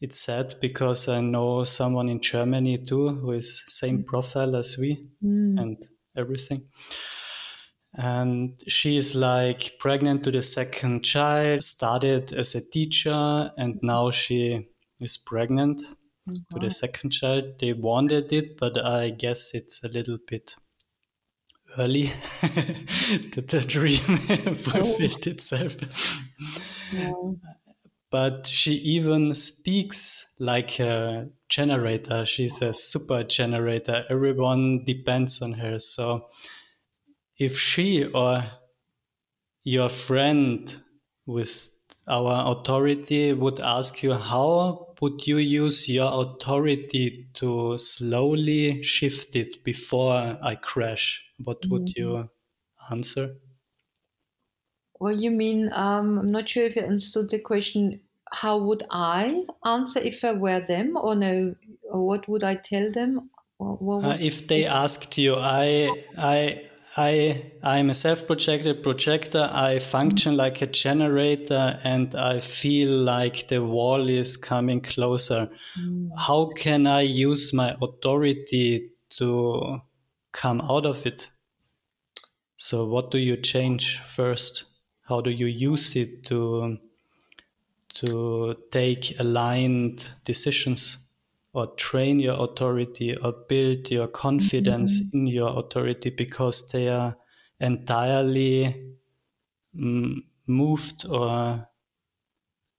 it's 0.00 0.18
sad 0.20 0.56
because 0.60 1.08
I 1.08 1.20
know 1.20 1.64
someone 1.64 2.08
in 2.08 2.20
Germany 2.20 2.78
too 2.78 3.08
who 3.08 3.32
is 3.32 3.64
same 3.68 3.98
mm. 3.98 4.06
profile 4.06 4.56
as 4.56 4.78
we 4.78 5.10
mm. 5.22 5.60
and 5.60 5.76
everything. 6.16 6.68
And 7.94 8.58
she 8.68 8.96
is 8.96 9.14
like 9.14 9.78
pregnant 9.78 10.24
to 10.24 10.30
the 10.30 10.42
second 10.42 11.04
child, 11.04 11.62
started 11.62 12.32
as 12.32 12.54
a 12.54 12.60
teacher, 12.60 13.50
and 13.56 13.78
now 13.82 14.10
she 14.10 14.68
is 15.00 15.16
pregnant 15.16 15.80
mm-hmm. 16.28 16.34
to 16.54 16.60
the 16.60 16.70
second 16.70 17.10
child. 17.10 17.58
They 17.58 17.72
wanted 17.72 18.32
it, 18.32 18.56
but 18.58 18.84
I 18.84 19.10
guess 19.10 19.54
it's 19.54 19.82
a 19.82 19.88
little 19.88 20.18
bit 20.26 20.54
early 21.78 22.04
that 22.42 23.46
the 23.48 23.64
dream 23.66 23.96
fulfilled 24.54 25.26
itself. 25.26 25.76
Yeah. 26.92 27.12
But 28.10 28.46
she 28.46 28.72
even 28.72 29.34
speaks 29.34 30.34
like 30.38 30.80
a 30.80 31.28
generator. 31.48 32.24
She's 32.24 32.62
a 32.62 32.72
super 32.72 33.22
generator. 33.22 34.04
Everyone 34.08 34.84
depends 34.84 35.42
on 35.42 35.52
her. 35.52 35.78
So 35.78 36.28
if 37.38 37.58
she 37.58 38.04
or 38.04 38.44
your 39.62 39.88
friend 39.88 40.76
with 41.26 41.74
our 42.06 42.52
authority 42.52 43.32
would 43.32 43.60
ask 43.60 44.02
you 44.02 44.14
how 44.14 44.88
would 45.00 45.26
you 45.26 45.36
use 45.36 45.88
your 45.88 46.10
authority 46.12 47.28
to 47.34 47.78
slowly 47.78 48.82
shift 48.82 49.36
it 49.36 49.62
before 49.62 50.38
I 50.42 50.56
crash? 50.56 51.24
What 51.44 51.58
would 51.66 51.86
mm-hmm. 51.86 52.00
you 52.00 52.30
answer? 52.90 53.34
Well, 54.98 55.12
you 55.12 55.30
mean, 55.30 55.70
um, 55.72 56.18
I'm 56.18 56.32
not 56.32 56.48
sure 56.48 56.64
if 56.64 56.74
you 56.74 56.82
understood 56.82 57.30
the 57.30 57.38
question. 57.38 58.00
How 58.32 58.58
would 58.58 58.82
I 58.90 59.44
answer 59.64 60.00
if 60.00 60.24
I 60.24 60.32
were 60.32 60.66
them, 60.66 60.96
or 61.00 61.14
no? 61.14 61.54
Or 61.90 62.06
what 62.06 62.28
would 62.28 62.42
I 62.42 62.56
tell 62.56 62.90
them? 62.90 63.30
Uh, 63.60 64.16
if 64.20 64.46
they 64.48 64.64
asked 64.66 65.16
you, 65.18 65.36
I, 65.36 65.90
I, 66.16 66.68
I 66.98 67.52
I'm 67.62 67.90
a 67.90 67.94
self-projected 67.94 68.82
projector. 68.82 69.48
I 69.52 69.78
function 69.78 70.36
like 70.36 70.62
a 70.62 70.66
generator 70.66 71.78
and 71.84 72.12
I 72.16 72.40
feel 72.40 72.90
like 72.90 73.46
the 73.46 73.62
wall 73.64 74.08
is 74.08 74.36
coming 74.36 74.80
closer. 74.80 75.48
Mm. 75.80 76.10
How 76.18 76.46
can 76.46 76.88
I 76.88 77.02
use 77.02 77.52
my 77.52 77.76
authority 77.80 78.90
to 79.18 79.80
come 80.32 80.60
out 80.60 80.86
of 80.86 81.06
it? 81.06 81.30
So 82.56 82.88
what 82.88 83.12
do 83.12 83.18
you 83.18 83.36
change 83.36 84.00
first? 84.00 84.64
How 85.02 85.20
do 85.20 85.30
you 85.30 85.46
use 85.46 85.94
it 85.94 86.24
to 86.24 86.78
to 87.94 88.56
take 88.72 89.20
aligned 89.20 90.08
decisions? 90.24 90.98
Or 91.52 91.74
train 91.76 92.18
your 92.18 92.36
authority 92.38 93.16
or 93.16 93.32
build 93.48 93.90
your 93.90 94.08
confidence 94.08 95.00
mm-hmm. 95.00 95.18
in 95.18 95.26
your 95.26 95.58
authority 95.58 96.10
because 96.10 96.68
they 96.68 96.88
are 96.88 97.16
entirely 97.60 98.94
mm, 99.74 100.16
moved 100.46 101.06
or 101.08 101.66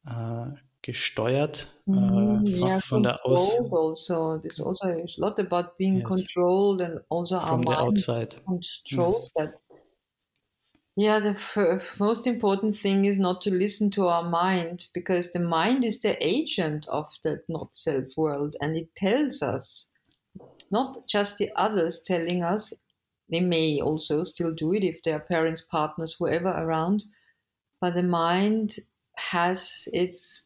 uh, 0.07 0.47
gesteuert 0.81 1.67
uh, 1.87 1.91
mm, 1.91 2.47
von, 2.47 2.67
yeah, 2.67 2.79
von 2.79 3.03
der 3.03 3.17
Aus. 3.23 3.53
Also, 3.71 4.37
this 4.37 4.59
also 4.59 4.87
a 4.87 5.05
lot 5.17 5.39
about 5.39 5.77
being 5.77 5.97
yes. 5.97 6.07
controlled 6.07 6.81
and 6.81 6.99
also 7.09 7.39
from 7.39 7.61
the 7.61 7.77
outside 7.77 8.35
controls 8.45 9.19
yes. 9.19 9.31
that 9.35 9.61
yeah, 10.99 11.19
the 11.19 11.29
f- 11.29 11.97
most 11.99 12.27
important 12.27 12.75
thing 12.75 13.05
is 13.05 13.17
not 13.17 13.39
to 13.41 13.51
listen 13.51 13.89
to 13.91 14.07
our 14.07 14.23
mind 14.29 14.87
because 14.93 15.31
the 15.31 15.39
mind 15.39 15.85
is 15.85 16.01
the 16.01 16.17
agent 16.25 16.85
of 16.89 17.07
that 17.23 17.43
not 17.47 17.73
self 17.73 18.17
world 18.17 18.57
and 18.59 18.75
it 18.75 18.93
tells 18.95 19.41
us. 19.41 19.87
It's 20.55 20.71
not 20.71 21.07
just 21.07 21.37
the 21.37 21.51
others 21.55 22.01
telling 22.03 22.43
us. 22.43 22.73
They 23.29 23.41
may 23.41 23.81
also 23.81 24.25
still 24.25 24.53
do 24.53 24.73
it 24.73 24.83
if 24.83 25.03
their 25.03 25.19
parents, 25.21 25.61
partners, 25.61 26.15
whoever 26.19 26.49
around, 26.49 27.05
but 27.81 27.95
the 27.95 28.03
mind 28.03 28.75
has 29.17 29.89
its 29.93 30.45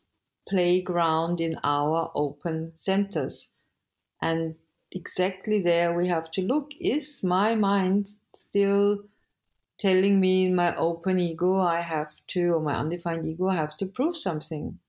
playground 0.50 1.42
in 1.42 1.60
our 1.64 2.12
open 2.16 2.74
centers. 2.76 3.50
And 4.22 4.56
exactly 4.92 5.62
there 5.62 5.96
we 5.96 6.08
have 6.08 6.32
to 6.32 6.42
look 6.42 6.72
is 6.80 7.24
my 7.24 7.56
mind 7.56 8.08
still 8.36 9.06
telling 9.84 10.20
me 10.20 10.46
in 10.48 10.56
my 10.56 10.76
open 10.78 11.20
ego 11.20 11.52
I 11.60 11.82
have 11.82 12.14
to, 12.34 12.44
or 12.56 12.62
my 12.62 12.76
undefined 12.76 13.28
ego, 13.28 13.48
I 13.48 13.56
have 13.56 13.76
to 13.78 13.86
prove 13.88 14.16
something. 14.18 14.80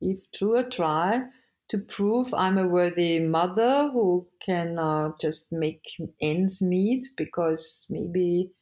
If 0.00 0.18
through 0.34 0.56
a 0.58 0.68
trial, 0.68 1.30
to 1.68 1.78
prove 1.78 2.34
I'm 2.34 2.58
a 2.58 2.68
worthy 2.68 3.20
mother 3.20 3.90
who 3.92 4.28
can 4.40 4.78
uh, 4.78 5.12
just 5.20 5.52
make 5.52 5.86
ends 6.20 6.60
meet 6.60 7.06
because 7.16 7.86
maybe 7.90 8.52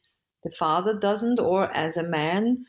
the 0.43 0.51
father 0.51 0.97
doesn't, 0.99 1.39
or 1.39 1.65
as 1.73 1.97
a 1.97 2.03
man, 2.03 2.65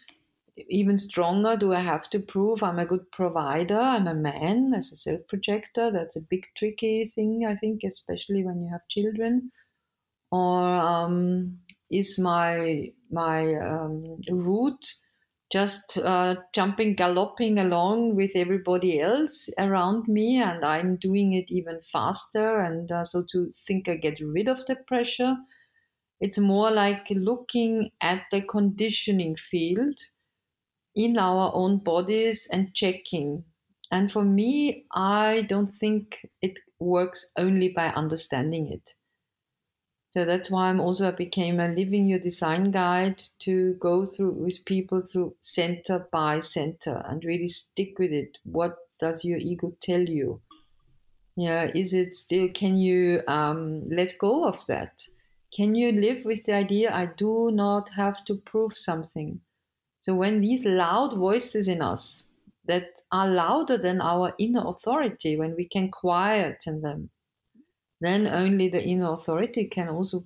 even 0.68 0.98
stronger, 0.98 1.56
do 1.56 1.72
I 1.72 1.80
have 1.80 2.08
to 2.10 2.20
prove 2.20 2.62
I'm 2.62 2.78
a 2.78 2.86
good 2.86 3.10
provider? 3.12 3.76
I'm 3.78 4.06
a 4.08 4.14
man 4.14 4.74
as 4.74 4.92
a 4.92 4.96
self 4.96 5.20
projector. 5.28 5.90
That's 5.90 6.16
a 6.16 6.20
big 6.22 6.46
tricky 6.56 7.04
thing, 7.04 7.44
I 7.46 7.56
think, 7.56 7.82
especially 7.84 8.44
when 8.44 8.62
you 8.62 8.70
have 8.70 8.86
children. 8.88 9.52
Or 10.32 10.66
um, 10.74 11.60
is 11.90 12.18
my 12.18 12.92
my 13.10 13.54
um, 13.56 14.20
root 14.30 14.94
just 15.52 15.98
uh, 15.98 16.36
jumping 16.54 16.94
galloping 16.94 17.58
along 17.58 18.14
with 18.16 18.36
everybody 18.36 19.00
else 19.00 19.48
around 19.58 20.06
me 20.08 20.40
and 20.40 20.64
i'm 20.64 20.96
doing 20.96 21.32
it 21.34 21.50
even 21.50 21.80
faster 21.82 22.60
and 22.60 22.92
uh, 22.92 23.04
so 23.04 23.24
to 23.30 23.52
think 23.66 23.88
i 23.88 23.96
get 23.96 24.20
rid 24.20 24.48
of 24.48 24.64
the 24.66 24.76
pressure 24.86 25.36
it's 26.20 26.38
more 26.38 26.70
like 26.70 27.08
looking 27.10 27.90
at 28.00 28.24
the 28.32 28.42
conditioning 28.42 29.36
field 29.36 29.98
in 30.94 31.18
our 31.18 31.50
own 31.54 31.78
bodies 31.78 32.48
and 32.52 32.74
checking. 32.74 33.44
And 33.92 34.10
for 34.12 34.24
me 34.24 34.86
i 34.92 35.42
don't 35.48 35.72
think 35.74 36.24
it 36.40 36.60
works 36.78 37.32
only 37.36 37.70
by 37.70 37.88
understanding 37.88 38.68
it 38.72 38.94
so 40.10 40.24
that's 40.24 40.50
why 40.50 40.68
I'm 40.68 40.80
also 40.80 41.08
I 41.08 41.12
became 41.12 41.60
a 41.60 41.68
living 41.68 42.06
your 42.06 42.18
design 42.18 42.72
guide 42.72 43.22
to 43.40 43.74
go 43.74 44.04
through 44.04 44.32
with 44.32 44.64
people 44.64 45.02
through 45.02 45.36
center 45.40 46.08
by 46.10 46.40
center 46.40 47.00
and 47.04 47.24
really 47.24 47.46
stick 47.46 47.96
with 47.96 48.10
it. 48.10 48.38
What 48.42 48.76
does 48.98 49.24
your 49.24 49.38
ego 49.38 49.72
tell 49.80 50.00
you? 50.02 50.40
Yeah, 51.36 51.70
is 51.76 51.94
it 51.94 52.12
still? 52.12 52.48
Can 52.48 52.76
you 52.76 53.22
um, 53.28 53.88
let 53.88 54.18
go 54.18 54.44
of 54.44 54.66
that? 54.66 55.00
Can 55.54 55.76
you 55.76 55.92
live 55.92 56.24
with 56.24 56.44
the 56.44 56.56
idea 56.56 56.92
I 56.92 57.06
do 57.06 57.52
not 57.52 57.88
have 57.90 58.24
to 58.24 58.34
prove 58.34 58.72
something? 58.72 59.40
So 60.00 60.16
when 60.16 60.40
these 60.40 60.64
loud 60.64 61.16
voices 61.16 61.68
in 61.68 61.82
us 61.82 62.24
that 62.64 63.00
are 63.12 63.28
louder 63.28 63.78
than 63.78 64.00
our 64.00 64.34
inner 64.38 64.66
authority, 64.66 65.36
when 65.36 65.54
we 65.54 65.66
can 65.66 65.90
quieten 65.90 66.82
them, 66.82 67.10
then 68.00 68.26
only 68.26 68.68
the 68.68 68.82
inner 68.82 69.12
authority 69.12 69.66
can 69.66 69.88
also 69.88 70.24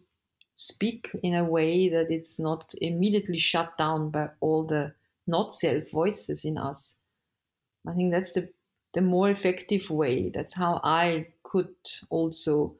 speak 0.54 1.10
in 1.22 1.34
a 1.34 1.44
way 1.44 1.88
that 1.88 2.10
it's 2.10 2.40
not 2.40 2.74
immediately 2.80 3.38
shut 3.38 3.76
down 3.78 4.10
by 4.10 4.30
all 4.40 4.66
the 4.66 4.94
not 5.26 5.54
self 5.54 5.90
voices 5.90 6.44
in 6.44 6.58
us. 6.58 6.96
I 7.86 7.94
think 7.94 8.12
that's 8.12 8.32
the 8.32 8.52
the 8.92 9.00
more 9.00 9.30
effective 9.30 9.90
way. 9.90 10.28
That's 10.28 10.54
how 10.54 10.80
I 10.84 11.28
could 11.44 11.74
also 12.10 12.76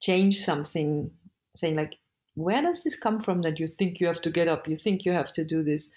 change 0.00 0.40
something, 0.44 1.10
saying 1.56 1.76
like, 1.76 1.98
where 2.34 2.62
does 2.62 2.84
this 2.84 2.96
come 2.96 3.18
from 3.20 3.42
that 3.42 3.60
you 3.60 3.66
think 3.68 4.00
you 4.00 4.06
have 4.08 4.22
to 4.22 4.30
get 4.30 4.48
up, 4.48 4.68
you 4.68 4.76
think 4.76 5.04
you 5.04 5.12
have 5.12 5.32
to 5.34 5.44
do 5.44 5.62
this, 5.64 5.90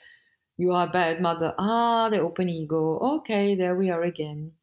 you 0.58 0.72
are 0.74 0.88
a 0.88 0.92
bad 0.92 1.22
mother. 1.22 1.56
Ah, 1.60 2.10
the 2.10 2.20
open 2.20 2.50
ego. 2.50 3.00
Okay, 3.18 3.56
there 3.56 3.76
we 3.78 3.90
are 3.92 4.04
again. 4.04 4.54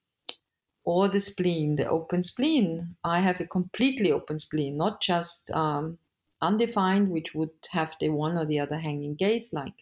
Or 0.84 1.08
the 1.08 1.20
spleen, 1.20 1.76
the 1.76 1.88
open 1.88 2.22
spleen. 2.22 2.96
I 3.04 3.20
have 3.20 3.40
a 3.40 3.46
completely 3.46 4.12
open 4.12 4.38
spleen, 4.38 4.76
not 4.76 5.00
just 5.00 5.50
um, 5.50 5.98
undefined, 6.40 7.10
which 7.10 7.34
would 7.34 7.50
have 7.70 7.96
the 8.00 8.08
one 8.10 8.36
or 8.36 8.46
the 8.46 8.60
other 8.60 8.78
hanging 8.78 9.14
gates, 9.14 9.52
like, 9.52 9.74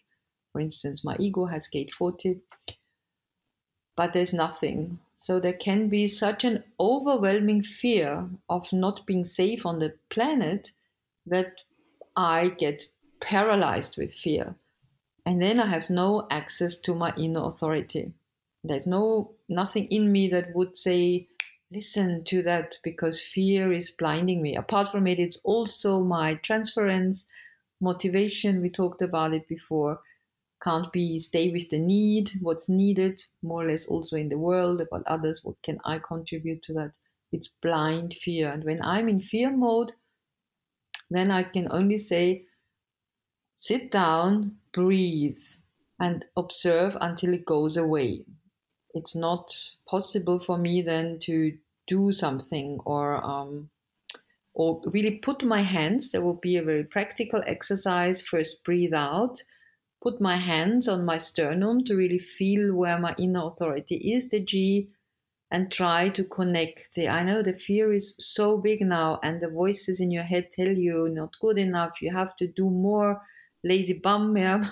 for 0.51 0.61
instance, 0.61 1.03
my 1.03 1.15
ego 1.19 1.45
has 1.45 1.67
gate 1.67 1.93
40, 1.93 2.39
but 3.95 4.13
there's 4.13 4.33
nothing. 4.33 4.99
So 5.15 5.39
there 5.39 5.53
can 5.53 5.89
be 5.89 6.07
such 6.07 6.43
an 6.43 6.63
overwhelming 6.79 7.63
fear 7.63 8.29
of 8.49 8.71
not 8.71 9.05
being 9.05 9.25
safe 9.25 9.65
on 9.65 9.79
the 9.79 9.95
planet 10.09 10.71
that 11.25 11.63
I 12.15 12.49
get 12.49 12.83
paralyzed 13.19 13.97
with 13.97 14.13
fear. 14.13 14.55
And 15.25 15.41
then 15.41 15.59
I 15.59 15.65
have 15.65 15.89
no 15.89 16.27
access 16.29 16.77
to 16.77 16.95
my 16.95 17.13
inner 17.17 17.43
authority. 17.43 18.13
There's 18.67 18.87
no 18.87 19.35
nothing 19.49 19.85
in 19.87 20.11
me 20.11 20.27
that 20.29 20.53
would 20.55 20.75
say, 20.77 21.27
listen 21.71 22.23
to 22.25 22.41
that 22.43 22.77
because 22.83 23.21
fear 23.21 23.71
is 23.73 23.91
blinding 23.91 24.41
me. 24.41 24.55
Apart 24.55 24.89
from 24.89 25.07
it, 25.07 25.19
it's 25.19 25.37
also 25.43 26.03
my 26.03 26.35
transference, 26.35 27.27
motivation. 27.81 28.61
We 28.61 28.69
talked 28.69 29.01
about 29.01 29.33
it 29.33 29.47
before. 29.47 29.99
Can't 30.63 30.91
be 30.91 31.19
stay 31.19 31.51
with 31.51 31.69
the 31.69 31.79
need, 31.79 32.31
what's 32.41 32.67
needed, 32.67 33.21
more 33.43 33.63
or 33.63 33.67
less 33.67 33.87
also 33.87 34.15
in 34.15 34.29
the 34.29 34.39
world 34.39 34.81
about 34.81 35.03
others. 35.05 35.43
What 35.43 35.61
can 35.61 35.79
I 35.85 35.99
contribute 35.99 36.63
to 36.63 36.73
that? 36.73 36.97
It's 37.31 37.47
blind 37.47 38.13
fear. 38.15 38.51
And 38.51 38.63
when 38.63 38.81
I'm 38.81 39.07
in 39.07 39.19
fear 39.19 39.55
mode, 39.55 39.91
then 41.09 41.31
I 41.31 41.43
can 41.43 41.67
only 41.71 41.97
say, 41.97 42.45
sit 43.55 43.91
down, 43.91 44.57
breathe, 44.71 45.41
and 45.99 46.25
observe 46.35 46.97
until 47.01 47.33
it 47.33 47.45
goes 47.45 47.77
away. 47.77 48.25
It's 48.97 49.15
not 49.15 49.51
possible 49.87 50.39
for 50.39 50.57
me 50.57 50.81
then 50.81 51.19
to 51.19 51.57
do 51.87 52.11
something 52.11 52.79
or 52.85 53.23
um, 53.23 53.69
or 54.53 54.81
really 54.87 55.11
put 55.11 55.43
my 55.43 55.61
hands. 55.61 56.11
There 56.11 56.21
will 56.21 56.39
be 56.41 56.57
a 56.57 56.63
very 56.63 56.83
practical 56.83 57.43
exercise. 57.45 58.21
First, 58.21 58.63
breathe 58.63 58.93
out. 58.93 59.43
Put 60.01 60.19
my 60.19 60.37
hands 60.37 60.87
on 60.87 61.05
my 61.05 61.17
sternum 61.19 61.83
to 61.85 61.95
really 61.95 62.19
feel 62.19 62.73
where 62.73 62.99
my 62.99 63.15
inner 63.17 63.45
authority 63.45 64.13
is, 64.13 64.29
the 64.29 64.43
G, 64.43 64.89
and 65.51 65.71
try 65.71 66.09
to 66.09 66.23
connect. 66.23 66.97
I 66.97 67.23
know 67.23 67.41
the 67.41 67.53
fear 67.53 67.93
is 67.93 68.15
so 68.19 68.57
big 68.57 68.81
now, 68.81 69.19
and 69.23 69.41
the 69.41 69.49
voices 69.49 69.99
in 70.01 70.11
your 70.11 70.23
head 70.23 70.51
tell 70.51 70.69
you 70.77 71.07
not 71.09 71.35
good 71.39 71.57
enough. 71.57 72.01
You 72.01 72.11
have 72.11 72.35
to 72.37 72.47
do 72.47 72.69
more. 72.69 73.21
Lazy 73.63 73.93
bum, 73.93 74.37
yeah, 74.39 74.63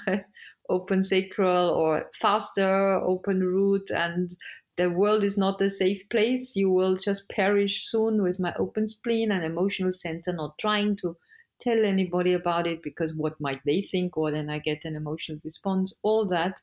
open 0.69 1.03
sacral 1.03 1.69
or 1.69 2.09
faster, 2.13 2.95
open 2.95 3.41
root, 3.41 3.89
and 3.91 4.29
the 4.77 4.89
world 4.89 5.23
is 5.23 5.37
not 5.37 5.61
a 5.61 5.69
safe 5.69 6.07
place. 6.09 6.55
You 6.55 6.69
will 6.69 6.97
just 6.97 7.29
perish 7.29 7.85
soon 7.85 8.21
with 8.21 8.39
my 8.39 8.53
open 8.57 8.87
spleen 8.87 9.31
and 9.31 9.43
emotional 9.43 9.91
center, 9.91 10.33
not 10.33 10.57
trying 10.57 10.97
to 10.97 11.15
tell 11.59 11.85
anybody 11.85 12.33
about 12.33 12.67
it 12.67 12.83
because 12.83 13.13
what 13.15 13.39
might 13.39 13.61
they 13.65 13.81
think, 13.81 14.17
or 14.17 14.31
then 14.31 14.49
I 14.49 14.59
get 14.59 14.85
an 14.85 14.95
emotional 14.95 15.39
response. 15.43 15.97
All 16.03 16.27
that 16.27 16.59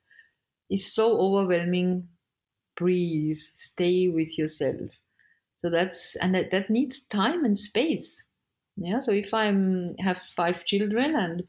is 0.70 0.92
so 0.92 1.18
overwhelming 1.18 2.08
breathe, 2.76 3.36
stay 3.54 4.08
with 4.08 4.38
yourself. 4.38 4.98
So 5.56 5.70
that's 5.70 6.16
and 6.16 6.34
that, 6.34 6.50
that 6.50 6.70
needs 6.70 7.04
time 7.04 7.44
and 7.44 7.58
space. 7.58 8.26
Yeah. 8.76 9.00
So 9.00 9.12
if 9.12 9.32
I'm 9.32 9.94
have 9.98 10.18
five 10.18 10.64
children 10.64 11.14
and 11.14 11.44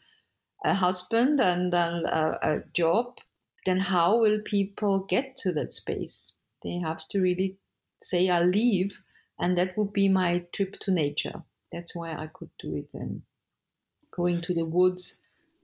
a 0.64 0.74
husband 0.74 1.40
and, 1.40 1.74
and 1.74 2.06
a, 2.06 2.56
a 2.56 2.64
job, 2.74 3.18
then 3.66 3.80
how 3.80 4.20
will 4.20 4.40
people 4.44 5.00
get 5.00 5.36
to 5.38 5.52
that 5.54 5.74
space? 5.74 6.34
They 6.64 6.78
have 6.80 7.08
to 7.10 7.20
really 7.22 7.58
say, 8.00 8.30
I'll 8.30 8.46
leave, 8.46 9.00
and 9.40 9.58
that 9.58 9.78
would 9.78 9.94
be 9.94 10.10
my 10.10 10.46
trip 10.54 10.80
to 10.80 10.92
nature. 10.92 11.44
That's 11.72 11.96
why 11.96 12.14
I 12.14 12.28
could 12.28 12.50
do 12.60 12.76
it 12.76 12.92
then. 12.94 13.24
Going 14.12 14.42
to 14.42 14.54
the 14.54 14.66
woods, 14.66 15.18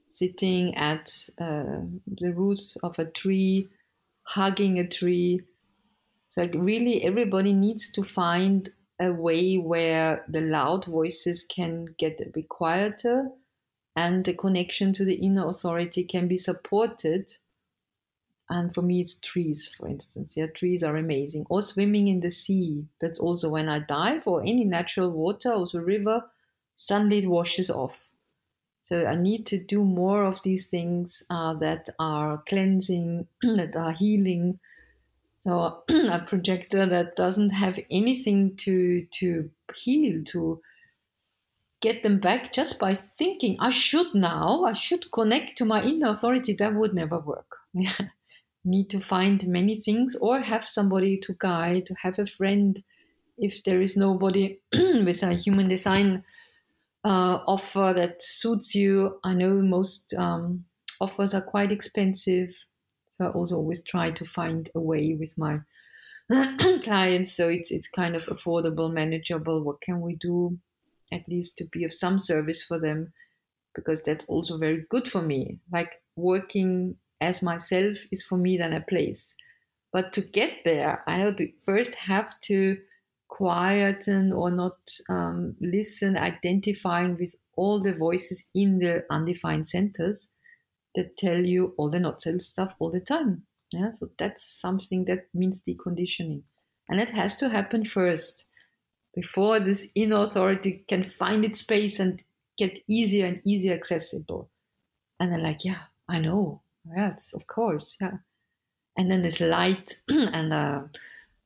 sitting 0.07 0.75
at 0.75 1.29
uh, 1.39 1.81
the 2.07 2.33
roots 2.35 2.77
of 2.83 2.97
a 2.99 3.05
tree, 3.05 3.67
hugging 4.23 4.79
a 4.79 4.87
tree, 4.87 5.41
so 6.29 6.43
like 6.43 6.53
really 6.55 7.03
everybody 7.03 7.53
needs 7.53 7.91
to 7.91 8.03
find 8.03 8.69
a 8.99 9.11
way 9.11 9.57
where 9.57 10.23
the 10.29 10.41
loud 10.41 10.85
voices 10.85 11.43
can 11.43 11.85
get 11.97 12.21
a 12.21 12.29
bit 12.29 12.49
quieter 12.49 13.31
and 13.99 14.23
the 14.23 14.33
connection 14.33 14.93
to 14.93 15.03
the 15.03 15.15
inner 15.15 15.45
authority 15.45 16.05
can 16.05 16.29
be 16.29 16.37
supported. 16.37 17.35
And 18.49 18.73
for 18.73 18.81
me, 18.81 19.01
it's 19.01 19.19
trees, 19.19 19.67
for 19.75 19.89
instance. 19.89 20.37
Yeah, 20.37 20.47
trees 20.47 20.83
are 20.83 20.95
amazing. 20.95 21.45
Or 21.49 21.61
swimming 21.61 22.07
in 22.07 22.21
the 22.21 22.31
sea. 22.31 22.87
That's 23.01 23.19
also 23.19 23.49
when 23.49 23.67
I 23.67 23.79
dive 23.79 24.25
or 24.25 24.41
any 24.41 24.63
natural 24.63 25.11
water, 25.11 25.51
also 25.51 25.79
river, 25.79 26.29
suddenly 26.75 27.17
it 27.17 27.27
washes 27.27 27.69
off. 27.69 28.11
So 28.81 29.05
I 29.05 29.15
need 29.15 29.45
to 29.47 29.59
do 29.59 29.83
more 29.83 30.23
of 30.23 30.41
these 30.43 30.67
things 30.67 31.21
uh, 31.29 31.53
that 31.55 31.89
are 31.99 32.41
cleansing, 32.47 33.27
that 33.41 33.75
are 33.75 33.91
healing, 33.91 34.59
so 35.39 35.83
a 35.89 36.23
projector 36.25 36.85
that 36.85 37.15
doesn't 37.15 37.51
have 37.51 37.79
anything 37.89 38.55
to 38.57 39.05
to 39.19 39.49
heal, 39.75 40.23
to 40.25 40.61
get 41.81 42.03
them 42.03 42.19
back 42.19 42.51
just 42.51 42.79
by 42.79 42.93
thinking, 42.93 43.55
I 43.59 43.69
should 43.69 44.13
now, 44.13 44.63
I 44.63 44.73
should 44.73 45.11
connect 45.11 45.57
to 45.57 45.65
my 45.65 45.83
inner 45.83 46.09
authority, 46.09 46.53
that 46.53 46.75
would 46.75 46.93
never 46.93 47.19
work. 47.19 47.55
Need 48.65 48.89
to 48.89 48.99
find 48.99 49.47
many 49.47 49.75
things 49.75 50.15
or 50.15 50.41
have 50.41 50.67
somebody 50.67 51.17
to 51.19 51.35
guide, 51.39 51.85
to 51.85 51.95
have 52.01 52.19
a 52.19 52.25
friend. 52.25 52.81
If 53.37 53.63
there 53.63 53.81
is 53.81 53.95
nobody 53.95 54.59
with 54.73 55.23
a 55.23 55.33
human 55.33 55.69
design 55.69 56.23
uh, 57.05 57.39
offer 57.47 57.93
that 57.95 58.21
suits 58.21 58.75
you, 58.75 59.17
I 59.23 59.33
know 59.33 59.61
most 59.61 60.13
um, 60.17 60.65
offers 60.99 61.33
are 61.33 61.41
quite 61.41 61.71
expensive. 61.71 62.49
So 63.11 63.25
I 63.25 63.29
also 63.29 63.55
always 63.55 63.81
try 63.83 64.11
to 64.11 64.25
find 64.25 64.69
a 64.75 64.81
way 64.81 65.15
with 65.17 65.37
my 65.37 65.59
clients 66.83 67.35
so 67.35 67.49
it's 67.49 67.71
it's 67.71 67.87
kind 67.87 68.15
of 68.15 68.25
affordable, 68.25 68.93
manageable. 68.93 69.63
What 69.63 69.81
can 69.81 70.01
we 70.01 70.15
do 70.15 70.59
at 71.11 71.27
least 71.27 71.57
to 71.57 71.65
be 71.65 71.83
of 71.83 71.93
some 71.93 72.19
service 72.19 72.63
for 72.63 72.79
them? 72.79 73.13
Because 73.75 74.01
that's 74.03 74.25
also 74.25 74.57
very 74.57 74.85
good 74.89 75.07
for 75.07 75.21
me. 75.21 75.59
Like 75.71 76.01
working 76.15 76.97
as 77.21 77.41
myself 77.41 77.97
is 78.11 78.23
for 78.23 78.37
me 78.37 78.57
then 78.57 78.73
a 78.73 78.81
place. 78.81 79.35
But 79.91 80.13
to 80.13 80.21
get 80.21 80.63
there, 80.65 81.03
I 81.07 81.17
know 81.17 81.33
to 81.33 81.51
first 81.65 81.95
have 81.95 82.39
to 82.41 82.77
quieten 83.29 84.33
or 84.33 84.51
not 84.51 84.77
um, 85.09 85.55
listen, 85.61 86.17
identifying 86.17 87.17
with 87.17 87.35
all 87.55 87.81
the 87.81 87.93
voices 87.93 88.45
in 88.53 88.79
the 88.79 89.05
undefined 89.09 89.67
centers 89.67 90.31
that 90.95 91.17
tell 91.17 91.45
you 91.45 91.73
all 91.77 91.89
the 91.89 91.99
not 91.99 92.21
self 92.21 92.41
stuff 92.41 92.75
all 92.79 92.91
the 92.91 92.99
time. 92.99 93.43
Yeah, 93.71 93.91
so 93.91 94.09
that's 94.17 94.43
something 94.43 95.05
that 95.05 95.27
means 95.33 95.61
deconditioning. 95.61 96.43
And 96.89 96.99
it 96.99 97.09
has 97.09 97.35
to 97.37 97.49
happen 97.49 97.83
first 97.83 98.45
before 99.13 99.59
this 99.59 99.87
inner 99.95 100.23
authority 100.23 100.83
can 100.87 101.03
find 101.03 101.43
its 101.43 101.59
space 101.59 101.99
and 101.99 102.23
get 102.57 102.79
easier 102.87 103.25
and 103.25 103.41
easier 103.45 103.73
accessible. 103.73 104.49
And 105.19 105.31
they're 105.31 105.39
like, 105.39 105.65
yeah, 105.65 105.81
I 106.07 106.19
know. 106.19 106.61
Yes, 106.95 107.33
of 107.33 107.47
course. 107.47 107.97
Yeah. 107.99 108.17
And 108.97 109.09
then 109.09 109.21
this 109.21 109.39
light 109.39 110.01
and 110.09 110.53
uh, 110.53 110.83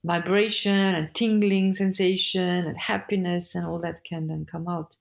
vibration 0.03 0.95
and 0.95 1.13
tingling 1.13 1.73
sensation 1.73 2.65
and 2.65 2.77
happiness 2.77 3.55
and 3.55 3.65
all 3.65 3.79
that 3.79 4.03
can 4.03 4.27
then 4.27 4.45
come 4.45 4.67
out. 4.67 4.95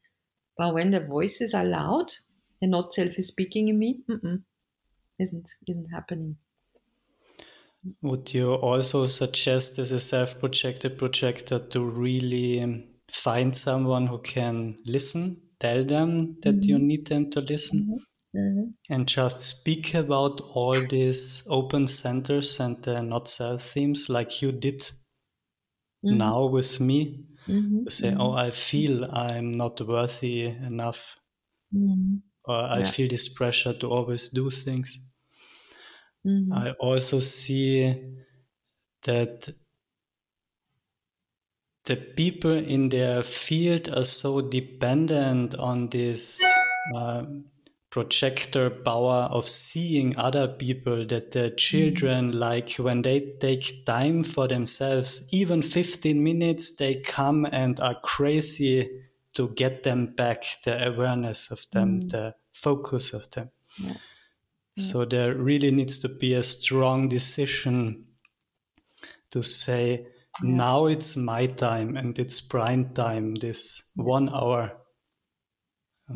But 0.56 0.74
when 0.74 0.90
the 0.90 1.00
voices 1.00 1.54
are 1.54 1.64
loud, 1.64 2.12
and 2.62 2.70
not 2.70 2.92
self 2.92 3.18
is 3.18 3.26
speaking 3.26 3.68
in 3.68 3.78
me 3.78 3.98
isn't 5.18 5.50
isn't 5.66 5.90
happening 5.90 6.36
would 8.02 8.32
you 8.32 8.54
also 8.54 9.06
suggest 9.06 9.78
as 9.78 9.92
a 9.92 10.00
self-projected 10.00 10.96
projector 10.98 11.58
to 11.58 11.84
really 11.84 12.86
find 13.10 13.54
someone 13.54 14.06
who 14.06 14.18
can 14.18 14.74
listen 14.86 15.40
tell 15.60 15.84
them 15.84 16.36
that 16.42 16.56
mm-hmm. 16.56 16.68
you 16.68 16.78
need 16.78 17.06
them 17.06 17.30
to 17.30 17.40
listen 17.40 17.80
mm-hmm. 17.80 18.38
Mm-hmm. 18.38 18.94
and 18.94 19.06
just 19.06 19.40
speak 19.40 19.94
about 19.94 20.40
all 20.40 20.80
these 20.88 21.42
open 21.48 21.86
centers 21.86 22.58
and 22.60 22.82
the 22.82 23.02
not 23.02 23.28
self 23.28 23.62
themes 23.62 24.08
like 24.08 24.40
you 24.40 24.52
did 24.52 24.80
mm-hmm. 24.80 26.16
now 26.16 26.46
with 26.46 26.80
me 26.80 27.24
mm-hmm. 27.46 27.84
to 27.84 27.90
say 27.90 28.14
oh 28.18 28.32
i 28.32 28.50
feel 28.50 29.04
i'm 29.12 29.50
not 29.50 29.80
worthy 29.86 30.46
enough 30.46 31.16
or 32.44 32.54
I 32.54 32.78
yeah. 32.78 32.84
feel 32.84 33.08
this 33.08 33.28
pressure 33.28 33.72
to 33.74 33.88
always 33.88 34.28
do 34.28 34.50
things. 34.50 34.98
Mm-hmm. 36.26 36.52
I 36.52 36.70
also 36.72 37.18
see 37.18 37.94
that 39.02 39.48
the 41.84 41.96
people 41.96 42.52
in 42.52 42.88
their 42.88 43.22
field 43.22 43.88
are 43.88 44.04
so 44.04 44.40
dependent 44.40 45.56
on 45.56 45.88
this 45.88 46.42
uh, 46.94 47.24
projector 47.90 48.70
power 48.70 49.28
of 49.30 49.46
seeing 49.48 50.16
other 50.16 50.48
people 50.48 51.04
that 51.06 51.32
the 51.32 51.50
children 51.50 52.32
mm. 52.32 52.34
like 52.34 52.70
when 52.76 53.02
they 53.02 53.34
take 53.38 53.84
time 53.84 54.22
for 54.22 54.48
themselves 54.48 55.28
even 55.30 55.60
15 55.60 56.22
minutes 56.22 56.76
they 56.76 56.94
come 57.02 57.46
and 57.52 57.78
are 57.80 58.00
crazy 58.02 58.88
to 59.34 59.48
get 59.50 59.82
them 59.82 60.06
back 60.06 60.42
the 60.64 60.88
awareness 60.88 61.50
of 61.50 61.66
them 61.72 62.00
mm. 62.00 62.10
the 62.10 62.34
focus 62.52 63.12
of 63.12 63.30
them 63.32 63.50
yeah. 63.78 63.92
Yeah. 64.76 64.84
so 64.84 65.04
there 65.04 65.34
really 65.34 65.70
needs 65.70 65.98
to 66.00 66.08
be 66.08 66.34
a 66.34 66.42
strong 66.42 67.08
decision 67.08 68.06
to 69.30 69.42
say 69.42 70.06
yeah. 70.42 70.50
now 70.50 70.86
it's 70.86 71.16
my 71.16 71.46
time 71.46 71.96
and 71.96 72.18
it's 72.18 72.40
prime 72.40 72.94
time 72.94 73.34
this 73.34 73.90
one 73.96 74.28
hour 74.28 74.82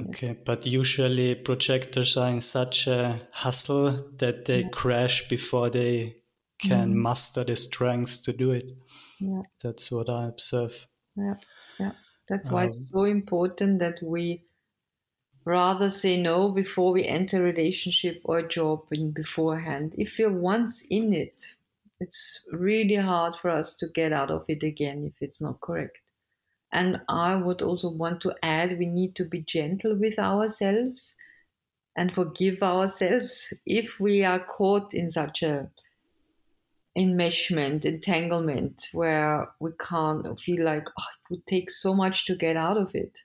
Okay, 0.01 0.37
but 0.45 0.67
usually 0.67 1.35
projectors 1.35 2.17
are 2.17 2.29
in 2.29 2.41
such 2.41 2.87
a 2.87 3.21
hustle 3.33 3.93
that 4.19 4.45
they 4.45 4.61
yeah. 4.61 4.69
crash 4.69 5.29
before 5.29 5.71
they 5.71 6.17
can 6.59 6.93
mm. 6.93 6.97
muster 6.97 7.45
the 7.45 7.57
strength 7.57 8.25
to 8.25 8.33
do 8.33 8.51
it. 8.51 8.65
Yeah. 9.21 9.43
That's 9.63 9.91
what 9.91 10.11
I 10.11 10.27
observe. 10.27 10.87
Yeah, 11.17 11.35
yeah. 11.79 11.93
That's 12.29 12.51
why 12.51 12.63
um, 12.63 12.69
it's 12.69 12.91
so 12.93 13.05
important 13.05 13.79
that 13.79 14.01
we 14.03 14.43
rather 15.47 15.89
say 15.89 16.21
no 16.21 16.51
before 16.51 16.93
we 16.93 17.05
enter 17.05 17.39
a 17.39 17.53
relationship 17.53 18.21
or 18.25 18.43
job 18.43 18.83
in 18.91 19.13
beforehand. 19.13 19.95
If 19.97 20.19
we're 20.19 20.33
once 20.33 20.85
in 20.91 21.15
it, 21.15 21.41
it's 22.01 22.41
really 22.53 22.97
hard 22.97 23.37
for 23.37 23.51
us 23.51 23.73
to 23.75 23.89
get 23.89 24.13
out 24.13 24.31
of 24.31 24.45
it 24.49 24.65
again 24.65 25.05
if 25.07 25.23
it's 25.23 25.41
not 25.41 25.61
correct. 25.61 26.03
And 26.73 27.01
I 27.09 27.37
would 27.37 27.63
also 27.63 27.91
want 27.91 28.21
to 28.23 28.35
add 28.43 28.77
we 28.77 28.87
need 28.87 29.15
to 29.15 29.25
be 29.25 29.41
gentle 29.43 29.97
with 29.97 30.19
ourselves 30.19 31.15
and 31.97 32.13
forgive 32.13 32.63
ourselves 32.63 33.55
if 33.65 34.01
we 34.01 34.25
are 34.25 34.41
caught 34.41 34.95
in 34.95 35.09
such 35.09 35.45
a 35.45 35.71
enmeshment, 36.99 37.85
entanglement 37.85 38.89
where 38.93 39.49
we 39.61 39.71
can't 39.79 40.39
feel 40.41 40.65
like 40.65 40.89
oh, 40.99 41.05
it 41.15 41.31
would 41.31 41.47
take 41.47 41.71
so 41.71 41.95
much 41.95 42.25
to 42.25 42.35
get 42.35 42.57
out 42.57 42.77
of 42.77 42.95
it. 42.95 43.21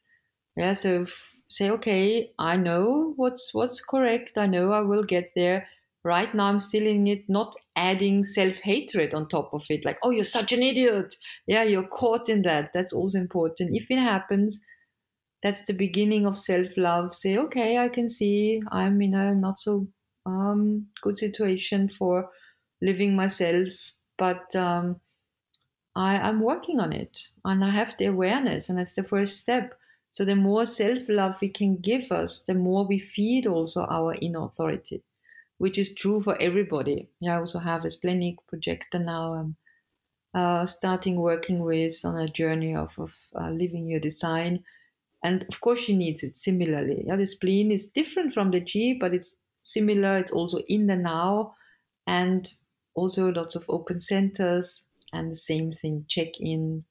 Yeah, 0.55 0.73
so 0.73 1.05
say, 1.51 1.69
okay, 1.71 2.31
I 2.39 2.57
know 2.57 3.13
what's 3.17 3.53
what's 3.53 3.81
correct. 3.83 4.37
I 4.37 4.47
know 4.47 4.71
I 4.71 4.81
will 4.81 5.03
get 5.03 5.31
there. 5.35 5.67
Right 6.03 6.33
now 6.33 6.45
i'm 6.47 6.59
still 6.59 6.87
in 6.87 7.05
it 7.05 7.29
not 7.29 7.55
adding 7.75 8.23
self-hatred 8.23 9.13
on 9.13 9.27
top 9.27 9.53
of 9.53 9.63
it 9.69 9.85
like 9.85 9.99
oh 10.01 10.09
you're 10.09 10.23
such 10.23 10.51
an 10.51 10.63
idiot. 10.63 11.15
Yeah 11.47 11.63
you're 11.63 11.87
caught 11.87 12.29
in 12.29 12.41
that. 12.43 12.71
That's 12.73 12.93
also 12.93 13.19
important. 13.19 13.75
If 13.75 13.91
it 13.91 13.99
happens 13.99 14.59
that's 15.43 15.63
the 15.65 15.73
beginning 15.73 16.25
of 16.25 16.37
self-love. 16.37 17.13
Say 17.13 17.37
okay 17.37 17.77
i 17.77 17.89
can 17.89 18.09
see 18.09 18.61
i'm 18.71 19.01
in 19.01 19.13
a 19.13 19.35
not 19.35 19.59
so 19.59 19.87
um, 20.25 20.87
good 21.01 21.17
situation 21.17 21.89
for 21.89 22.29
living 22.81 23.15
myself 23.15 23.73
but 24.17 24.55
um, 24.55 24.99
I, 25.95 26.17
i'm 26.17 26.41
working 26.41 26.79
on 26.79 26.93
it 26.93 27.29
and 27.45 27.63
i 27.63 27.69
have 27.69 27.95
the 27.97 28.05
awareness 28.05 28.69
and 28.69 28.77
that's 28.77 28.93
the 28.93 29.03
first 29.03 29.39
step 29.39 29.73
so 30.11 30.23
the 30.23 30.35
more 30.35 30.65
self-love 30.65 31.41
we 31.41 31.49
can 31.49 31.77
give 31.77 32.11
us 32.11 32.43
the 32.43 32.53
more 32.53 32.85
we 32.85 32.99
feed 32.99 33.47
also 33.47 33.81
our 33.85 34.15
inner 34.21 34.45
authority 34.45 35.03
which 35.61 35.77
is 35.77 35.93
true 35.93 36.19
for 36.19 36.41
everybody. 36.41 37.07
I 37.23 37.35
also 37.35 37.59
have 37.59 37.85
a 37.85 37.91
splenic 37.91 38.37
projector 38.47 38.97
now. 38.97 39.33
I'm 39.33 39.55
uh, 40.33 40.65
starting 40.65 41.17
working 41.17 41.59
with 41.59 42.03
on 42.03 42.17
a 42.17 42.27
journey 42.27 42.75
of, 42.75 42.97
of 42.97 43.15
uh, 43.39 43.51
living 43.51 43.87
your 43.87 43.99
design. 43.99 44.63
And 45.23 45.45
of 45.49 45.61
course, 45.61 45.79
she 45.79 45.95
needs 45.95 46.23
it 46.23 46.35
similarly. 46.35 47.03
Yeah, 47.05 47.15
the 47.15 47.27
spleen 47.27 47.71
is 47.71 47.85
different 47.85 48.33
from 48.33 48.49
the 48.49 48.59
G, 48.59 48.97
but 48.99 49.13
it's 49.13 49.35
similar. 49.61 50.17
It's 50.17 50.31
also 50.31 50.61
in 50.67 50.87
the 50.87 50.95
now, 50.95 51.53
and 52.07 52.51
also 52.95 53.31
lots 53.31 53.53
of 53.53 53.63
open 53.69 53.99
centers. 53.99 54.83
And 55.13 55.29
the 55.29 55.35
same 55.35 55.71
thing, 55.71 56.05
check 56.07 56.39
in, 56.39 56.85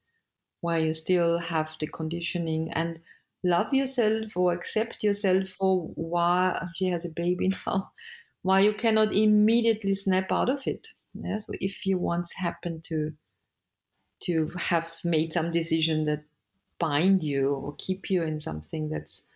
while 0.60 0.82
you 0.82 0.92
still 0.94 1.38
have 1.38 1.76
the 1.80 1.86
conditioning 1.86 2.70
and 2.72 3.00
love 3.42 3.72
yourself 3.72 4.36
or 4.36 4.52
accept 4.52 5.02
yourself 5.02 5.48
for 5.48 5.86
why 5.94 6.62
she 6.74 6.88
has 6.88 7.04
a 7.04 7.08
baby 7.08 7.50
now 7.66 7.90
why 8.42 8.60
you 8.60 8.72
cannot 8.72 9.14
immediately 9.14 9.94
snap 9.94 10.32
out 10.32 10.48
of 10.48 10.66
it. 10.66 10.88
Yeah? 11.14 11.38
So 11.38 11.52
if 11.60 11.86
you 11.86 11.98
once 11.98 12.32
happen 12.32 12.80
to 12.82 13.12
to 14.20 14.48
have 14.58 15.00
made 15.02 15.32
some 15.32 15.50
decision 15.50 16.04
that 16.04 16.22
bind 16.78 17.22
you 17.22 17.54
or 17.54 17.74
keep 17.78 18.10
you 18.10 18.22
in 18.22 18.38
something 18.38 18.90
that's 18.90 19.26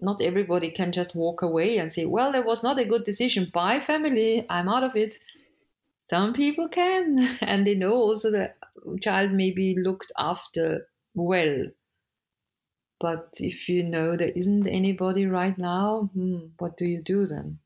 not 0.00 0.22
everybody 0.22 0.70
can 0.70 0.92
just 0.92 1.14
walk 1.14 1.42
away 1.42 1.76
and 1.78 1.92
say, 1.92 2.06
well, 2.06 2.32
that 2.32 2.46
was 2.46 2.62
not 2.62 2.78
a 2.78 2.84
good 2.86 3.04
decision. 3.04 3.50
Bye, 3.52 3.80
family. 3.80 4.46
I'm 4.48 4.68
out 4.68 4.82
of 4.82 4.96
it. 4.96 5.18
Some 6.04 6.34
people 6.34 6.68
can, 6.68 7.18
and 7.40 7.66
they 7.66 7.74
know 7.74 7.94
also 7.94 8.30
that 8.30 8.58
child 9.00 9.32
may 9.32 9.50
be 9.50 9.76
looked 9.76 10.12
after 10.18 10.86
well. 11.14 11.66
But 13.00 13.34
if 13.40 13.68
you 13.68 13.82
know 13.82 14.16
there 14.16 14.28
isn't 14.28 14.66
anybody 14.66 15.26
right 15.26 15.56
now, 15.58 16.10
hmm, 16.14 16.46
what 16.58 16.76
do 16.76 16.86
you 16.86 17.02
do 17.02 17.26
then? 17.26 17.58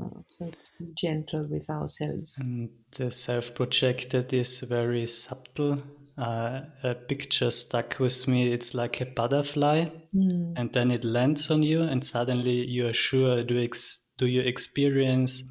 Oh, 0.00 0.24
so 0.30 0.46
it's 0.46 0.70
be 0.78 0.86
gentle 0.94 1.44
with 1.44 1.70
ourselves. 1.70 2.38
And 2.38 2.70
the 2.96 3.10
self 3.10 3.54
projected 3.54 4.32
is 4.32 4.60
very 4.60 5.06
subtle. 5.06 5.82
Uh, 6.18 6.62
a 6.82 6.94
picture 6.94 7.50
stuck 7.50 7.98
with 7.98 8.28
me. 8.28 8.52
It's 8.52 8.74
like 8.74 9.00
a 9.00 9.06
butterfly, 9.06 9.86
mm. 10.14 10.52
and 10.56 10.72
then 10.72 10.90
it 10.90 11.04
lands 11.04 11.50
on 11.50 11.62
you, 11.62 11.82
and 11.82 12.04
suddenly 12.04 12.66
you 12.66 12.86
are 12.86 12.92
sure. 12.92 13.42
Do 13.44 13.58
ex- 13.58 14.08
do 14.18 14.26
you 14.26 14.42
experience 14.42 15.42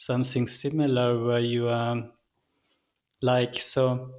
something 0.00 0.46
similar 0.46 1.22
where 1.22 1.40
you 1.40 1.68
are 1.68 2.10
like 3.22 3.54
so? 3.54 4.10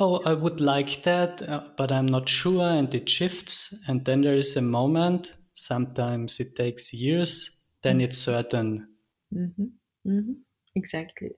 oh, 0.00 0.22
I 0.24 0.34
would 0.34 0.60
like 0.60 1.02
that, 1.02 1.42
uh, 1.42 1.68
but 1.76 1.92
I'm 1.92 2.06
not 2.06 2.28
sure, 2.28 2.68
and 2.68 2.92
it 2.94 3.08
shifts. 3.08 3.74
And 3.88 4.04
then 4.04 4.22
there 4.22 4.34
is 4.34 4.56
a 4.56 4.62
moment, 4.62 5.36
sometimes 5.54 6.40
it 6.40 6.54
takes 6.54 6.92
years, 6.92 7.62
then 7.82 8.00
it's 8.00 8.18
certain. 8.18 8.88
Mm-hmm. 9.34 10.10
Mm-hmm. 10.10 10.32
Exactly. 10.74 11.32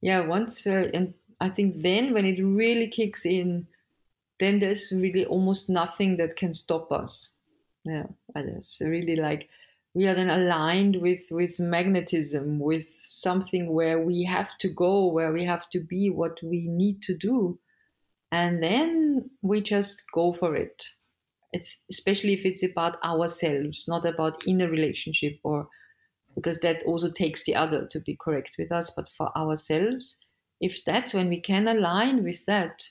Yeah, 0.00 0.26
once, 0.26 0.66
uh, 0.66 0.90
and 0.94 1.14
I 1.40 1.48
think 1.48 1.82
then 1.82 2.12
when 2.12 2.24
it 2.24 2.42
really 2.42 2.88
kicks 2.88 3.24
in, 3.24 3.66
then 4.38 4.58
there's 4.58 4.92
really 4.94 5.26
almost 5.26 5.68
nothing 5.68 6.16
that 6.16 6.36
can 6.36 6.52
stop 6.52 6.90
us. 6.92 7.32
Yeah, 7.84 8.06
it's 8.34 8.80
really 8.80 9.16
like 9.16 9.48
we 9.94 10.06
are 10.06 10.14
then 10.14 10.30
aligned 10.30 10.96
with 10.96 11.26
with 11.30 11.58
magnetism, 11.58 12.58
with 12.58 12.84
something 12.84 13.72
where 13.72 14.00
we 14.00 14.24
have 14.24 14.56
to 14.58 14.68
go, 14.68 15.06
where 15.08 15.32
we 15.32 15.44
have 15.44 15.68
to 15.70 15.80
be, 15.80 16.10
what 16.10 16.40
we 16.42 16.68
need 16.68 17.02
to 17.02 17.16
do. 17.16 17.58
And 18.32 18.62
then 18.62 19.28
we 19.42 19.60
just 19.60 20.04
go 20.12 20.32
for 20.32 20.54
it. 20.54 20.84
It's 21.52 21.82
especially 21.90 22.32
if 22.32 22.46
it's 22.46 22.62
about 22.62 23.02
ourselves 23.02 23.86
not 23.88 24.04
about 24.04 24.46
inner 24.46 24.68
relationship 24.68 25.38
or 25.42 25.68
because 26.36 26.58
that 26.60 26.84
also 26.84 27.10
takes 27.10 27.44
the 27.44 27.56
other 27.56 27.88
to 27.90 28.00
be 28.00 28.16
correct 28.20 28.52
with 28.56 28.70
us 28.70 28.90
but 28.94 29.08
for 29.08 29.36
ourselves 29.36 30.16
if 30.60 30.84
that's 30.84 31.12
when 31.12 31.28
we 31.28 31.40
can 31.40 31.66
align 31.66 32.22
with 32.22 32.46
that 32.46 32.84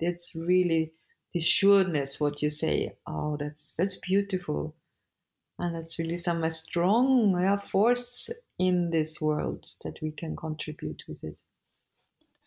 that's 0.00 0.34
really 0.34 0.92
this 1.34 1.44
sureness 1.44 2.18
what 2.18 2.40
you 2.40 2.50
say. 2.50 2.94
Oh 3.06 3.36
that's 3.36 3.74
that's 3.74 3.96
beautiful 3.96 4.74
and 5.58 5.74
that's 5.74 5.98
really 5.98 6.16
some 6.16 6.48
strong 6.50 7.38
yeah, 7.40 7.56
force 7.56 8.30
in 8.58 8.90
this 8.90 9.20
world 9.20 9.66
that 9.84 9.96
we 10.02 10.10
can 10.10 10.36
contribute 10.36 11.02
with 11.08 11.22
it 11.24 11.40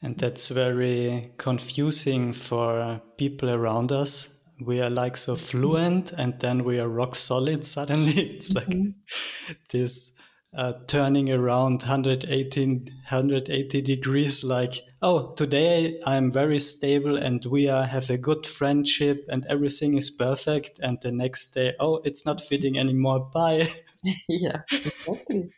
and 0.02 0.18
that's 0.18 0.50
very 0.50 1.32
confusing 1.38 2.32
for 2.32 3.02
people 3.18 3.50
around 3.50 3.92
us. 3.92 4.36
We 4.62 4.82
are 4.82 4.90
like 4.90 5.18
so 5.18 5.36
fluent 5.36 6.12
and 6.14 6.40
then 6.40 6.64
we 6.64 6.80
are 6.80 6.88
rock 6.88 7.16
solid 7.16 7.66
suddenly. 7.76 8.14
It's 8.14 8.54
like 8.54 8.70
mm-hmm. 8.70 9.54
this 9.72 10.14
uh, 10.54 10.74
turning 10.88 11.32
around 11.32 11.82
118, 11.82 12.78
180 12.78 13.82
degrees 13.82 14.44
like, 14.44 14.74
oh, 15.02 15.34
today 15.34 16.00
I'm 16.06 16.32
very 16.32 16.60
stable 16.60 17.18
and 17.18 17.44
we 17.46 17.70
are, 17.70 17.84
have 17.84 18.10
a 18.10 18.18
good 18.18 18.48
friendship 18.48 19.26
and 19.30 19.46
everything 19.48 19.98
is 19.98 20.10
perfect. 20.10 20.80
And 20.80 20.98
the 21.02 21.12
next 21.12 21.50
day, 21.50 21.74
oh, 21.80 22.02
it's 22.04 22.26
not 22.26 22.42
fitting 22.42 22.78
anymore. 22.78 23.30
Bye. 23.32 23.68
yeah, 24.28 24.62
exactly 24.72 25.50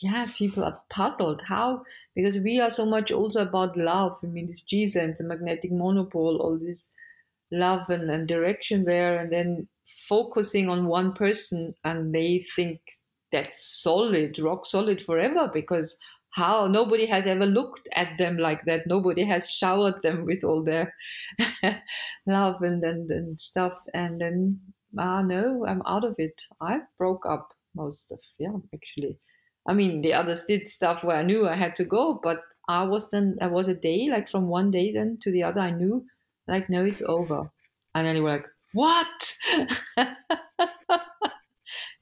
yeah, 0.00 0.26
people 0.34 0.64
are 0.64 0.80
puzzled. 0.88 1.42
How? 1.42 1.82
Because 2.16 2.38
we 2.38 2.58
are 2.60 2.70
so 2.70 2.86
much 2.86 3.12
also 3.12 3.42
about 3.42 3.76
love. 3.76 4.18
I 4.22 4.26
mean, 4.26 4.46
this 4.46 4.62
G 4.62 4.84
is 4.84 4.94
the 4.94 5.24
magnetic 5.24 5.70
monopole, 5.72 6.38
all 6.38 6.58
this 6.58 6.90
love 7.52 7.90
and, 7.90 8.10
and 8.10 8.26
direction 8.26 8.84
there, 8.84 9.14
and 9.14 9.30
then 9.30 9.68
focusing 10.08 10.70
on 10.70 10.86
one 10.86 11.12
person, 11.12 11.74
and 11.84 12.14
they 12.14 12.38
think 12.38 12.80
that's 13.32 13.82
solid, 13.82 14.38
rock 14.38 14.66
solid 14.66 15.00
forever 15.02 15.50
because 15.52 15.96
how 16.32 16.66
nobody 16.68 17.06
has 17.06 17.26
ever 17.26 17.46
looked 17.46 17.88
at 17.94 18.16
them 18.18 18.36
like 18.38 18.64
that 18.64 18.86
nobody 18.86 19.24
has 19.24 19.50
showered 19.50 20.00
them 20.02 20.24
with 20.24 20.44
all 20.44 20.62
their 20.62 20.94
love 22.26 22.62
and, 22.62 22.84
and 22.84 23.10
and 23.10 23.40
stuff 23.40 23.84
and 23.94 24.20
then 24.20 24.60
ah, 24.98 25.22
no, 25.22 25.64
I'm 25.66 25.82
out 25.86 26.04
of 26.04 26.14
it. 26.18 26.42
I 26.60 26.80
broke 26.98 27.26
up 27.26 27.54
most 27.74 28.12
of, 28.12 28.18
yeah, 28.38 28.56
actually. 28.74 29.18
I 29.68 29.74
mean, 29.74 30.02
the 30.02 30.14
others 30.14 30.44
did 30.44 30.66
stuff 30.66 31.04
where 31.04 31.16
I 31.16 31.22
knew 31.22 31.48
I 31.48 31.54
had 31.54 31.74
to 31.76 31.84
go, 31.84 32.18
but 32.22 32.42
I 32.68 32.84
was 32.84 33.10
then, 33.10 33.36
I 33.40 33.46
was 33.46 33.68
a 33.68 33.74
day, 33.74 34.08
like 34.10 34.28
from 34.28 34.48
one 34.48 34.70
day 34.70 34.92
then 34.92 35.18
to 35.22 35.30
the 35.30 35.42
other, 35.42 35.60
I 35.60 35.70
knew, 35.70 36.06
like, 36.48 36.68
no, 36.70 36.84
it's 36.84 37.02
over. 37.02 37.50
And 37.94 38.06
then 38.06 38.16
you 38.16 38.22
were 38.22 38.30
like, 38.30 38.46
what? 38.72 39.34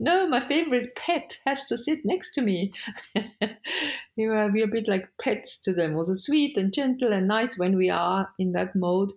no, 0.00 0.28
my 0.28 0.40
favorite 0.40 0.94
pet 0.94 1.38
has 1.44 1.66
to 1.66 1.76
sit 1.76 2.04
next 2.04 2.32
to 2.34 2.42
me. 2.42 2.72
you 3.14 4.32
know, 4.32 4.48
we're 4.52 4.64
a 4.64 4.68
bit 4.68 4.88
like 4.88 5.08
pets 5.20 5.60
to 5.62 5.72
them, 5.72 5.96
also 5.96 6.14
sweet 6.14 6.56
and 6.56 6.72
gentle 6.72 7.12
and 7.12 7.26
nice 7.26 7.58
when 7.58 7.76
we 7.76 7.90
are 7.90 8.28
in 8.38 8.52
that 8.52 8.76
mode. 8.76 9.10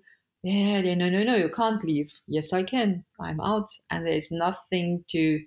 Yeah, 0.44 0.80
yeah, 0.80 0.96
no, 0.96 1.10
no, 1.10 1.24
no, 1.24 1.36
you 1.36 1.50
can't 1.50 1.84
leave. 1.84 2.12
Yes, 2.28 2.52
I 2.52 2.64
can. 2.64 3.06
I'm 3.20 3.40
out. 3.40 3.70
And 3.92 4.08
there's 4.08 4.32
nothing 4.32 5.04
to 5.10 5.40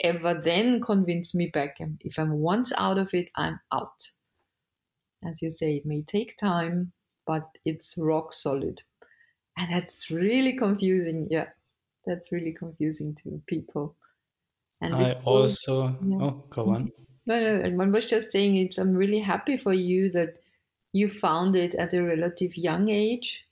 ever 0.00 0.34
then 0.34 0.82
convince 0.82 1.34
me 1.34 1.46
back. 1.46 1.80
And 1.80 2.00
if 2.04 2.18
I'm 2.18 2.32
once 2.32 2.72
out 2.76 2.98
of 2.98 3.14
it, 3.14 3.30
I'm 3.36 3.58
out. 3.72 4.02
As 5.24 5.40
you 5.40 5.50
say, 5.50 5.76
it 5.76 5.86
may 5.86 6.02
take 6.02 6.36
time, 6.36 6.92
but 7.26 7.56
it's 7.64 7.96
rock 7.96 8.34
solid. 8.34 8.82
And 9.56 9.72
that's 9.72 10.10
really 10.10 10.58
confusing. 10.58 11.28
Yeah, 11.30 11.48
that's 12.04 12.30
really 12.30 12.52
confusing 12.52 13.14
to 13.22 13.40
people. 13.46 13.96
And 14.84 14.94
I 14.94 15.12
also, 15.24 15.96
yeah. 16.02 16.18
oh, 16.20 16.44
go 16.50 16.70
on. 16.70 16.86
Mm-hmm. 16.86 17.02
No, 17.26 17.58
no, 17.58 17.82
I 17.84 17.86
was 17.88 18.04
just 18.04 18.30
saying 18.30 18.56
it. 18.56 18.76
I'm 18.76 18.94
really 18.94 19.20
happy 19.20 19.56
for 19.56 19.72
you 19.72 20.10
that 20.10 20.38
you 20.92 21.08
found 21.08 21.56
it 21.56 21.74
at 21.74 21.94
a 21.94 22.02
relative 22.02 22.56
young 22.56 22.88
age 22.88 23.46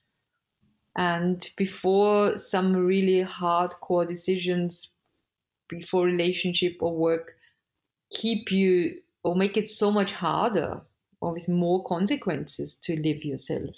and 0.97 1.51
before 1.57 2.37
some 2.37 2.77
really 2.77 3.25
hardcore 3.25 4.07
decisions 4.07 4.91
before 5.69 6.05
relationship 6.05 6.77
or 6.81 6.95
work 6.95 7.33
keep 8.11 8.53
you 8.53 9.01
or 9.25 9.35
make 9.35 9.57
it 9.57 9.67
so 9.67 9.91
much 9.91 10.13
harder 10.13 10.83
or 11.21 11.33
with 11.33 11.49
more 11.49 11.83
consequences 11.85 12.75
to 12.77 12.95
live 12.97 13.25
yourself. 13.25 13.75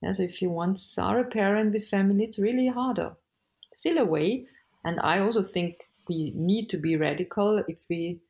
Yeah, 0.00 0.12
so 0.12 0.22
if 0.22 0.40
you 0.40 0.50
once 0.50 0.96
are 0.98 1.20
a 1.20 1.24
parent 1.24 1.72
with 1.72 1.88
family, 1.88 2.24
it's 2.24 2.38
really 2.38 2.68
harder. 2.68 3.16
Still 3.74 3.98
a 3.98 4.04
way. 4.04 4.46
And 4.84 5.00
I 5.00 5.18
also 5.18 5.42
think 5.42 5.90
we 6.08 6.32
need 6.34 6.68
to 6.70 6.76
be 6.76 6.96
radical 6.96 7.64
if 7.68 7.84
we 7.88 8.20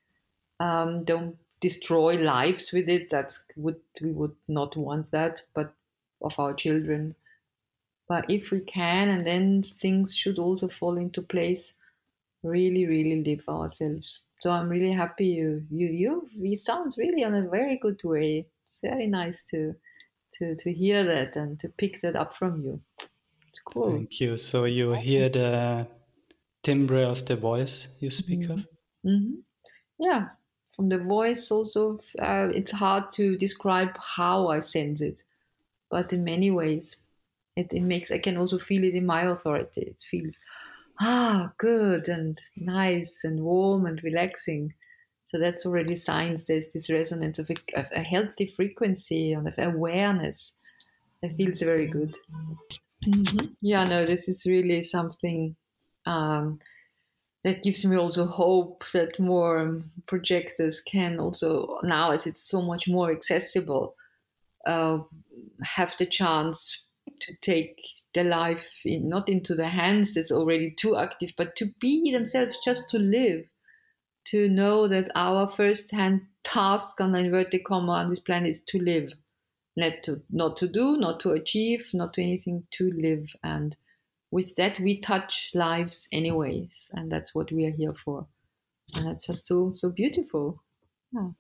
um, 0.61 1.05
don't 1.05 1.37
destroy 1.61 2.17
lives 2.17 2.73
with 2.73 2.89
it. 2.89 3.11
That's 3.11 3.43
would 3.57 3.81
we 4.01 4.13
would 4.13 4.37
not 4.49 4.77
want 4.77 5.11
that, 5.11 5.43
but 5.55 5.75
of 6.23 6.39
our 6.39 6.55
children 6.55 7.15
but 8.09 8.31
if 8.31 8.51
we 8.51 8.61
can, 8.61 9.09
and 9.09 9.27
then 9.27 9.63
things 9.63 10.15
should 10.15 10.39
also 10.39 10.69
fall 10.69 10.99
into 10.99 11.23
place, 11.23 11.75
really, 12.43 12.87
really 12.87 13.23
live 13.25 13.49
ourselves. 13.49 14.23
So 14.41 14.51
I'm 14.51 14.69
really 14.69 14.93
happy 14.93 15.27
you 15.27 15.65
you 15.71 15.89
you 15.89 16.29
you 16.31 16.57
sounds 16.57 16.99
really 16.99 17.25
on 17.25 17.35
a 17.35 17.49
very 17.49 17.79
good 17.79 18.03
way. 18.05 18.47
It's 18.67 18.81
very 18.83 19.07
nice 19.07 19.43
to 19.45 19.75
to 20.33 20.55
to 20.57 20.73
hear 20.73 21.03
that 21.05 21.37
and 21.37 21.59
to 21.61 21.69
pick 21.69 22.03
that 22.03 22.17
up 22.17 22.35
from 22.35 22.63
you. 22.63 22.81
It's 23.49 23.61
cool. 23.65 23.93
Thank 23.93 24.21
you. 24.21 24.37
So 24.37 24.65
you 24.65 24.93
hear 24.93 25.31
the 25.31 25.89
timbre 26.65 27.05
of 27.05 27.25
the 27.27 27.37
voice 27.37 27.97
you 28.01 28.11
speak 28.11 28.41
mm-hmm. 28.41 28.53
of. 28.53 28.67
Mm-hmm. 29.07 29.35
Yeah, 29.99 30.29
from 30.75 30.89
the 30.89 30.99
voice 30.99 31.51
also, 31.51 32.01
uh, 32.19 32.49
it's 32.53 32.73
hard 32.73 33.13
to 33.13 33.37
describe 33.37 33.97
how 33.99 34.49
I 34.49 34.59
sense 34.59 35.01
it, 35.01 35.23
but 35.91 36.13
in 36.13 36.25
many 36.25 36.51
ways 36.51 37.05
it, 37.57 37.73
it 37.73 37.83
makes 37.83 38.11
i 38.11 38.19
can 38.19 38.37
also 38.37 38.59
feel 38.59 38.85
it 38.85 38.95
in 38.95 39.07
my 39.07 39.23
authority 39.23 39.83
it 39.83 40.03
feels 40.03 40.41
ah 41.01 41.53
good 41.59 42.09
and 42.09 42.41
nice 42.57 43.25
and 43.25 43.41
warm 43.41 43.87
and 43.87 44.03
relaxing 44.03 44.73
so 45.25 45.39
that's 45.39 45.67
already 45.67 45.95
signs 45.95 46.45
there's 46.45 46.73
this 46.73 46.91
resonance 46.91 47.39
of 47.39 47.51
a, 47.51 47.81
of 47.81 47.87
a 47.93 48.01
healthy 48.01 48.47
frequency 48.47 49.33
and 49.33 49.49
of 49.49 49.55
awareness 49.59 50.57
that 51.23 51.37
feels 51.37 51.61
very 51.61 51.87
good 51.87 52.17
mm-hmm. 53.07 53.47
yeah 53.61 53.85
no 53.85 54.05
this 54.07 54.29
is 54.29 54.47
really 54.47 54.83
something 54.83 55.55
um, 56.07 56.59
that 57.43 57.63
gives 57.63 57.85
me 57.85 57.97
also 57.97 58.27
hope 58.27 58.85
that 58.93 59.21
more 59.21 59.83
projectors 60.07 60.81
can 60.81 61.19
also 61.19 61.79
now 61.83 62.11
as 62.11 62.27
it's 62.27 62.43
so 62.43 62.63
much 62.63 62.89
more 62.89 63.11
accessible 63.13 63.95
uh, 64.67 64.99
have 65.63 65.95
the 65.99 66.07
chance 66.07 66.85
to 67.21 67.35
take 67.41 67.83
their 68.15 68.25
life 68.25 68.81
in, 68.85 69.09
not 69.09 69.29
into 69.29 69.55
the 69.55 69.69
hands 69.69 70.15
that's 70.15 70.33
already 70.33 70.71
too 70.71 70.97
active, 70.97 71.33
but 71.37 71.57
to 71.57 71.67
be 71.81 72.11
themselves, 72.13 72.59
just 72.65 72.89
to 72.91 72.99
live, 72.99 73.51
to 74.25 74.49
know 74.49 74.89
that 74.89 75.11
our 75.15 75.47
first-hand 75.47 76.23
task 76.43 77.01
on 77.01 77.13
the 77.13 77.19
inverted 77.19 77.65
comma 77.65 77.93
on 77.93 78.09
this 78.09 78.21
planet 78.21 78.51
is 78.51 78.63
to 78.63 78.79
live, 78.79 79.13
not 79.77 80.03
to 80.03 80.23
not 80.31 80.57
to 80.57 80.69
do, 80.69 80.97
not 80.97 81.21
to 81.21 81.31
achieve, 81.31 81.91
not 81.93 82.15
to 82.15 82.23
anything, 82.23 82.67
to 82.71 82.91
live, 82.93 83.35
and 83.43 83.77
with 84.35 84.57
that 84.57 84.81
we 84.81 84.99
touch 85.01 85.51
lives 85.55 86.09
anyways, 86.11 86.91
and 86.95 87.11
that's 87.11 87.37
what 87.37 87.53
we 87.53 87.67
are 87.67 87.77
here 87.77 87.95
for, 87.95 88.27
and 88.95 89.07
that's 89.07 89.27
just 89.29 89.47
so 89.47 89.73
so 89.75 89.91
beautiful. 89.91 90.61
Yeah. 91.13 91.31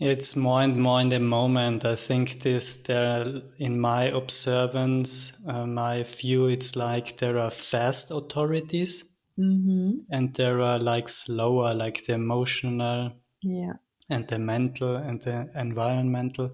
It's 0.00 0.34
more 0.34 0.62
and 0.62 0.80
more 0.80 1.00
in 1.02 1.10
the 1.10 1.20
moment. 1.20 1.84
I 1.84 1.94
think 1.94 2.40
this 2.40 2.76
there, 2.82 3.42
in 3.58 3.78
my 3.78 4.04
observance, 4.04 5.34
uh, 5.46 5.66
my 5.66 6.02
view, 6.02 6.46
it's 6.46 6.74
like 6.76 7.18
there 7.18 7.38
are 7.38 7.50
fast 7.50 8.10
authorities, 8.10 9.04
mm-hmm. 9.38 9.98
and 10.10 10.34
there 10.34 10.62
are 10.62 10.80
like 10.80 11.10
slower, 11.10 11.74
like 11.74 12.04
the 12.06 12.14
emotional, 12.14 13.12
yeah, 13.42 13.74
and 14.08 14.26
the 14.28 14.38
mental 14.38 14.96
and 14.96 15.20
the 15.20 15.50
environmental. 15.54 16.50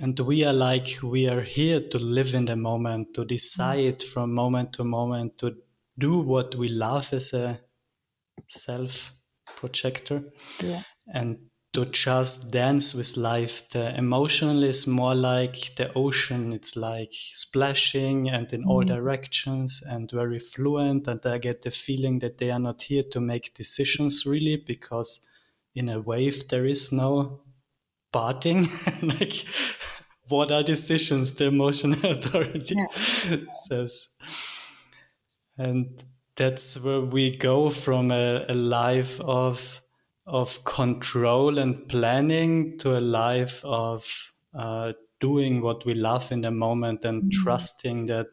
And 0.00 0.18
we 0.20 0.44
are 0.44 0.52
like 0.52 0.98
we 1.02 1.28
are 1.28 1.42
here 1.42 1.80
to 1.80 1.98
live 1.98 2.34
in 2.34 2.44
the 2.44 2.56
moment, 2.56 3.14
to 3.14 3.24
decide 3.24 3.98
mm-hmm. 3.98 4.12
from 4.12 4.34
moment 4.34 4.72
to 4.74 4.84
moment, 4.84 5.38
to 5.38 5.56
do 5.98 6.20
what 6.20 6.54
we 6.54 6.68
love 6.68 7.12
as 7.12 7.32
a 7.32 7.60
self 8.46 9.12
projector. 9.56 10.22
Yeah. 10.62 10.82
And 11.12 11.38
to 11.74 11.84
just 11.86 12.50
dance 12.50 12.94
with 12.94 13.16
life. 13.16 13.68
The 13.68 13.96
emotional 13.96 14.62
is 14.64 14.86
more 14.86 15.14
like 15.14 15.76
the 15.76 15.92
ocean. 15.94 16.52
It's 16.52 16.76
like 16.76 17.12
splashing 17.12 18.28
and 18.30 18.50
in 18.52 18.64
mm. 18.64 18.68
all 18.68 18.82
directions 18.82 19.82
and 19.86 20.10
very 20.10 20.38
fluent. 20.38 21.06
And 21.06 21.20
I 21.26 21.38
get 21.38 21.62
the 21.62 21.70
feeling 21.70 22.20
that 22.20 22.38
they 22.38 22.50
are 22.50 22.58
not 22.58 22.82
here 22.82 23.02
to 23.12 23.20
make 23.20 23.54
decisions 23.54 24.24
really 24.24 24.56
because 24.56 25.20
in 25.74 25.88
a 25.88 26.00
wave 26.00 26.48
there 26.48 26.64
is 26.64 26.90
no 26.90 27.42
parting. 28.18 28.66
like, 29.02 29.46
what 30.28 30.50
are 30.50 30.62
decisions? 30.62 31.34
The 31.34 31.46
emotional 31.46 32.10
authority 32.16 32.74
yeah. 32.76 32.86
says. 33.68 34.08
And 35.56 36.02
that's 36.36 36.80
where 36.82 37.00
we 37.00 37.36
go 37.36 37.70
from 37.70 38.10
a, 38.10 38.44
a 38.48 38.54
life 38.54 39.20
of 39.20 39.82
of 40.26 40.62
control 40.64 41.58
and 41.58 41.88
planning 41.88 42.76
to 42.78 42.98
a 42.98 43.00
life 43.00 43.64
of 43.64 44.04
uh, 44.54 44.92
doing 45.20 45.62
what 45.62 45.86
we 45.86 45.94
love 45.94 46.30
in 46.30 46.42
the 46.42 46.50
moment 46.50 47.02
and 47.04 47.22
mm-hmm. 47.22 47.42
trusting 47.42 48.06
that 48.06 48.26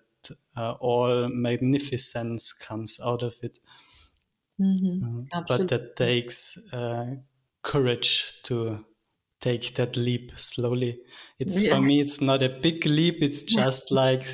uh, 0.58 0.74
all 0.82 1.30
magnificence 1.30 2.52
comes 2.52 3.00
out 3.02 3.24
of 3.24 3.36
it. 3.42 3.60
Mm-hmm. 4.60 5.22
Uh, 5.32 5.44
but 5.48 5.70
that 5.70 5.96
takes 5.96 6.58
uh, 6.74 7.16
courage 7.64 8.42
to 8.44 8.84
take 9.42 9.76
that 9.76 9.98
leap 9.98 10.32
slowly. 10.36 11.00
It's 11.40 11.62
yeah. 11.62 11.76
for 11.76 11.82
me, 11.82 12.00
it's 12.00 12.22
not 12.22 12.42
a 12.42 12.50
big 12.50 12.86
leap. 12.86 13.18
It's 13.22 13.44
just 13.44 13.92
yeah. 13.92 13.96
like 13.98 14.26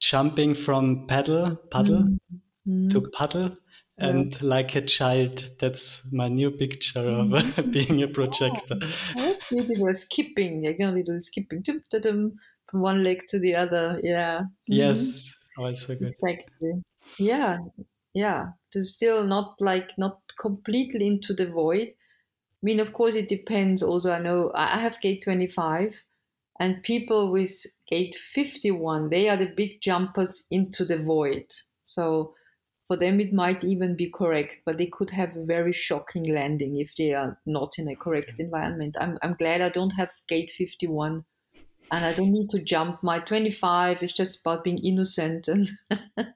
jumping 0.00 0.54
from 0.54 1.06
paddle, 1.06 1.56
paddle 1.70 2.02
mm-hmm. 2.02 2.88
to 2.88 3.00
paddle 3.16 3.56
and 3.98 4.40
yeah. 4.40 4.48
like 4.48 4.76
a 4.76 4.80
child 4.80 5.42
that's 5.58 6.08
my 6.12 6.28
new 6.28 6.50
picture 6.50 7.00
of 7.00 7.26
mm-hmm. 7.26 7.70
being 7.72 8.02
a 8.02 8.08
projector 8.08 8.76
oh, 9.18 9.36
beautiful 9.50 9.92
skipping 9.92 10.62
you 10.62 10.76
know 10.78 10.90
little 10.90 11.20
skipping 11.20 11.62
from 11.62 12.80
one 12.80 13.02
leg 13.02 13.22
to 13.26 13.38
the 13.38 13.54
other 13.54 13.98
yeah 14.02 14.42
yes 14.66 15.34
mm-hmm. 15.58 15.64
oh, 15.64 15.74
so 15.74 15.96
good 15.96 16.14
exactly 16.22 16.82
yeah 17.18 17.58
yeah 18.14 18.46
to 18.72 18.84
still 18.84 19.24
not 19.24 19.54
like 19.60 19.92
not 19.98 20.20
completely 20.40 21.06
into 21.06 21.34
the 21.34 21.46
void 21.46 21.88
i 22.62 22.62
mean 22.62 22.80
of 22.80 22.92
course 22.92 23.14
it 23.14 23.28
depends 23.28 23.82
also 23.82 24.10
i 24.12 24.18
know 24.18 24.50
i 24.54 24.78
have 24.78 25.00
gate 25.00 25.22
25 25.22 26.04
and 26.60 26.82
people 26.82 27.30
with 27.30 27.66
gate 27.86 28.16
51 28.16 29.10
they 29.10 29.28
are 29.28 29.36
the 29.36 29.52
big 29.56 29.80
jumpers 29.80 30.44
into 30.50 30.84
the 30.84 30.98
void 30.98 31.52
so 31.84 32.34
for 32.88 32.96
them 32.96 33.20
it 33.20 33.34
might 33.34 33.62
even 33.64 33.94
be 33.94 34.10
correct, 34.10 34.62
but 34.64 34.78
they 34.78 34.86
could 34.86 35.10
have 35.10 35.36
a 35.36 35.44
very 35.44 35.72
shocking 35.72 36.24
landing 36.24 36.80
if 36.80 36.96
they 36.96 37.12
are 37.12 37.38
not 37.44 37.78
in 37.78 37.86
a 37.86 37.94
correct 37.94 38.30
okay. 38.30 38.44
environment. 38.44 38.96
I'm, 38.98 39.18
I'm 39.22 39.34
glad 39.34 39.60
I 39.60 39.68
don't 39.68 39.90
have 39.90 40.10
gate 40.26 40.50
51 40.50 41.24
and 41.90 42.04
I 42.04 42.14
don't 42.14 42.32
need 42.32 42.48
to 42.50 42.62
jump. 42.62 43.02
My 43.02 43.18
25 43.18 44.02
is 44.02 44.12
just 44.12 44.40
about 44.40 44.64
being 44.64 44.78
innocent 44.78 45.48
and 45.48 45.68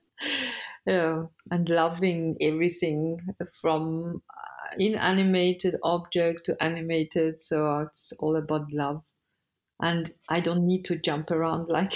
yeah, 0.86 1.24
and 1.50 1.68
loving 1.68 2.36
everything 2.40 3.20
from 3.60 4.22
uh, 4.30 4.76
inanimated 4.78 5.76
object 5.82 6.44
to 6.46 6.62
animated. 6.62 7.38
So 7.38 7.80
it's 7.80 8.12
all 8.18 8.36
about 8.36 8.72
love, 8.72 9.02
and 9.80 10.12
I 10.28 10.40
don't 10.40 10.66
need 10.66 10.84
to 10.86 10.98
jump 10.98 11.30
around 11.30 11.68
like. 11.68 11.92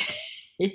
yeah. 0.59 0.69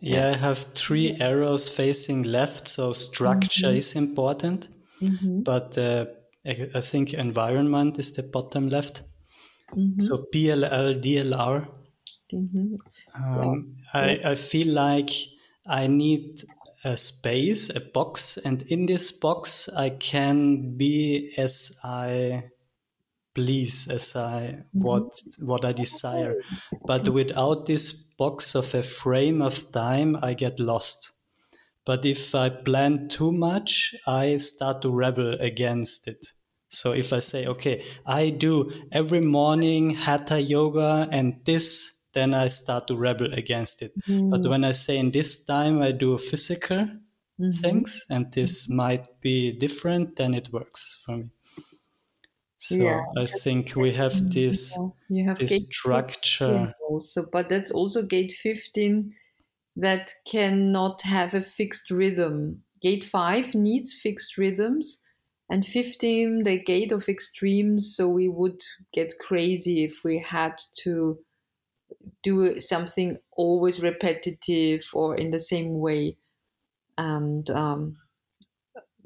yeah, 0.00 0.28
I 0.30 0.36
have 0.36 0.58
three 0.58 1.16
arrows 1.18 1.68
facing 1.68 2.24
left, 2.24 2.68
so 2.68 2.92
structure 2.92 3.68
mm-hmm. 3.68 3.76
is 3.76 3.96
important, 3.96 4.68
mm-hmm. 5.00 5.42
but 5.42 5.76
uh, 5.78 6.06
I 6.44 6.80
think 6.80 7.14
environment 7.14 7.98
is 7.98 8.12
the 8.12 8.22
bottom 8.22 8.68
left. 8.68 9.02
Mm-hmm. 9.74 10.00
So 10.00 10.26
PLL, 10.34 11.02
DLR. 11.02 11.68
Mm-hmm. 12.32 12.74
Um, 13.24 13.76
yeah. 13.94 14.00
I, 14.00 14.20
I 14.24 14.34
feel 14.34 14.74
like 14.74 15.10
I 15.66 15.86
need 15.86 16.44
a 16.84 16.96
space, 16.96 17.70
a 17.70 17.80
box, 17.80 18.36
and 18.38 18.62
in 18.62 18.86
this 18.86 19.12
box 19.12 19.68
I 19.76 19.90
can 19.90 20.76
be 20.76 21.32
as 21.36 21.78
I 21.84 22.44
please, 23.34 23.88
as 23.88 24.14
I 24.16 24.40
mm-hmm. 24.40 24.82
what 24.82 25.20
what 25.38 25.64
I 25.64 25.72
desire. 25.72 26.36
But 26.84 27.08
without 27.08 27.66
this 27.66 27.92
box 27.92 28.54
of 28.54 28.74
a 28.74 28.82
frame 28.82 29.42
of 29.42 29.72
time, 29.72 30.16
I 30.22 30.34
get 30.34 30.60
lost. 30.60 31.12
But 31.84 32.04
if 32.04 32.34
I 32.34 32.48
plan 32.48 33.08
too 33.08 33.32
much, 33.32 33.94
I 34.06 34.36
start 34.36 34.82
to 34.82 34.90
rebel 34.90 35.34
against 35.40 36.06
it. 36.06 36.26
So 36.68 36.92
if 36.92 37.12
I 37.12 37.18
say, 37.18 37.46
okay, 37.46 37.84
I 38.06 38.30
do 38.30 38.72
every 38.92 39.20
morning 39.20 39.90
hatha 39.90 40.40
yoga 40.40 41.08
and 41.10 41.40
this 41.44 42.01
then 42.12 42.34
I 42.34 42.48
start 42.48 42.86
to 42.88 42.96
rebel 42.96 43.32
against 43.32 43.82
it. 43.82 43.92
Mm. 44.08 44.30
But 44.30 44.48
when 44.48 44.64
I 44.64 44.72
say 44.72 44.98
in 44.98 45.10
this 45.10 45.44
time 45.44 45.82
I 45.82 45.92
do 45.92 46.18
physical 46.18 46.78
mm-hmm. 46.78 47.50
things 47.50 48.04
and 48.10 48.32
this 48.32 48.66
mm-hmm. 48.66 48.76
might 48.76 49.20
be 49.20 49.52
different, 49.52 50.16
then 50.16 50.34
it 50.34 50.52
works 50.52 51.00
for 51.04 51.16
me. 51.16 51.30
So 52.58 52.76
yeah, 52.76 53.02
I 53.18 53.26
think 53.26 53.74
we 53.74 53.92
have 53.92 54.30
this, 54.30 54.78
you 55.08 55.26
have 55.26 55.38
this 55.38 55.66
structure. 55.66 56.72
Also, 56.88 57.26
but 57.32 57.48
that's 57.48 57.72
also 57.72 58.02
gate 58.02 58.30
15 58.30 59.12
that 59.76 60.12
cannot 60.30 61.02
have 61.02 61.34
a 61.34 61.40
fixed 61.40 61.90
rhythm. 61.90 62.62
Gate 62.80 63.02
5 63.02 63.56
needs 63.56 63.94
fixed 64.00 64.38
rhythms 64.38 65.02
and 65.52 65.66
15 65.66 66.44
the 66.44 66.58
gate 66.58 66.92
of 66.92 67.08
extremes 67.08 67.94
so 67.94 68.08
we 68.08 68.26
would 68.26 68.60
get 68.94 69.12
crazy 69.18 69.84
if 69.84 70.02
we 70.02 70.18
had 70.18 70.54
to 70.76 71.18
do 72.22 72.60
something 72.60 73.18
always 73.32 73.80
repetitive 73.80 74.90
or 74.94 75.16
in 75.16 75.30
the 75.30 75.40
same 75.40 75.80
way. 75.80 76.16
And 76.98 77.50
um, 77.50 77.98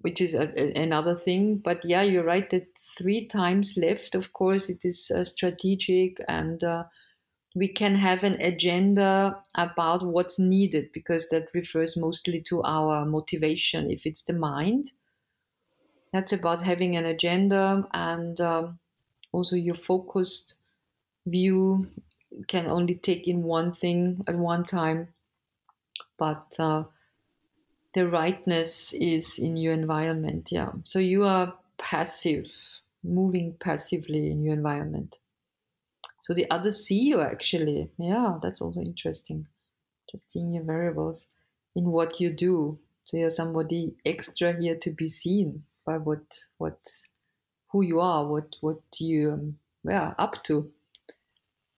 which 0.00 0.20
is 0.20 0.34
a, 0.34 0.52
a, 0.60 0.82
another 0.82 1.16
thing. 1.16 1.58
But 1.58 1.84
yeah 1.84 2.02
you're 2.02 2.24
right 2.24 2.48
that 2.50 2.68
three 2.78 3.26
times 3.26 3.76
left 3.76 4.14
of 4.14 4.32
course 4.32 4.68
it 4.68 4.84
is 4.84 5.10
uh, 5.10 5.24
strategic. 5.24 6.18
And 6.28 6.62
uh, 6.62 6.84
we 7.54 7.68
can 7.68 7.94
have 7.96 8.24
an 8.24 8.40
agenda 8.42 9.42
about 9.54 10.06
what's 10.06 10.38
needed 10.38 10.92
because 10.92 11.28
that 11.30 11.48
refers 11.54 11.96
mostly 11.96 12.40
to 12.42 12.62
our 12.62 13.04
motivation 13.06 13.90
if 13.90 14.06
it's 14.06 14.22
the 14.22 14.34
mind. 14.34 14.92
That's 16.12 16.32
about 16.32 16.62
having 16.62 16.96
an 16.96 17.04
agenda 17.04 17.86
and 17.92 18.40
um, 18.40 18.78
also 19.32 19.56
your 19.56 19.74
focused 19.74 20.56
view 21.26 21.90
can 22.48 22.66
only 22.66 22.94
take 22.94 23.26
in 23.28 23.42
one 23.42 23.72
thing 23.72 24.22
at 24.28 24.36
one 24.36 24.64
time, 24.64 25.08
but 26.18 26.54
uh, 26.58 26.84
the 27.94 28.08
rightness 28.08 28.92
is 28.92 29.38
in 29.38 29.56
your 29.56 29.72
environment. 29.72 30.50
Yeah, 30.52 30.72
so 30.84 30.98
you 30.98 31.24
are 31.24 31.54
passive, 31.78 32.80
moving 33.02 33.54
passively 33.58 34.30
in 34.30 34.42
your 34.42 34.54
environment. 34.54 35.18
So 36.20 36.34
the 36.34 36.50
others 36.50 36.84
see 36.84 37.02
you 37.02 37.20
actually. 37.20 37.88
Yeah, 37.98 38.38
that's 38.42 38.60
also 38.60 38.80
interesting. 38.80 39.46
Just 40.10 40.32
seeing 40.32 40.54
your 40.54 40.64
variables 40.64 41.26
in 41.74 41.84
what 41.90 42.20
you 42.20 42.32
do. 42.32 42.78
So 43.04 43.16
you're 43.16 43.30
somebody 43.30 43.94
extra 44.04 44.60
here 44.60 44.76
to 44.76 44.90
be 44.90 45.08
seen 45.08 45.62
by 45.84 45.98
what 45.98 46.44
what 46.58 46.80
who 47.68 47.82
you 47.82 48.00
are, 48.00 48.26
what 48.26 48.56
what 48.60 48.80
you 48.98 49.32
um, 49.32 49.58
yeah 49.84 50.14
up 50.18 50.42
to 50.44 50.72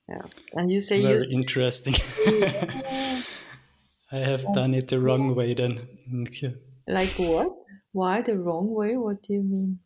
yeah. 0.09 0.23
And 0.55 0.71
you 0.71 0.81
say 0.81 1.03
very 1.03 1.21
you... 1.23 1.31
interesting. 1.31 1.95
I 4.11 4.17
have 4.17 4.45
done 4.55 4.75
it 4.75 4.89
the 4.89 4.99
wrong 5.01 5.35
way 5.35 5.55
then. 5.55 5.81
Like 6.87 7.15
what? 7.19 7.53
Why 7.93 8.23
the 8.23 8.39
wrong 8.39 8.75
way? 8.75 8.97
What 8.97 9.23
do 9.23 9.35
you 9.35 9.43
mean? 9.43 9.81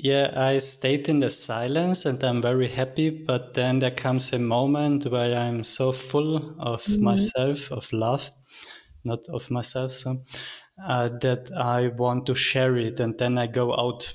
Yeah 0.00 0.30
i 0.36 0.58
stayed 0.58 1.08
in 1.08 1.18
the 1.18 1.30
silence 1.30 2.06
and 2.06 2.22
i'm 2.22 2.40
very 2.40 2.68
happy 2.68 3.10
but 3.10 3.54
then 3.54 3.80
there 3.80 3.90
comes 3.90 4.32
a 4.32 4.38
moment 4.38 5.06
where 5.06 5.36
i'm 5.36 5.64
so 5.64 5.90
full 5.90 6.36
of 6.60 6.84
mm-hmm. 6.84 7.02
myself 7.02 7.72
of 7.72 7.92
love 7.92 8.30
not 9.04 9.18
of 9.28 9.50
myself 9.50 9.90
so 9.90 10.22
uh, 10.86 11.08
that 11.20 11.50
i 11.56 11.88
want 11.88 12.26
to 12.26 12.34
share 12.36 12.76
it 12.76 13.00
and 13.00 13.18
then 13.18 13.38
i 13.38 13.48
go 13.48 13.74
out 13.74 14.14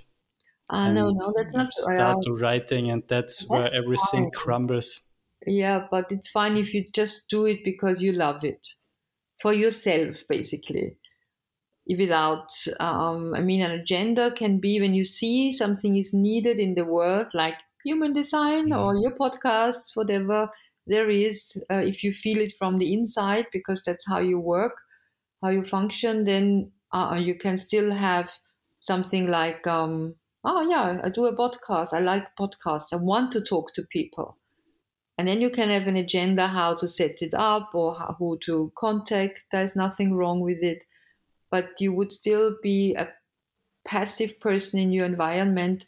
uh, 0.69 0.89
no 0.89 1.09
no 1.09 1.33
that's 1.35 1.53
not 1.53 1.73
start 1.73 2.23
to 2.23 2.31
writing 2.31 2.89
and 2.89 3.03
that's, 3.09 3.39
that's 3.39 3.49
where 3.49 3.73
everything 3.73 4.31
crumbles 4.31 5.12
yeah, 5.47 5.87
but 5.91 6.11
it's 6.11 6.29
fine 6.29 6.57
if 6.57 6.73
you 6.73 6.83
just 6.93 7.29
do 7.29 7.45
it 7.45 7.63
because 7.63 8.01
you 8.01 8.11
love 8.11 8.43
it 8.43 8.67
for 9.41 9.53
yourself, 9.53 10.23
basically. 10.29 10.97
Without, 11.97 12.49
um, 12.79 13.33
I 13.35 13.41
mean, 13.41 13.61
an 13.61 13.71
agenda 13.71 14.31
can 14.31 14.59
be 14.59 14.79
when 14.79 14.93
you 14.93 15.03
see 15.05 15.51
something 15.51 15.95
is 15.97 16.13
needed 16.13 16.59
in 16.59 16.75
the 16.75 16.85
world, 16.85 17.27
like 17.33 17.59
human 17.85 18.13
design 18.13 18.71
or 18.73 18.95
your 18.95 19.15
podcasts, 19.17 19.95
whatever 19.95 20.49
there 20.87 21.09
is. 21.09 21.61
Uh, 21.71 21.83
if 21.85 22.03
you 22.03 22.11
feel 22.13 22.39
it 22.39 22.53
from 22.53 22.77
the 22.79 22.93
inside, 22.93 23.47
because 23.51 23.83
that's 23.83 24.07
how 24.07 24.19
you 24.19 24.39
work, 24.39 24.77
how 25.43 25.49
you 25.49 25.63
function, 25.63 26.25
then 26.25 26.71
uh, 26.93 27.19
you 27.21 27.35
can 27.35 27.57
still 27.57 27.91
have 27.91 28.39
something 28.79 29.27
like, 29.27 29.65
um, 29.67 30.15
oh 30.45 30.61
yeah, 30.69 31.01
I 31.03 31.09
do 31.09 31.25
a 31.27 31.35
podcast. 31.35 31.93
I 31.93 31.99
like 31.99 32.35
podcasts. 32.37 32.93
I 32.93 32.97
want 32.97 33.31
to 33.33 33.41
talk 33.41 33.73
to 33.73 33.83
people 33.83 34.37
and 35.17 35.27
then 35.27 35.41
you 35.41 35.49
can 35.49 35.69
have 35.69 35.87
an 35.87 35.95
agenda 35.95 36.47
how 36.47 36.75
to 36.75 36.87
set 36.87 37.21
it 37.21 37.33
up 37.33 37.69
or 37.73 37.95
how, 37.95 38.15
who 38.17 38.37
to 38.39 38.71
contact. 38.75 39.45
There's 39.51 39.75
nothing 39.75 40.15
wrong 40.15 40.41
with 40.41 40.63
it. 40.63 40.85
But 41.51 41.79
you 41.79 41.93
would 41.93 42.11
still 42.11 42.57
be 42.63 42.95
a 42.95 43.09
passive 43.85 44.39
person 44.39 44.79
in 44.79 44.91
your 44.91 45.05
environment. 45.05 45.85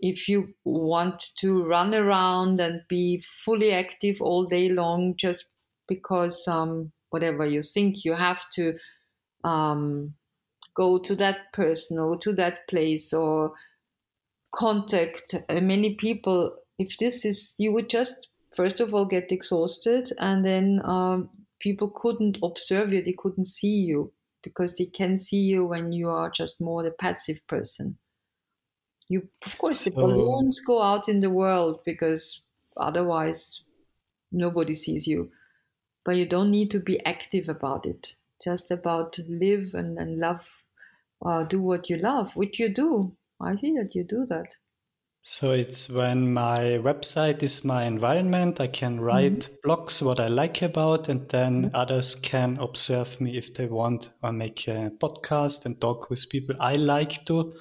If 0.00 0.26
you 0.26 0.54
want 0.64 1.22
to 1.38 1.64
run 1.64 1.94
around 1.94 2.60
and 2.60 2.80
be 2.88 3.20
fully 3.20 3.72
active 3.72 4.22
all 4.22 4.46
day 4.46 4.70
long 4.70 5.16
just 5.16 5.48
because 5.86 6.48
um, 6.48 6.92
whatever 7.10 7.44
you 7.44 7.62
think 7.62 8.06
you 8.06 8.14
have 8.14 8.50
to 8.52 8.78
um, 9.44 10.14
go 10.74 10.98
to 10.98 11.14
that 11.16 11.52
person 11.52 11.98
or 11.98 12.18
to 12.18 12.32
that 12.32 12.66
place 12.68 13.12
or 13.12 13.52
contact 14.54 15.34
uh, 15.34 15.60
many 15.60 15.94
people. 15.94 16.56
If 16.78 16.96
this 16.96 17.24
is 17.26 17.54
you 17.58 17.72
would 17.72 17.90
just 17.90 18.28
first 18.56 18.80
of 18.80 18.94
all 18.94 19.06
get 19.06 19.30
exhausted 19.30 20.10
and 20.18 20.44
then 20.44 20.80
um, 20.84 21.28
people 21.60 21.90
couldn't 21.90 22.38
observe 22.42 22.92
you 22.92 23.02
they 23.02 23.14
couldn't 23.16 23.46
see 23.46 23.76
you 23.90 24.12
because 24.46 24.76
they 24.76 24.86
can 24.86 25.16
see 25.16 25.40
you 25.40 25.66
when 25.66 25.90
you 25.90 26.08
are 26.08 26.30
just 26.30 26.60
more 26.60 26.84
the 26.84 26.92
passive 26.92 27.44
person. 27.48 27.98
You 29.08 29.28
of 29.44 29.58
course 29.58 29.80
so... 29.80 29.90
the 29.90 29.96
balloons 29.96 30.60
go 30.64 30.80
out 30.80 31.08
in 31.08 31.18
the 31.18 31.30
world 31.30 31.80
because 31.84 32.42
otherwise 32.76 33.64
nobody 34.30 34.74
sees 34.74 35.04
you. 35.08 35.32
But 36.04 36.14
you 36.14 36.28
don't 36.28 36.52
need 36.52 36.70
to 36.70 36.78
be 36.78 37.04
active 37.04 37.48
about 37.48 37.86
it. 37.86 38.14
Just 38.40 38.70
about 38.70 39.18
live 39.28 39.74
and, 39.74 39.98
and 39.98 40.18
love 40.20 40.62
uh, 41.24 41.42
do 41.42 41.60
what 41.60 41.90
you 41.90 41.96
love 41.96 42.36
which 42.36 42.60
you 42.60 42.72
do. 42.72 43.16
I 43.40 43.56
see 43.56 43.74
that 43.78 43.96
you 43.96 44.04
do 44.04 44.26
that 44.26 44.54
so 45.28 45.50
it's 45.50 45.90
when 45.90 46.32
my 46.32 46.78
website 46.84 47.42
is 47.42 47.64
my 47.64 47.82
environment, 47.82 48.60
I 48.60 48.68
can 48.68 49.00
write 49.00 49.40
mm-hmm. 49.40 49.68
blogs 49.68 50.00
what 50.00 50.20
I 50.20 50.28
like 50.28 50.62
about, 50.62 51.08
and 51.08 51.28
then 51.28 51.64
mm-hmm. 51.64 51.74
others 51.74 52.14
can 52.14 52.58
observe 52.58 53.20
me 53.20 53.36
if 53.36 53.52
they 53.52 53.66
want 53.66 54.12
or 54.22 54.32
make 54.32 54.68
a 54.68 54.92
podcast 55.02 55.66
and 55.66 55.80
talk 55.80 56.10
with 56.10 56.30
people 56.30 56.54
I 56.60 56.76
like 56.76 57.24
to. 57.24 57.52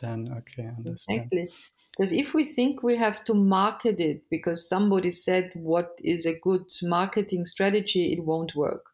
Then, 0.00 0.34
okay, 0.38 0.66
understand. 0.76 1.28
Exactly. 1.30 1.48
Because 1.96 2.10
if 2.10 2.34
we 2.34 2.44
think 2.44 2.82
we 2.82 2.96
have 2.96 3.22
to 3.26 3.34
market 3.34 4.00
it 4.00 4.24
because 4.28 4.68
somebody 4.68 5.12
said 5.12 5.52
what 5.54 5.90
is 6.02 6.26
a 6.26 6.36
good 6.40 6.64
marketing 6.82 7.44
strategy, 7.44 8.12
it 8.12 8.24
won't 8.24 8.56
work. 8.56 8.86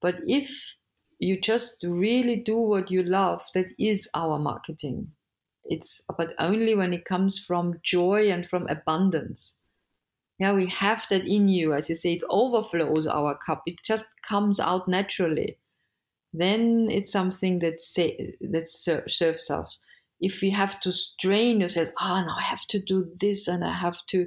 But 0.00 0.20
if 0.24 0.76
you 1.18 1.40
just 1.40 1.84
really 1.84 2.36
do 2.36 2.58
what 2.58 2.92
you 2.92 3.02
love, 3.02 3.42
that 3.54 3.74
is 3.76 4.08
our 4.14 4.38
marketing 4.38 5.08
it's 5.66 6.02
but 6.18 6.34
only 6.38 6.74
when 6.74 6.92
it 6.92 7.04
comes 7.04 7.38
from 7.38 7.78
joy 7.82 8.30
and 8.30 8.46
from 8.46 8.66
abundance 8.68 9.58
yeah 10.38 10.52
we 10.52 10.66
have 10.66 11.06
that 11.08 11.26
in 11.26 11.48
you 11.48 11.72
as 11.72 11.88
you 11.88 11.94
say 11.94 12.14
it 12.14 12.22
overflows 12.30 13.06
our 13.06 13.38
cup 13.46 13.62
it 13.66 13.80
just 13.82 14.08
comes 14.22 14.60
out 14.60 14.86
naturally 14.88 15.58
then 16.34 16.88
it's 16.90 17.12
something 17.12 17.60
that 17.60 17.80
say 17.80 18.34
that 18.40 18.66
ser- 18.66 19.08
serves 19.08 19.50
us. 19.50 19.78
If 20.20 20.42
we 20.42 20.50
have 20.50 20.80
to 20.80 20.92
strain 20.92 21.60
yourself, 21.60 21.90
ah, 21.98 22.20
oh, 22.20 22.26
now 22.26 22.36
I 22.36 22.42
have 22.42 22.66
to 22.68 22.80
do 22.80 23.08
this 23.20 23.46
and 23.46 23.64
I 23.64 23.72
have 23.72 24.04
to 24.06 24.26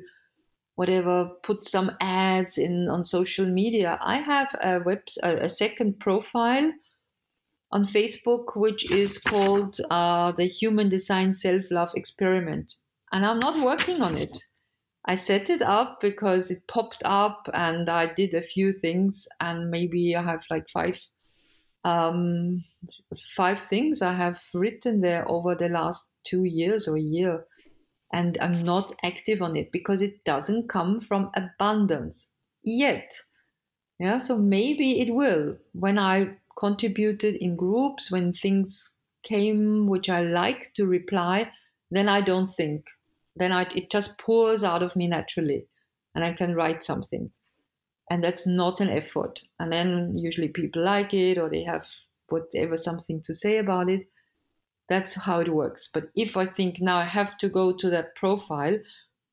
whatever 0.75 1.29
put 1.43 1.65
some 1.65 1.91
ads 1.99 2.57
in 2.57 2.87
on 2.87 3.03
social 3.03 3.45
media. 3.45 3.97
I 4.01 4.17
have 4.17 4.55
a 4.63 4.79
web 4.79 5.01
a 5.21 5.49
second 5.49 5.99
profile 5.99 6.71
on 7.71 7.83
Facebook 7.83 8.55
which 8.55 8.89
is 8.91 9.17
called 9.17 9.79
uh, 9.89 10.31
the 10.31 10.45
Human 10.45 10.89
Design 10.89 11.31
Self 11.31 11.69
Love 11.71 11.91
Experiment, 11.95 12.75
and 13.11 13.25
I'm 13.25 13.39
not 13.39 13.63
working 13.63 14.01
on 14.01 14.17
it. 14.17 14.37
I 15.05 15.15
set 15.15 15.49
it 15.49 15.61
up 15.61 16.01
because 16.01 16.51
it 16.51 16.67
popped 16.67 17.01
up 17.05 17.49
and 17.53 17.87
I 17.87 18.13
did 18.13 18.33
a 18.33 18.41
few 18.41 18.73
things 18.73 19.25
and 19.39 19.71
maybe 19.71 20.15
I 20.15 20.21
have 20.21 20.43
like 20.49 20.67
five 20.67 20.99
um, 21.85 22.61
five 23.35 23.59
things 23.59 24.01
I 24.01 24.13
have 24.13 24.41
written 24.53 24.99
there 24.99 25.25
over 25.29 25.55
the 25.55 25.69
last 25.69 26.09
two 26.25 26.43
years 26.43 26.89
or 26.89 26.97
a 26.97 27.01
year 27.01 27.45
and 28.11 28.37
I'm 28.41 28.63
not 28.63 28.91
active 29.03 29.41
on 29.41 29.55
it 29.55 29.71
because 29.71 30.01
it 30.01 30.23
doesn't 30.25 30.67
come 30.67 30.99
from 30.99 31.31
abundance 31.35 32.33
yet. 32.63 33.13
Yeah, 33.99 34.17
so 34.17 34.37
maybe 34.37 34.99
it 34.99 35.13
will 35.13 35.57
when 35.73 35.97
I 35.97 36.35
contributed 36.57 37.35
in 37.35 37.55
groups 37.55 38.11
when 38.11 38.33
things 38.33 38.95
came 39.23 39.87
which 39.87 40.09
I 40.09 40.21
like 40.21 40.73
to 40.75 40.87
reply, 40.87 41.51
then 41.91 42.09
I 42.09 42.21
don't 42.21 42.47
think 42.47 42.85
then 43.37 43.51
I, 43.51 43.63
it 43.75 43.89
just 43.91 44.17
pours 44.17 44.63
out 44.63 44.83
of 44.83 44.95
me 44.95 45.07
naturally 45.07 45.67
and 46.15 46.23
I 46.23 46.33
can 46.33 46.55
write 46.55 46.83
something. 46.83 47.31
And 48.09 48.23
that's 48.23 48.47
not 48.47 48.79
an 48.79 48.89
effort. 48.89 49.41
And 49.59 49.71
then 49.71 50.17
usually 50.17 50.47
people 50.47 50.83
like 50.83 51.13
it 51.13 51.37
or 51.37 51.49
they 51.49 51.63
have 51.63 51.87
whatever 52.29 52.77
something 52.77 53.21
to 53.23 53.33
say 53.33 53.57
about 53.57 53.89
it. 53.89 54.03
That's 54.89 55.15
how 55.15 55.41
it 55.41 55.53
works. 55.53 55.89
But 55.93 56.05
if 56.15 56.37
I 56.37 56.45
think 56.45 56.79
now 56.79 56.97
I 56.97 57.05
have 57.05 57.37
to 57.39 57.49
go 57.49 57.75
to 57.75 57.89
that 57.89 58.15
profile, 58.15 58.77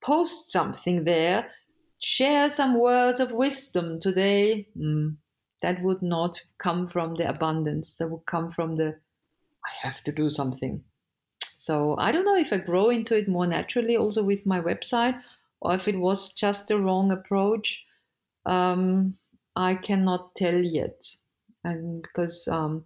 post 0.03 0.51
something 0.51 1.05
there, 1.05 1.51
share 2.01 2.51
some 2.51 2.79
words 2.79 3.21
of 3.21 3.33
wisdom 3.33 4.01
today, 4.01 4.67
mm, 4.77 5.15
that 5.65 5.81
would 5.81 6.03
not 6.03 6.45
come 6.59 6.87
from 6.87 7.15
the 7.15 7.27
abundance. 7.27 7.97
That 7.97 8.09
would 8.09 8.27
come 8.27 8.51
from 8.51 8.77
the 8.77 8.99
I 9.65 9.71
have 9.87 10.05
to 10.05 10.13
do 10.13 10.29
something. 10.29 10.85
So 11.57 11.97
I 11.99 12.13
don't 12.13 12.27
know 12.27 12.37
if 12.37 12.53
I 12.53 12.59
grow 12.59 12.91
into 12.91 13.17
it 13.17 13.29
more 13.29 13.47
naturally 13.47 13.97
also 13.97 14.23
with 14.23 14.45
my 14.45 14.61
website 14.61 15.19
or 15.63 15.75
if 15.75 15.89
it 15.89 15.99
was 15.99 16.35
just 16.35 16.69
the 16.69 16.79
wrong 16.79 17.11
approach. 17.11 17.83
Um, 18.45 19.17
I 19.57 19.77
cannot 19.77 20.35
tell 20.35 20.61
yet. 20.61 21.03
And 21.65 22.03
because, 22.03 22.47
um, 22.49 22.85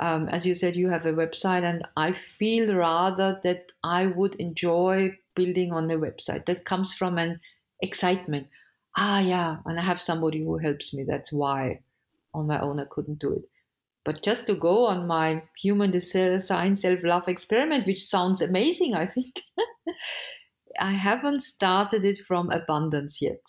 um, 0.00 0.26
as 0.30 0.46
you 0.46 0.54
said, 0.54 0.76
you 0.76 0.88
have 0.88 1.04
a 1.04 1.12
website, 1.12 1.64
and 1.64 1.86
I 1.98 2.12
feel 2.12 2.74
rather 2.74 3.38
that 3.42 3.72
I 3.84 4.06
would 4.06 4.36
enjoy 4.36 5.18
building 5.34 5.74
on 5.74 5.88
the 5.88 5.96
website. 5.96 6.46
That 6.46 6.64
comes 6.64 6.94
from 6.94 7.18
an 7.18 7.40
excitement. 7.82 8.48
Ah, 8.96 9.20
yeah, 9.20 9.58
and 9.66 9.78
I 9.78 9.82
have 9.82 10.00
somebody 10.00 10.42
who 10.42 10.56
helps 10.56 10.94
me. 10.94 11.04
That's 11.04 11.30
why 11.30 11.82
on 12.34 12.46
my 12.46 12.60
own 12.60 12.80
I 12.80 12.84
couldn't 12.90 13.18
do 13.18 13.32
it. 13.32 13.42
But 14.04 14.22
just 14.22 14.46
to 14.46 14.54
go 14.54 14.86
on 14.86 15.06
my 15.06 15.42
human 15.58 15.90
design 15.90 16.76
self 16.76 17.02
love 17.02 17.28
experiment, 17.28 17.86
which 17.86 18.06
sounds 18.06 18.40
amazing, 18.40 18.94
I 18.94 19.06
think, 19.06 19.42
I 20.80 20.92
haven't 20.92 21.40
started 21.40 22.04
it 22.04 22.18
from 22.18 22.50
abundance 22.50 23.20
yet. 23.20 23.42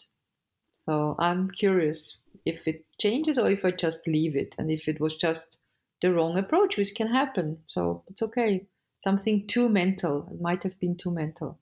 So 0.79 1.15
I'm 1.19 1.47
curious 1.49 2.21
if 2.45 2.67
it 2.67 2.85
changes 2.99 3.37
or 3.37 3.49
if 3.49 3.63
I 3.63 3.71
just 3.71 4.07
leave 4.07 4.35
it 4.35 4.55
and 4.57 4.71
if 4.71 4.87
it 4.87 4.99
was 4.99 5.15
just 5.15 5.59
the 6.01 6.11
wrong 6.13 6.37
approach, 6.37 6.77
which 6.77 6.95
can 6.95 7.07
happen. 7.07 7.63
So 7.67 8.03
it's 8.07 8.21
okay. 8.21 8.67
Something 8.99 9.47
too 9.47 9.69
mental. 9.69 10.27
It 10.31 10.41
might 10.41 10.63
have 10.63 10.79
been 10.79 10.97
too 10.97 11.11
mental. 11.11 11.59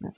Yeah. 0.00 0.10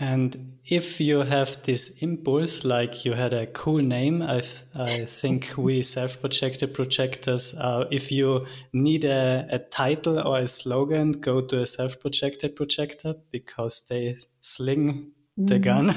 And 0.00 0.58
if 0.64 1.00
you 1.00 1.22
have 1.22 1.60
this 1.64 2.00
impulse, 2.02 2.64
like 2.64 3.04
you 3.04 3.14
had 3.14 3.32
a 3.32 3.48
cool 3.48 3.78
name, 3.78 4.22
I, 4.22 4.42
I 4.76 5.04
think 5.04 5.54
we 5.56 5.82
self 5.82 6.20
projected 6.20 6.72
projectors, 6.72 7.52
uh, 7.58 7.86
if 7.90 8.12
you 8.12 8.46
need 8.72 9.04
a, 9.04 9.48
a 9.50 9.58
title 9.58 10.20
or 10.20 10.38
a 10.38 10.46
slogan, 10.46 11.10
go 11.12 11.40
to 11.40 11.62
a 11.62 11.66
self 11.66 11.98
projected 11.98 12.54
projector 12.54 13.16
because 13.32 13.86
they 13.86 14.14
sling 14.40 15.10
the 15.36 15.58
mm. 15.58 15.62
gun. 15.62 15.88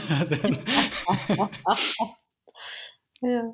yeah. 3.21 3.51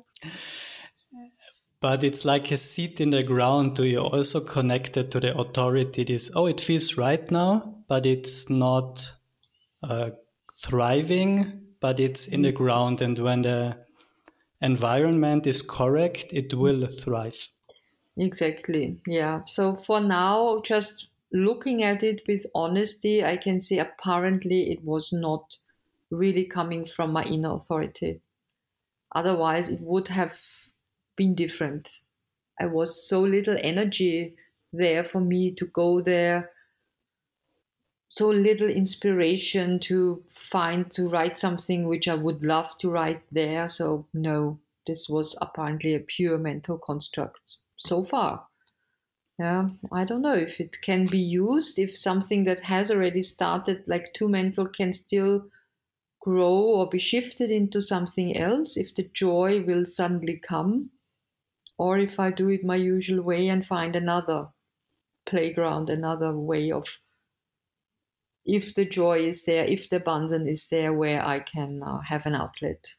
But 1.80 2.02
it's 2.02 2.24
like 2.24 2.50
a 2.50 2.56
seat 2.56 3.00
in 3.00 3.10
the 3.10 3.22
ground. 3.22 3.76
Do 3.76 3.84
you 3.84 4.00
also 4.00 4.40
connect 4.40 4.96
it 4.96 5.10
to 5.10 5.20
the 5.20 5.38
authority? 5.38 6.04
This, 6.04 6.30
oh, 6.34 6.46
it 6.46 6.60
feels 6.60 6.96
right 6.96 7.30
now, 7.30 7.82
but 7.86 8.06
it's 8.06 8.48
not. 8.48 9.12
Uh, 9.82 10.10
thriving, 10.60 11.66
but 11.80 12.00
it's 12.00 12.26
in 12.26 12.42
the 12.42 12.52
mm. 12.52 12.56
ground. 12.56 13.00
And 13.00 13.18
when 13.18 13.42
the 13.42 13.78
environment 14.60 15.46
is 15.46 15.62
correct, 15.62 16.26
it 16.32 16.54
will 16.54 16.86
thrive. 16.86 17.48
Exactly. 18.16 19.00
Yeah. 19.06 19.42
So 19.46 19.76
for 19.76 20.00
now, 20.00 20.60
just 20.64 21.08
looking 21.32 21.82
at 21.82 22.02
it 22.02 22.22
with 22.26 22.46
honesty, 22.54 23.24
I 23.24 23.36
can 23.36 23.60
say 23.60 23.78
apparently 23.78 24.72
it 24.72 24.82
was 24.82 25.12
not 25.12 25.56
really 26.10 26.44
coming 26.44 26.84
from 26.84 27.12
my 27.12 27.22
inner 27.24 27.54
authority. 27.54 28.20
Otherwise, 29.14 29.68
it 29.68 29.80
would 29.80 30.08
have 30.08 30.36
been 31.16 31.34
different. 31.34 32.00
I 32.60 32.66
was 32.66 33.08
so 33.08 33.20
little 33.20 33.56
energy 33.60 34.34
there 34.72 35.04
for 35.04 35.20
me 35.20 35.54
to 35.54 35.66
go 35.66 36.00
there 36.00 36.50
so 38.08 38.28
little 38.28 38.68
inspiration 38.68 39.78
to 39.80 40.24
find 40.30 40.90
to 40.92 41.08
write 41.08 41.36
something 41.36 41.86
which 41.86 42.08
I 42.08 42.14
would 42.14 42.42
love 42.42 42.76
to 42.78 42.90
write 42.90 43.22
there. 43.30 43.68
So 43.68 44.06
no, 44.14 44.58
this 44.86 45.08
was 45.08 45.36
apparently 45.42 45.94
a 45.94 46.00
pure 46.00 46.38
mental 46.38 46.78
construct 46.78 47.58
so 47.76 48.02
far. 48.02 48.46
Yeah, 49.38 49.68
I 49.92 50.04
don't 50.04 50.22
know 50.22 50.34
if 50.34 50.58
it 50.58 50.78
can 50.82 51.06
be 51.06 51.18
used, 51.18 51.78
if 51.78 51.96
something 51.96 52.42
that 52.44 52.60
has 52.60 52.90
already 52.90 53.22
started 53.22 53.84
like 53.86 54.12
too 54.12 54.28
mental 54.28 54.66
can 54.66 54.92
still 54.92 55.48
grow 56.20 56.52
or 56.52 56.88
be 56.88 56.98
shifted 56.98 57.50
into 57.50 57.80
something 57.80 58.36
else, 58.36 58.76
if 58.76 58.94
the 58.94 59.04
joy 59.14 59.62
will 59.62 59.84
suddenly 59.84 60.38
come, 60.38 60.90
or 61.78 61.98
if 61.98 62.18
I 62.18 62.32
do 62.32 62.48
it 62.48 62.64
my 62.64 62.74
usual 62.74 63.22
way 63.22 63.48
and 63.48 63.64
find 63.64 63.94
another 63.94 64.48
playground, 65.24 65.88
another 65.88 66.36
way 66.36 66.72
of 66.72 66.98
if 68.48 68.74
the 68.74 68.86
joy 68.86 69.18
is 69.18 69.44
there, 69.44 69.64
if 69.66 69.90
the 69.90 69.96
abundance 69.96 70.48
is 70.48 70.68
there, 70.68 70.94
where 70.94 71.24
I 71.24 71.40
can 71.40 71.82
uh, 71.82 72.00
have 72.00 72.24
an 72.24 72.34
outlet, 72.34 72.94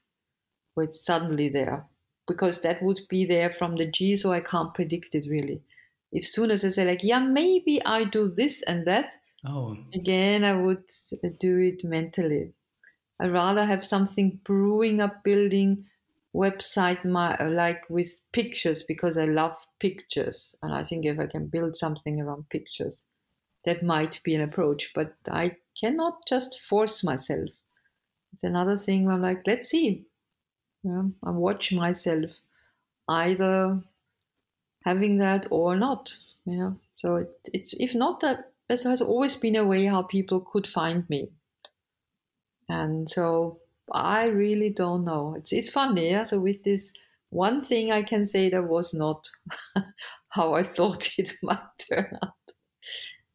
where 0.75 0.85
it's 0.85 1.03
suddenly 1.03 1.49
there, 1.49 1.87
because 2.27 2.61
that 2.61 2.83
would 2.83 3.01
be 3.09 3.25
there 3.25 3.49
from 3.49 3.75
the 3.75 3.87
G, 3.87 4.15
so 4.15 4.31
I 4.31 4.41
can't 4.41 4.75
predict 4.75 5.15
it 5.15 5.25
really. 5.27 5.63
If 6.11 6.23
soon 6.25 6.51
as 6.51 6.63
I 6.63 6.69
say 6.69 6.85
like, 6.85 7.03
yeah, 7.03 7.19
maybe 7.19 7.83
I 7.83 8.03
do 8.03 8.29
this 8.29 8.61
and 8.61 8.85
that, 8.85 9.15
oh. 9.43 9.75
again 9.91 10.43
I 10.43 10.55
would 10.55 10.85
do 11.39 11.57
it 11.57 11.83
mentally. 11.83 12.53
I'd 13.19 13.31
rather 13.31 13.65
have 13.65 13.83
something 13.83 14.39
brewing 14.43 15.01
up, 15.01 15.23
building 15.23 15.85
website 16.35 17.03
my 17.05 17.35
like 17.47 17.89
with 17.89 18.21
pictures 18.33 18.83
because 18.83 19.17
I 19.17 19.25
love 19.25 19.57
pictures, 19.79 20.55
and 20.61 20.75
I 20.75 20.83
think 20.83 21.05
if 21.05 21.17
I 21.17 21.25
can 21.25 21.47
build 21.47 21.75
something 21.75 22.21
around 22.21 22.49
pictures 22.49 23.05
that 23.65 23.83
might 23.83 24.21
be 24.23 24.35
an 24.35 24.41
approach, 24.41 24.91
but 24.93 25.15
I 25.29 25.57
cannot 25.79 26.25
just 26.27 26.61
force 26.61 27.03
myself. 27.03 27.49
It's 28.33 28.43
another 28.43 28.77
thing 28.77 29.09
I'm 29.09 29.21
like, 29.21 29.41
let's 29.45 29.69
see. 29.69 30.05
Yeah, 30.83 31.03
I 31.23 31.31
watch 31.31 31.73
myself 31.73 32.39
either 33.09 33.81
having 34.85 35.17
that 35.17 35.47
or 35.51 35.75
not. 35.75 36.15
Yeah. 36.45 36.71
So 36.95 37.17
it, 37.17 37.29
it's 37.53 37.73
if 37.79 37.95
not 37.95 38.21
that 38.21 38.51
this 38.69 38.83
has 38.83 39.01
always 39.01 39.35
been 39.35 39.55
a 39.55 39.65
way 39.65 39.85
how 39.85 40.03
people 40.03 40.39
could 40.39 40.67
find 40.67 41.09
me. 41.09 41.29
And 42.69 43.09
so 43.09 43.57
I 43.91 44.27
really 44.27 44.69
don't 44.69 45.03
know. 45.03 45.35
It's 45.37 45.51
it's 45.51 45.69
funny, 45.69 46.11
yeah. 46.11 46.23
So 46.23 46.39
with 46.39 46.63
this 46.63 46.93
one 47.31 47.61
thing 47.61 47.91
I 47.91 48.03
can 48.03 48.25
say 48.25 48.49
that 48.49 48.63
was 48.63 48.93
not 48.93 49.27
how 50.29 50.53
I 50.53 50.63
thought 50.63 51.09
it 51.17 51.33
might 51.43 51.59
turn 51.89 52.17
out 52.23 52.51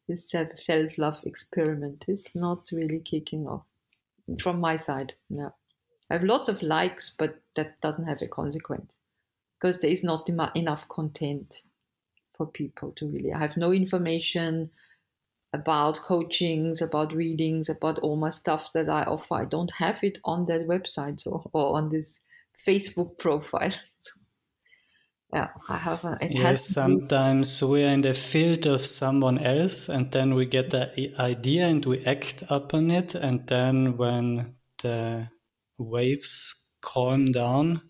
this 0.07 0.33
self 0.53 0.97
love 0.97 1.23
experiment 1.25 2.05
is 2.07 2.35
not 2.35 2.69
really 2.71 2.99
kicking 2.99 3.47
off 3.47 3.63
from 4.39 4.59
my 4.59 4.75
side. 4.75 5.13
No. 5.29 5.53
I 6.09 6.13
have 6.15 6.23
lots 6.23 6.49
of 6.49 6.61
likes, 6.61 7.15
but 7.17 7.39
that 7.55 7.79
doesn't 7.81 8.07
have 8.07 8.21
a 8.21 8.27
consequence 8.27 8.97
because 9.59 9.79
there 9.79 9.91
is 9.91 10.03
not 10.03 10.29
enough 10.55 10.87
content 10.89 11.61
for 12.37 12.45
people 12.45 12.91
to 12.91 13.07
really. 13.07 13.33
I 13.33 13.39
have 13.39 13.57
no 13.57 13.71
information 13.71 14.69
about 15.53 16.01
coachings, 16.01 16.81
about 16.81 17.13
readings, 17.13 17.69
about 17.69 17.99
all 17.99 18.17
my 18.17 18.29
stuff 18.29 18.71
that 18.73 18.89
I 18.89 19.03
offer. 19.03 19.35
I 19.35 19.45
don't 19.45 19.71
have 19.73 20.03
it 20.03 20.19
on 20.25 20.45
that 20.47 20.67
website 20.67 21.21
so, 21.21 21.49
or 21.53 21.77
on 21.77 21.89
this 21.89 22.19
Facebook 22.67 23.17
profile. 23.17 23.73
so, 23.97 24.11
yeah 25.35 25.49
i 25.69 25.77
have 25.77 26.03
a, 26.05 26.17
it 26.21 26.33
yes 26.33 26.43
has 26.43 26.67
sometimes 26.67 27.61
we 27.61 27.83
are 27.83 27.93
in 27.93 28.01
the 28.01 28.13
field 28.13 28.65
of 28.65 28.85
someone 28.85 29.37
else 29.37 29.89
and 29.89 30.11
then 30.11 30.33
we 30.33 30.45
get 30.45 30.69
the 30.69 31.13
idea 31.19 31.67
and 31.67 31.85
we 31.85 32.03
act 32.05 32.43
upon 32.49 32.89
it 32.89 33.15
and 33.15 33.45
then 33.47 33.97
when 33.97 34.55
the 34.81 35.27
waves 35.77 36.55
calm 36.81 37.25
down 37.25 37.81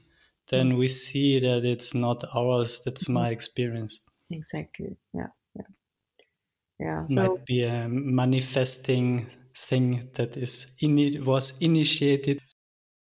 then 0.48 0.78
we 0.78 0.88
see 0.88 1.40
that 1.40 1.64
it's 1.66 1.94
not 1.94 2.24
ours 2.36 2.82
that's 2.86 3.06
mm-hmm. 3.06 3.14
my 3.14 3.30
experience. 3.30 4.00
Exactly 4.30 4.98
yeah 5.14 5.32
yeah. 5.56 5.72
Yeah 6.80 7.06
might 7.10 7.26
so, 7.26 7.40
be 7.46 7.64
a 7.64 7.88
manifesting 7.90 9.28
thing 9.56 10.10
that 10.16 10.36
is 10.36 10.76
in 10.82 11.00
it 11.00 11.26
was 11.26 11.58
initiated 11.62 12.40